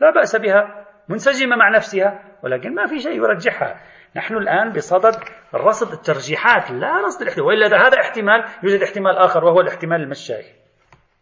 لا 0.01 0.11
بأس 0.11 0.35
بها 0.35 0.85
منسجمة 1.09 1.55
مع 1.55 1.69
نفسها 1.69 2.23
ولكن 2.43 2.75
ما 2.75 2.85
في 2.85 2.99
شيء 2.99 3.15
يرجحها. 3.15 3.81
نحن 4.15 4.37
الآن 4.37 4.71
بصدد 4.71 5.15
رصد 5.55 5.93
الترجيحات 5.93 6.71
لا 6.71 7.01
رصد 7.05 7.21
الاحتمال 7.21 7.45
وإلا 7.47 7.87
هذا 7.87 7.99
احتمال 8.01 8.45
يوجد 8.63 8.81
احتمال 8.81 9.17
آخر 9.17 9.45
وهو 9.45 9.61
الاحتمال 9.61 10.01
المشائي. 10.01 10.53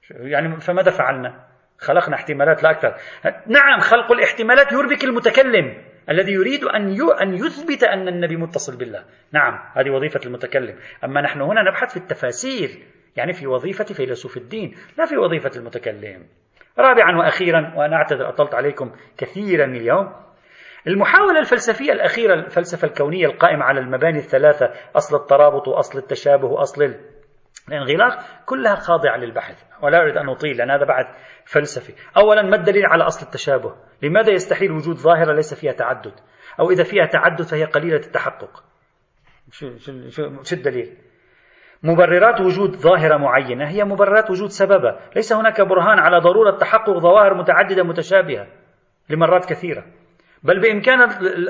يعني 0.10 0.60
فماذا 0.60 0.91
فعلنا؟ 0.91 1.45
خلقنا 1.80 2.15
احتمالات 2.15 2.64
لا 2.64 2.72
أكثر. 2.72 2.95
نعم 3.48 3.80
خلق 3.80 4.11
الاحتمالات 4.11 4.72
يربك 4.72 5.03
المتكلم. 5.03 5.77
الذي 6.10 6.32
يريد 6.32 6.64
أن 6.64 6.98
أن 7.22 7.34
يثبت 7.34 7.84
أن 7.84 8.07
النبي 8.07 8.36
متصل 8.36 8.77
بالله. 8.77 9.03
نعم 9.32 9.60
هذه 9.73 9.90
وظيفة 9.90 10.19
المتكلم. 10.26 10.76
أما 11.03 11.22
نحن 11.22 11.41
هنا 11.41 11.61
نبحث 11.61 11.91
في 11.91 11.98
التفاسير 11.98 12.69
يعني 13.15 13.34
في 13.34 13.48
وظيفة 13.48 13.86
فيلسوف 13.86 14.38
الدين 14.38 14.76
لا 14.98 15.06
في 15.06 15.18
وظيفة 15.18 15.52
المتكلم. 15.56 16.23
رابعا 16.80 17.18
وأخيرا 17.18 17.73
وأنا 17.76 17.95
أعتذر 17.95 18.30
أطلت 18.30 18.56
عليكم 18.56 18.91
كثيرا 19.18 19.65
اليوم. 19.65 20.14
المحاولة 20.88 21.40
الفلسفية 21.40 21.91
الأخيرة 21.91 22.34
الفلسفة 22.34 22.88
الكونية 22.88 23.26
القائمة 23.26 23.64
على 23.64 23.80
المباني 23.80 24.18
الثلاثة 24.18 24.72
أصل 24.95 25.15
الترابط 25.15 25.68
وأصل 25.68 25.99
التشابه 25.99 26.48
وأصل 26.48 26.95
الانغلاق 27.70 28.20
كلها 28.46 28.76
خاضعة 28.76 29.18
للبحث 29.18 29.64
ولا 29.82 30.02
أريد 30.02 30.18
أن 30.18 30.30
أطيل 30.30 30.58
لأن 30.58 30.72
هذا 30.72 30.86
بعد 30.86 31.06
فلسفي. 31.46 31.94
أولا 32.18 32.42
ما 32.42 32.56
الدليل 32.56 32.86
على 32.86 33.04
أصل 33.04 33.26
التشابه؟ 33.26 33.76
لماذا 34.02 34.32
يستحيل 34.32 34.72
وجود 34.72 34.96
ظاهرة 34.96 35.34
ليس 35.34 35.54
فيها 35.54 35.72
تعدد؟ 35.72 36.14
أو 36.60 36.72
إذا 36.72 36.84
فيها 36.84 37.06
تعدد 37.06 37.42
فهي 37.42 37.64
قليلة 37.64 37.96
التحقق؟ 37.96 38.64
شو, 39.52 39.78
شو, 39.78 40.10
شو, 40.10 40.44
شو 40.44 40.56
الدليل؟ 40.56 40.98
مبررات 41.84 42.42
وجود 42.42 42.76
ظاهرة 42.76 43.18
معينة 43.18 43.68
هي 43.68 43.84
مبررات 43.84 44.32
وجود 44.32 44.50
سببها 44.50 45.00
ليس 45.16 45.34
هناك 45.34 45.62
برهان 45.62 46.00
على 46.00 46.18
ضرورة 46.20 46.58
تحقق 46.58 46.98
ظواهر 47.00 47.34
متعددة 47.34 47.84
متشابهة 47.84 48.48
لمرات 49.10 49.46
كثيرة. 49.46 49.84
بل 50.44 50.60
بإمكان 50.60 51.02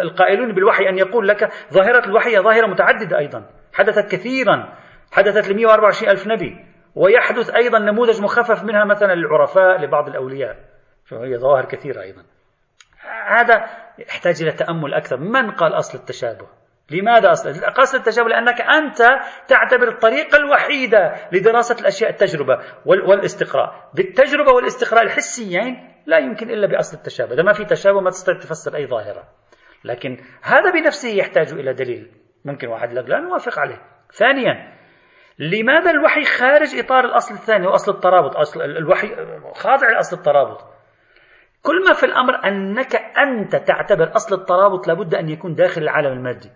القائلون 0.01 0.53
بالوحي 0.53 0.89
أن 0.89 0.97
يقول 0.97 1.27
لك 1.27 1.49
ظاهرة 1.73 2.05
الوحي 2.05 2.39
ظاهرة 2.39 2.67
متعددة 2.67 3.17
أيضا 3.17 3.49
حدثت 3.73 4.11
كثيرا. 4.11 4.73
حدثت 5.11 5.49
ل 5.49 5.55
124 5.55 6.11
ألف 6.11 6.27
نبي. 6.27 6.65
ويحدث 6.95 7.49
أيضا 7.49 7.79
نموذج 7.79 8.21
مخفف 8.21 8.63
منها 8.63 8.85
مثلا 8.85 9.15
للعرفاء 9.15 9.81
لبعض 9.81 10.07
الأولياء. 10.07 10.57
فهي 11.05 11.37
ظواهر 11.37 11.65
كثيرة 11.65 12.01
أيضا. 12.01 12.23
هذا 13.27 13.69
يحتاج 13.99 14.41
إلى 14.41 14.51
تأمل 14.51 14.93
أكثر. 14.93 15.17
من 15.17 15.51
قال 15.51 15.73
أصل 15.73 15.97
التشابه؟ 15.97 16.47
لماذا 16.91 17.31
أصل؟ 17.31 17.49
أصل 17.63 17.97
التشابه 17.97 18.29
لأنك 18.29 18.61
أنت 18.61 18.97
تعتبر 19.47 19.87
الطريقة 19.87 20.37
الوحيدة 20.37 21.15
لدراسة 21.31 21.79
الأشياء 21.79 22.09
التجربة 22.09 22.59
والاستقراء. 22.85 23.89
بالتجربة 23.93 24.51
والاستقراء 24.51 25.03
الحسيين 25.03 25.91
لا 26.05 26.17
يمكن 26.17 26.49
إلا 26.49 26.67
بأصل 26.67 26.97
التشابه. 26.97 27.33
إذا 27.33 27.43
ما 27.43 27.53
في 27.53 27.65
تشابه 27.65 28.01
ما 28.01 28.09
تستطيع 28.09 28.39
تفسر 28.39 28.75
أي 28.75 28.87
ظاهرة. 28.87 29.23
لكن 29.83 30.17
هذا 30.41 30.71
بنفسه 30.71 31.09
يحتاج 31.09 31.53
إلى 31.53 31.73
دليل. 31.73 32.11
ممكن 32.45 32.67
واحد 32.67 32.93
لك 32.93 33.09
لا 33.09 33.19
نوافق 33.19 33.59
عليه. 33.59 33.81
ثانيا 34.13 34.74
لماذا 35.39 35.91
الوحي 35.91 36.23
خارج 36.23 36.75
إطار 36.75 37.05
الأصل 37.05 37.33
الثاني 37.33 37.67
وأصل 37.67 37.91
الترابط؟ 37.91 38.35
أصل 38.37 38.61
الوحي 38.61 39.15
خاضع 39.55 39.89
لأصل 39.89 40.17
الترابط. 40.17 40.61
كل 41.61 41.83
ما 41.87 41.93
في 41.93 42.05
الأمر 42.05 42.45
أنك 42.45 42.95
أنت 42.95 43.55
تعتبر 43.55 44.15
أصل 44.15 44.35
الترابط 44.35 44.87
لابد 44.87 45.15
أن 45.15 45.29
يكون 45.29 45.53
داخل 45.53 45.81
العالم 45.81 46.11
المادي. 46.11 46.49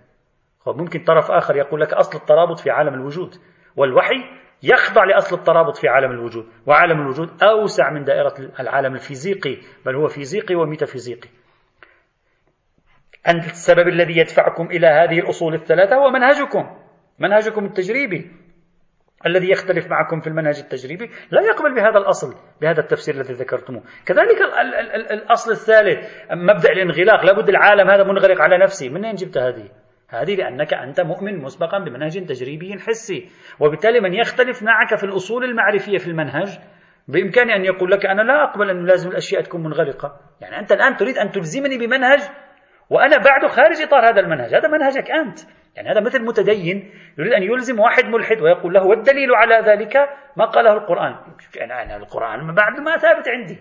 ممكن 0.68 1.03
طرف 1.03 1.31
آخر 1.31 1.56
يقول 1.56 1.81
لك 1.81 1.93
أصل 1.93 2.18
الترابط 2.18 2.60
في 2.60 2.69
عالم 2.69 2.93
الوجود 2.93 3.35
والوحي 3.76 4.23
يخضع 4.64 5.03
لأصل 5.03 5.35
الترابط 5.35 5.77
في 5.77 5.88
عالم 5.88 6.11
الوجود 6.11 6.45
وعالم 6.65 7.01
الوجود 7.01 7.43
أوسع 7.43 7.89
من 7.89 8.03
دائرة 8.03 8.34
العالم 8.60 8.93
الفيزيقي 8.95 9.57
بل 9.85 9.95
هو 9.95 10.07
فيزيقي 10.07 10.56
وميتافيزيقي. 10.56 11.30
أنت 13.27 13.45
السبب 13.45 13.88
الذي 13.88 14.18
يدفعكم 14.18 14.65
إلى 14.65 14.88
هذه 14.88 15.19
الأصول 15.19 15.53
الثلاثة 15.53 15.95
هو 15.95 16.10
منهجكم 16.10 16.77
منهجكم 17.19 17.65
التجريبي. 17.65 18.31
الذي 19.25 19.51
يختلف 19.51 19.87
معكم 19.87 20.19
في 20.19 20.27
المنهج 20.27 20.59
التجريبي 20.59 21.09
لا 21.31 21.41
يقبل 21.41 21.75
بهذا 21.75 21.97
الأصل 21.97 22.35
بهذا 22.61 22.79
التفسير 22.79 23.15
الذي 23.15 23.33
ذكرتموه. 23.33 23.83
كذلك 24.05 24.37
الأصل 25.11 25.51
الثالث 25.51 26.09
مبدأ 26.31 26.71
الانغلاق 26.71 27.25
لابد 27.25 27.49
العالم 27.49 27.89
هذا 27.89 28.03
منغلق 28.03 28.41
على 28.41 28.57
نفسه. 28.57 28.89
من 28.89 29.05
أين 29.05 29.15
جبت 29.15 29.37
هذه؟ 29.37 29.69
هذه 30.09 30.35
لأنك 30.35 30.73
أنت 30.73 31.01
مؤمن 31.01 31.41
مسبقا 31.41 31.79
بمنهج 31.79 32.25
تجريبي 32.25 32.79
حسي. 32.79 33.29
وبالتالي 33.59 33.99
من 33.99 34.13
يختلف 34.13 34.63
معك 34.63 34.95
في 34.95 35.03
الأصول 35.03 35.43
المعرفية 35.43 35.97
في 35.97 36.07
المنهج 36.07 36.59
بإمكاني 37.07 37.55
أن 37.55 37.65
يقول 37.65 37.91
لك 37.91 38.05
أنا 38.05 38.21
لا 38.21 38.43
أقبل 38.43 38.69
أن 38.69 38.85
لازم 38.85 39.09
الأشياء 39.09 39.41
تكون 39.41 39.63
منغلقة. 39.63 40.19
يعني 40.41 40.59
أنت 40.59 40.71
الآن 40.71 40.95
تريد 40.95 41.17
أن 41.17 41.31
تلزمني 41.31 41.77
بمنهج 41.77 42.19
وأنا 42.89 43.17
بعد 43.17 43.51
خارج 43.51 43.81
إطار 43.81 44.09
هذا 44.09 44.19
المنهج. 44.19 44.55
هذا 44.55 44.67
منهجك 44.67 45.11
أنت. 45.11 45.39
يعني 45.75 45.89
هذا 45.89 45.99
مثل 45.99 46.25
متدين 46.25 46.91
يريد 47.17 47.33
أن 47.33 47.43
يلزم 47.43 47.79
واحد 47.79 48.05
ملحد 48.05 48.41
ويقول 48.41 48.73
له 48.73 48.85
والدليل 48.85 49.35
على 49.35 49.55
ذلك 49.55 49.97
ما 50.37 50.45
قاله 50.45 50.73
القرآن. 50.73 51.15
أنا, 51.61 51.83
أنا 51.83 51.97
القرآن 51.97 52.55
بعد 52.55 52.79
ما 52.79 52.97
ثابت 52.97 53.27
عندي. 53.27 53.57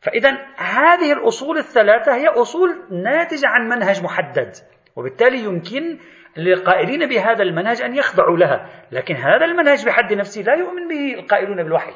فإذا 0.00 0.30
هذه 0.56 1.12
الأصول 1.12 1.58
الثلاثة 1.58 2.16
هي 2.16 2.28
أصول 2.28 2.84
ناتجة 2.90 3.48
عن 3.48 3.68
منهج 3.68 4.02
محدد 4.02 4.52
وبالتالي 4.96 5.38
يمكن 5.38 5.98
للقائلين 6.36 7.08
بهذا 7.08 7.42
المنهج 7.42 7.82
أن 7.82 7.96
يخضعوا 7.96 8.36
لها 8.36 8.68
لكن 8.92 9.14
هذا 9.14 9.44
المنهج 9.44 9.86
بحد 9.86 10.12
نفسه 10.12 10.42
لا 10.42 10.54
يؤمن 10.54 10.88
به 10.88 11.14
القائلون 11.20 11.62
بالوحي. 11.62 11.92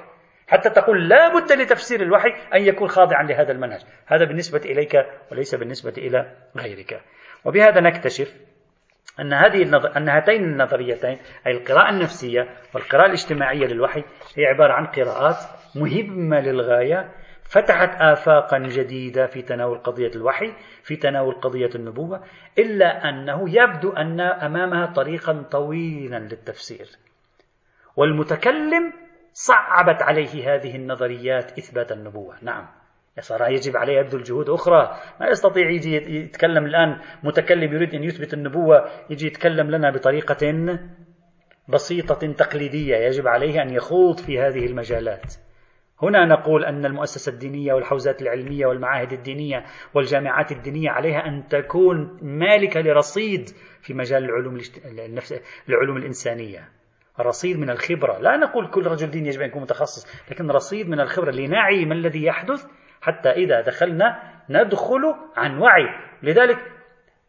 حتى 0.48 0.70
تقول 0.70 1.08
لا 1.08 1.28
بد 1.28 1.52
لتفسير 1.52 2.02
الوحي 2.02 2.28
أن 2.54 2.62
يكون 2.62 2.88
خاضعا 2.88 3.22
لهذا 3.22 3.52
المنهج. 3.52 3.80
هذا 4.06 4.24
بالنسبة 4.24 4.60
إليك 4.64 5.06
وليس 5.30 5.54
بالنسبة 5.54 5.94
إلى 5.98 6.32
غيرك. 6.56 7.00
وبهذا 7.44 7.80
نكتشف 7.80 8.51
أن 9.20 9.32
هذه 9.32 9.62
النظر... 9.62 9.96
أن 9.96 10.08
هاتين 10.08 10.44
النظريتين 10.44 11.18
أي 11.46 11.52
القراءة 11.52 11.90
النفسية 11.90 12.48
والقراءة 12.74 13.06
الاجتماعية 13.06 13.66
للوحي 13.66 14.04
هي 14.36 14.46
عبارة 14.46 14.72
عن 14.72 14.86
قراءات 14.86 15.36
مهمة 15.74 16.40
للغاية 16.40 17.12
فتحت 17.44 18.00
آفاقا 18.00 18.58
جديدة 18.58 19.26
في 19.26 19.42
تناول 19.42 19.78
قضية 19.78 20.10
الوحي 20.16 20.52
في 20.82 20.96
تناول 20.96 21.34
قضية 21.34 21.70
النبوة 21.74 22.24
إلا 22.58 23.08
أنه 23.08 23.44
يبدو 23.48 23.92
أن 23.92 24.20
أمامها 24.20 24.86
طريقا 24.86 25.44
طويلا 25.50 26.18
للتفسير. 26.18 26.86
والمتكلم 27.96 28.92
صعبت 29.32 30.02
عليه 30.02 30.54
هذه 30.54 30.76
النظريات 30.76 31.58
إثبات 31.58 31.92
النبوة. 31.92 32.36
نعم. 32.42 32.81
صار 33.20 33.50
يجب 33.50 33.76
عليه 33.76 33.98
يبذل 33.98 34.22
جهود 34.22 34.50
أخرى. 34.50 34.96
ما 35.20 35.28
يستطيع 35.28 35.70
يجي 35.70 35.94
يتكلم 35.94 36.66
الآن 36.66 37.00
متكلم 37.22 37.72
يريد 37.72 37.94
أن 37.94 38.04
يثبت 38.04 38.34
النبوة 38.34 38.90
يجي 39.10 39.26
يتكلم 39.26 39.70
لنا 39.70 39.90
بطريقة 39.90 40.52
بسيطة 41.68 42.32
تقليدية 42.32 42.96
يجب 42.96 43.28
عليه 43.28 43.62
أن 43.62 43.74
يخوض 43.74 44.18
في 44.18 44.40
هذه 44.40 44.66
المجالات. 44.66 45.34
هنا 46.02 46.26
نقول 46.26 46.64
أن 46.64 46.86
المؤسسة 46.86 47.32
الدينية 47.32 47.72
والحوزات 47.72 48.22
العلمية 48.22 48.66
والمعاهد 48.66 49.12
الدينية 49.12 49.64
والجامعات 49.94 50.52
الدينية 50.52 50.90
عليها 50.90 51.26
أن 51.26 51.48
تكون 51.48 52.18
مالكة 52.22 52.80
لرصيد 52.80 53.48
في 53.82 53.94
مجال 53.94 54.24
العلوم 54.24 54.58
النفس 54.86 55.34
العلوم 55.68 55.96
الإنسانية. 55.96 56.68
رصيد 57.20 57.58
من 57.58 57.70
الخبرة. 57.70 58.18
لا 58.18 58.36
نقول 58.36 58.70
كل 58.70 58.86
رجل 58.86 59.10
دين 59.10 59.26
يجب 59.26 59.40
أن 59.40 59.48
يكون 59.48 59.62
متخصص 59.62 60.30
لكن 60.30 60.50
رصيد 60.50 60.88
من 60.88 61.00
الخبرة 61.00 61.30
لنعي 61.30 61.84
ما 61.84 61.94
الذي 61.94 62.24
يحدث 62.24 62.66
حتى 63.02 63.30
إذا 63.30 63.60
دخلنا 63.60 64.22
ندخل 64.50 65.14
عن 65.36 65.58
وعي. 65.58 65.88
لذلك 66.22 66.58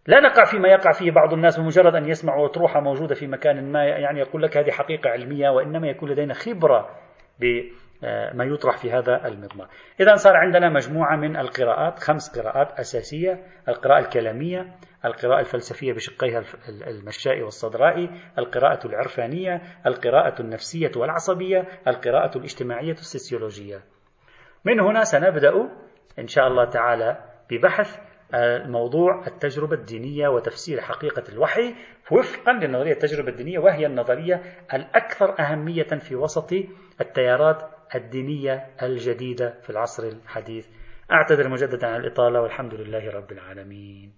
لا 0.07 0.19
نقع 0.19 0.43
فيما 0.43 0.67
يقع 0.67 0.91
فيه 0.91 1.11
بعض 1.11 1.33
الناس 1.33 1.59
بمجرد 1.59 1.95
أن 1.95 2.09
يسمعوا 2.09 2.45
أطروحة 2.45 2.79
موجودة 2.79 3.15
في 3.15 3.27
مكان 3.27 3.71
ما 3.71 3.85
يعني 3.85 4.19
يقول 4.19 4.43
لك 4.43 4.57
هذه 4.57 4.71
حقيقة 4.71 5.09
علمية 5.09 5.49
وإنما 5.49 5.87
يكون 5.87 6.09
لدينا 6.09 6.33
خبرة 6.33 6.89
بما 7.39 8.43
يطرح 8.43 8.77
في 8.77 8.91
هذا 8.91 9.27
المضمار. 9.27 9.67
إذا 9.99 10.15
صار 10.15 10.37
عندنا 10.37 10.69
مجموعة 10.69 11.15
من 11.15 11.37
القراءات 11.37 11.99
خمس 11.99 12.39
قراءات 12.39 12.79
أساسية 12.79 13.43
القراءة 13.67 13.99
الكلامية 13.99 14.75
القراءة 15.05 15.39
الفلسفية 15.39 15.93
بشقيها 15.93 16.43
المشائي 16.87 17.41
والصدرائي 17.43 18.09
القراءة 18.37 18.87
العرفانية 18.87 19.61
القراءة 19.85 20.41
النفسية 20.41 20.91
والعصبية 20.95 21.67
القراءة 21.87 22.37
الاجتماعية 22.37 22.91
السيسيولوجية. 22.91 23.92
من 24.65 24.79
هنا 24.79 25.03
سنبدأ 25.03 25.69
إن 26.19 26.27
شاء 26.27 26.47
الله 26.47 26.65
تعالى 26.65 27.17
ببحث 27.51 27.99
موضوع 28.65 29.27
التجربة 29.27 29.75
الدينية 29.75 30.27
وتفسير 30.27 30.81
حقيقة 30.81 31.23
الوحي 31.33 31.75
وفقا 32.11 32.53
للنظرية 32.53 32.91
التجربة 32.91 33.29
الدينية 33.29 33.59
وهي 33.59 33.85
النظرية 33.85 34.41
الأكثر 34.73 35.39
أهمية 35.39 35.83
في 35.83 36.15
وسط 36.15 36.53
التيارات 37.01 37.61
الدينية 37.95 38.67
الجديدة 38.81 39.59
في 39.61 39.69
العصر 39.69 40.03
الحديث. 40.03 40.67
أعتذر 41.11 41.49
مجددا 41.49 41.87
عن 41.87 41.99
الإطالة 41.99 42.41
والحمد 42.41 42.73
لله 42.73 43.09
رب 43.11 43.31
العالمين. 43.31 44.13